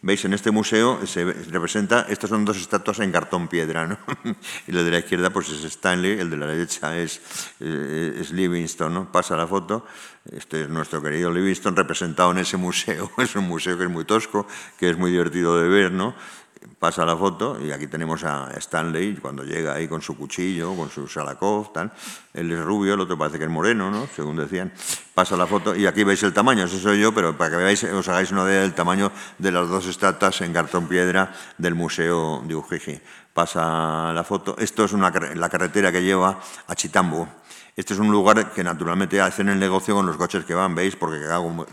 Veis, 0.00 0.24
en 0.24 0.32
este 0.32 0.52
museo 0.52 1.04
se 1.06 1.24
representa, 1.50 2.06
estas 2.08 2.30
son 2.30 2.44
dos 2.44 2.56
estatuas 2.56 3.00
en 3.00 3.10
cartón 3.10 3.48
piedra, 3.48 3.84
¿no? 3.84 3.98
y 4.68 4.70
la 4.70 4.84
de 4.84 4.92
la 4.92 4.98
izquierda 5.00 5.30
pues 5.30 5.48
es 5.48 5.64
Stanley, 5.64 6.20
el 6.20 6.30
de 6.30 6.36
la 6.36 6.46
derecha 6.46 6.96
es, 6.96 7.20
eh, 7.58 8.16
es 8.20 8.30
Livingston, 8.30 8.94
¿no? 8.94 9.10
Pasa 9.10 9.34
la 9.34 9.48
foto, 9.48 9.84
este 10.30 10.62
es 10.62 10.68
nuestro 10.68 11.02
querido 11.02 11.32
Livingston 11.32 11.74
representado 11.74 12.30
en 12.30 12.38
ese 12.38 12.56
museo, 12.56 13.10
es 13.18 13.34
un 13.34 13.48
museo 13.48 13.76
que 13.76 13.84
es 13.84 13.90
muy 13.90 14.04
tosco, 14.04 14.46
que 14.78 14.88
es 14.88 14.96
muy 14.96 15.10
divertido 15.10 15.58
de 15.58 15.68
ver, 15.68 15.90
¿no? 15.90 16.14
Pasa 16.78 17.04
la 17.04 17.16
foto 17.16 17.58
y 17.60 17.72
aquí 17.72 17.86
tenemos 17.86 18.24
a 18.24 18.50
Stanley 18.56 19.16
cuando 19.16 19.44
llega 19.44 19.74
ahí 19.74 19.88
con 19.88 20.00
su 20.00 20.16
cuchillo, 20.16 20.74
con 20.76 20.90
su 20.90 21.08
Salakov, 21.08 21.72
tal. 21.72 21.92
Él 22.34 22.52
es 22.52 22.64
rubio, 22.64 22.94
el 22.94 23.00
otro 23.00 23.18
parece 23.18 23.38
que 23.38 23.44
es 23.44 23.50
moreno, 23.50 23.90
¿no? 23.90 24.06
Según 24.14 24.36
decían. 24.36 24.72
Pasa 25.14 25.36
la 25.36 25.46
foto 25.46 25.74
y 25.74 25.86
aquí 25.86 26.04
veis 26.04 26.22
el 26.22 26.32
tamaño, 26.32 26.64
eso 26.64 26.78
soy 26.78 27.00
yo, 27.00 27.12
pero 27.12 27.36
para 27.36 27.50
que 27.50 27.56
veáis, 27.56 27.82
os 27.84 28.08
hagáis 28.08 28.30
una 28.30 28.44
idea 28.44 28.60
del 28.60 28.74
tamaño 28.74 29.10
de 29.38 29.50
las 29.50 29.68
dos 29.68 29.86
estatuas 29.86 30.40
en 30.42 30.52
cartón 30.52 30.86
piedra 30.86 31.34
del 31.58 31.74
Museo 31.74 32.42
de 32.44 32.54
Ujiji. 32.54 33.00
Pasa 33.34 34.12
la 34.12 34.24
foto. 34.24 34.56
Esto 34.58 34.84
es 34.84 34.92
una, 34.92 35.10
la 35.10 35.48
carretera 35.48 35.90
que 35.90 36.02
lleva 36.02 36.40
a 36.66 36.74
Chitambo 36.74 37.28
este 37.78 37.94
es 37.94 38.00
un 38.00 38.10
lugar 38.10 38.50
que 38.50 38.64
naturalmente 38.64 39.20
hacen 39.20 39.48
el 39.48 39.60
negocio 39.60 39.94
con 39.94 40.04
los 40.04 40.16
coches 40.16 40.44
que 40.44 40.52
van, 40.52 40.74
¿veis? 40.74 40.96
Porque 40.96 41.20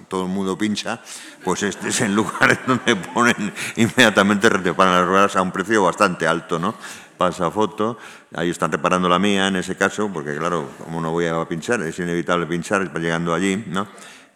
todo 0.07 0.21
el 0.21 0.29
mundo 0.29 0.55
pincha, 0.55 1.01
pues 1.43 1.63
este 1.63 1.89
es 1.89 1.99
el 2.01 2.13
lugar 2.13 2.59
donde 2.67 2.95
ponen 2.95 3.51
inmediatamente 3.75 4.47
reparan 4.49 4.93
las 4.93 5.07
ruedas 5.07 5.35
a 5.35 5.41
un 5.41 5.51
precio 5.51 5.83
bastante 5.83 6.27
alto, 6.27 6.59
¿no? 6.59 6.75
Pasa 7.17 7.49
foto, 7.49 7.97
ahí 8.35 8.51
están 8.51 8.71
reparando 8.71 9.09
la 9.09 9.17
mía 9.17 9.47
en 9.47 9.55
ese 9.55 9.75
caso, 9.75 10.07
porque 10.13 10.37
claro, 10.37 10.69
como 10.83 11.01
no 11.01 11.09
voy 11.09 11.25
a 11.25 11.43
pinchar, 11.45 11.81
es 11.81 11.97
inevitable 11.97 12.45
pinchar 12.45 12.93
llegando 12.99 13.33
allí, 13.33 13.63
¿no? 13.65 13.87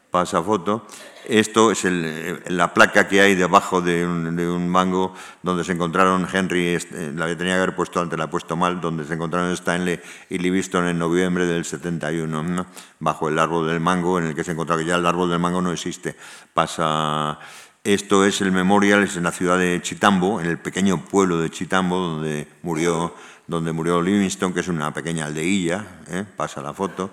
Pasa 0.10 0.42
foto. 0.42 0.88
Esto 1.30 1.70
es 1.70 1.84
la 1.84 2.74
placa 2.74 3.08
que 3.08 3.22
hay 3.22 3.36
debajo 3.36 3.82
de 3.82 4.04
un, 4.04 4.68
mango 4.68 5.14
donde 5.44 5.64
se 5.64 5.74
encontraron 5.74 6.28
Henry, 6.32 6.70
este, 6.70 7.14
la 7.14 7.28
que 7.28 7.36
tenía 7.36 7.54
que 7.54 7.62
haber 7.62 7.76
puesto 7.76 8.02
antes, 8.02 8.18
la 8.18 8.26
ha 8.26 8.30
puesto 8.32 8.56
mal, 8.56 8.82
donde 8.82 9.06
se 9.06 9.14
encontraron 9.14 9.52
Stanley 9.52 10.00
y 10.32 10.40
Livingston 10.40 10.88
en 10.88 10.98
noviembre 10.98 11.46
del 11.46 11.66
71, 11.66 12.66
bajo 12.98 13.30
el 13.30 13.38
árbol 13.38 13.68
del 13.68 13.80
mango, 13.80 14.18
en 14.18 14.26
el 14.26 14.34
que 14.34 14.44
se 14.44 14.54
encontró 14.54 14.76
que 14.76 14.86
ya 14.86 14.96
el 14.96 15.06
árbol 15.06 15.30
del 15.30 15.38
mango 15.38 15.62
no 15.62 15.72
existe. 15.72 16.16
Pasa. 16.52 17.38
Esto 17.84 18.26
es 18.26 18.42
el 18.42 18.52
memorial, 18.52 19.04
es 19.04 19.16
en 19.16 19.24
la 19.24 19.32
ciudad 19.32 19.60
de 19.60 19.80
Chitambo, 19.84 20.42
en 20.42 20.48
el 20.48 20.58
pequeño 20.58 21.06
pueblo 21.06 21.38
de 21.38 21.52
Chitambo, 21.52 21.96
donde 21.96 22.48
murió, 22.64 23.14
donde 23.46 23.72
murió 23.72 24.02
Livingston, 24.02 24.52
que 24.52 24.62
es 24.62 24.68
una 24.68 24.92
pequeña 24.96 25.28
aldeilla, 25.28 25.86
¿eh? 26.10 26.26
pasa 26.36 26.60
la 26.60 26.74
foto. 26.74 27.12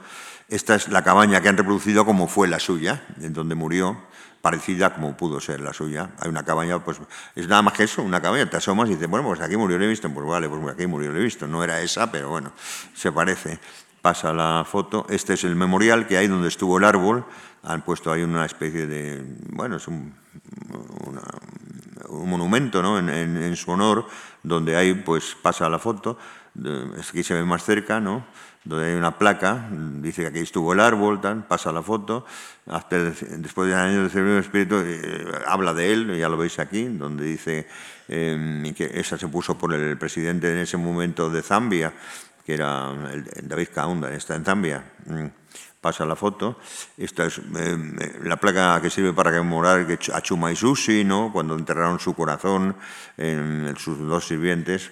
Esta 0.49 0.77
es 0.77 0.89
la 0.89 1.03
cabaña 1.03 1.41
que 1.41 1.49
han 1.49 1.57
reproducido 1.57 2.05
como 2.05 2.29
fue 2.29 2.47
la 2.47 2.61
suya, 2.61 3.05
en 3.21 3.33
donde 3.33 3.57
murió, 3.57 4.01
parecida 4.41 4.95
como 4.95 5.17
pudo 5.17 5.41
ser 5.41 5.61
la 5.61 5.73
suya. 5.73 6.11
Hay 6.21 6.29
una 6.29 6.45
cabaña, 6.45 6.79
pues 6.85 7.01
es 7.35 7.49
nada 7.49 7.63
más 7.63 7.75
que 7.75 7.83
eso, 7.83 8.01
una 8.03 8.23
cabaña, 8.23 8.49
te 8.49 8.57
asomas 8.57 8.89
y 8.89 8.93
dices, 8.93 9.09
bueno, 9.09 9.27
pues 9.27 9.41
aquí 9.41 9.57
murió 9.57 9.77
Leviston, 9.77 10.15
pues 10.15 10.25
vale, 10.25 10.49
pues 10.49 10.63
aquí 10.73 10.87
murió 10.87 11.13
Leviston. 11.13 11.51
No 11.51 11.65
era 11.65 11.81
esa, 11.81 12.13
pero 12.13 12.29
bueno, 12.29 12.53
se 12.95 13.11
parece. 13.11 13.59
Pasa 14.01 14.33
la 14.33 14.65
foto. 14.65 15.05
Este 15.09 15.35
es 15.35 15.43
el 15.43 15.57
memorial 15.57 16.07
que 16.07 16.17
hay 16.17 16.29
donde 16.29 16.47
estuvo 16.47 16.79
el 16.79 16.85
árbol. 16.85 17.25
Han 17.65 17.83
puesto 17.83 18.13
ahí 18.13 18.23
una 18.23 18.47
especie 18.47 18.87
de, 18.87 19.21
bueno, 19.51 19.79
es 19.79 19.89
un, 19.89 20.15
un 22.09 22.31
monumento 22.31 22.83
¿no? 22.83 23.01
en, 23.01 23.09
en, 23.09 23.57
su 23.57 23.73
honor, 23.73 24.07
donde 24.45 24.77
ahí 24.77 24.95
pues 24.95 25.37
pasa 25.43 25.69
la 25.69 25.81
foto. 25.81 26.19
Aquí 27.09 27.23
se 27.23 27.35
ve 27.35 27.45
más 27.45 27.65
cerca, 27.65 28.01
¿no? 28.01 28.25
donde 28.67 28.87
hay 28.87 28.95
una 28.95 29.17
placa, 29.17 29.69
dice 29.71 30.23
que 30.23 30.29
aquí 30.29 30.39
estuvo 30.41 30.73
el 30.73 30.81
árbol, 30.81 31.21
pasa 31.47 31.71
la 31.71 31.83
foto, 31.83 32.27
después 32.67 33.69
de 33.69 33.75
años 33.77 34.03
de 34.03 34.11
servicio 34.11 34.39
espíritu, 34.41 34.83
eh, 34.85 35.25
habla 35.47 35.73
de 35.73 35.93
él, 35.93 36.19
ya 36.19 36.29
lo 36.29 36.37
veis 36.37 36.59
aquí, 36.59 36.85
donde 36.85 37.25
dice 37.25 37.69
em, 38.09 38.75
que 38.75 38.91
esa 38.95 39.17
se 39.17 39.29
puso 39.29 39.57
por 39.57 39.73
el 39.73 39.97
presidente 39.97 40.51
en 40.51 40.59
ese 40.59 40.77
momento 40.77 41.31
de 41.31 41.43
Zambia, 41.43 41.93
que 42.45 42.55
era 42.55 42.93
David 43.43 43.69
Kaunda, 43.73 44.13
está 44.13 44.35
en 44.35 44.45
Zambia. 44.45 44.83
Mm, 45.07 45.27
pasa 45.81 46.05
la 46.05 46.17
foto. 46.17 46.59
Esta 46.97 47.27
es 47.27 47.39
em, 47.39 47.97
la 48.25 48.37
placa 48.37 48.81
que 48.83 48.91
sirve 48.91 49.13
para 49.13 49.31
conmemorar 49.31 49.87
a 50.13 50.21
Chuma 50.23 50.51
y 50.51 50.57
Susi, 50.57 51.05
¿no? 51.05 51.31
cuando 51.33 51.55
enterraron 51.55 52.01
su 52.01 52.15
corazón 52.15 52.75
en 53.17 53.77
sus 53.77 53.99
dos 54.01 54.27
sirvientes 54.27 54.91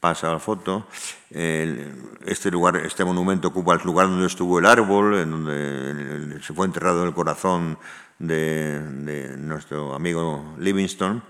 pasa 0.00 0.30
la 0.30 0.38
foto. 0.38 0.86
este 1.30 2.50
lugar, 2.50 2.76
este 2.76 3.04
monumento 3.04 3.48
ocupa 3.48 3.74
el 3.74 3.82
lugar 3.82 4.08
donde 4.08 4.26
estuvo 4.26 4.58
el 4.58 4.66
árbol, 4.66 5.18
en 5.18 5.30
donde 5.30 6.42
se 6.42 6.54
fue 6.54 6.66
enterrado 6.66 7.04
el 7.04 7.14
corazón 7.14 7.78
de, 8.18 9.36
nuestro 9.38 9.94
amigo 9.94 10.54
Livingstone. 10.58 11.22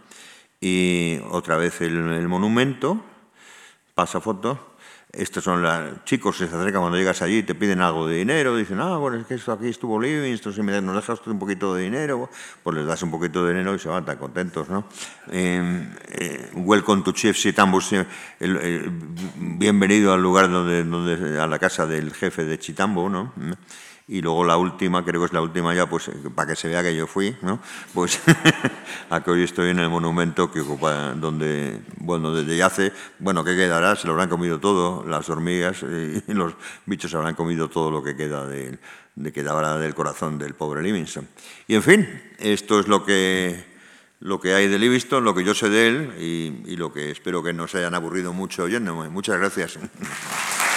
Y 0.61 1.21
otra 1.31 1.57
vez 1.57 1.81
el, 1.81 2.29
monumento, 2.29 3.01
pasa 3.95 4.21
foto. 4.21 4.68
Estos 5.13 5.43
son 5.43 5.63
los 5.63 6.05
chicos 6.05 6.37
que 6.37 6.47
se 6.47 6.55
acercan 6.55 6.83
cuando 6.83 6.99
llegas 6.99 7.23
allí, 7.23 7.43
te 7.43 7.55
piden 7.55 7.81
algo 7.81 8.07
de 8.07 8.17
dinero, 8.17 8.55
dicen, 8.57 8.79
ah, 8.81 8.99
bueno, 8.99 9.17
es 9.17 9.27
que 9.27 9.35
esto 9.35 9.53
aquí 9.53 9.69
estuvo 9.69 9.99
Livingston, 10.01 10.53
si 10.53 10.63
nos 10.63 10.95
dejas 10.95 11.27
un 11.27 11.39
poquito 11.39 11.75
de 11.75 11.85
dinero, 11.85 12.29
pues 12.63 12.77
les 12.77 12.87
das 12.87 13.03
un 13.03 13.11
poquito 13.11 13.45
de 13.45 13.53
dinero 13.53 13.75
y 13.75 13.79
se 13.79 13.89
van 13.89 14.05
tan 14.05 14.19
contentos, 14.19 14.69
¿no? 14.69 14.85
Eh, 15.31 15.89
eh, 16.09 16.51
welcome 16.57 17.03
to 17.03 17.13
Chief 17.13 17.37
Chitambus, 17.37 17.95
bienvenido 19.37 20.13
al 20.13 20.21
lugar 20.21 20.51
donde, 20.51 20.85
donde, 20.85 21.41
a 21.41 21.47
la 21.47 21.59
casa 21.59 21.87
del 21.87 22.13
jefe 22.13 22.45
de 22.45 22.59
Chitambo, 22.59 23.09
¿no? 23.09 23.33
Y 24.09 24.23
luego 24.23 24.43
la 24.43 24.57
última, 24.57 25.05
creo 25.05 25.21
que 25.21 25.27
es 25.27 25.33
la 25.35 25.43
última 25.43 25.75
ya, 25.75 25.87
pues 25.87 26.11
para 26.35 26.49
que 26.49 26.57
se 26.57 26.69
vea 26.69 26.83
que 26.83 26.97
yo 26.97 27.07
fui, 27.07 27.37
¿no? 27.43 27.61
Pues 27.93 28.19
a 29.11 29.23
hoy 29.27 29.43
estoy 29.43 29.69
en 29.69 29.79
el 29.79 29.91
monumento 29.91 30.51
que 30.51 30.61
ocupa, 30.61 31.13
donde, 31.13 31.83
bueno, 31.99 32.35
desde 32.35 32.57
yace, 32.57 32.93
bueno, 33.19 33.45
¿qué 33.45 33.55
quedará? 33.55 33.97
Se 33.97 34.07
lo 34.07 34.15
habrán 34.15 34.31
comido 34.31 34.59
todo, 34.59 35.05
las 35.07 35.29
hormigas 35.29 35.83
y 35.83 36.33
los 36.33 36.55
bichos 36.87 37.15
habrán 37.15 37.35
comido 37.35 37.69
todo 37.69 37.91
lo 37.91 38.03
que 38.03 38.17
queda 38.17 38.47
de, 38.47 38.79
de 39.15 39.33
quedaba 39.33 39.79
del 39.79 39.95
corazón 39.95 40.39
del 40.39 40.55
pobre 40.55 40.83
Livingston. 40.83 41.29
Y 41.67 41.75
en 41.75 41.83
fin, 41.83 42.23
esto 42.39 42.81
es 42.81 42.89
lo 42.89 43.05
que, 43.05 43.63
lo 44.21 44.41
que 44.41 44.55
hay 44.55 44.69
de 44.69 44.79
Livingston, 44.79 45.23
lo 45.23 45.35
que 45.35 45.45
yo 45.45 45.55
sé 45.55 45.69
de 45.69 45.89
él 45.89 46.15
y, 46.19 46.73
y 46.73 46.77
lo 46.77 46.95
que 46.95 47.11
espero 47.11 47.43
que 47.43 47.53
no 47.53 47.69
se 47.69 47.79
hayan 47.79 47.95
aburrido 47.95 48.33
mucho 48.33 48.63
oyéndome. 48.63 49.11
Muchas 49.11 49.39
gracias. 49.39 49.79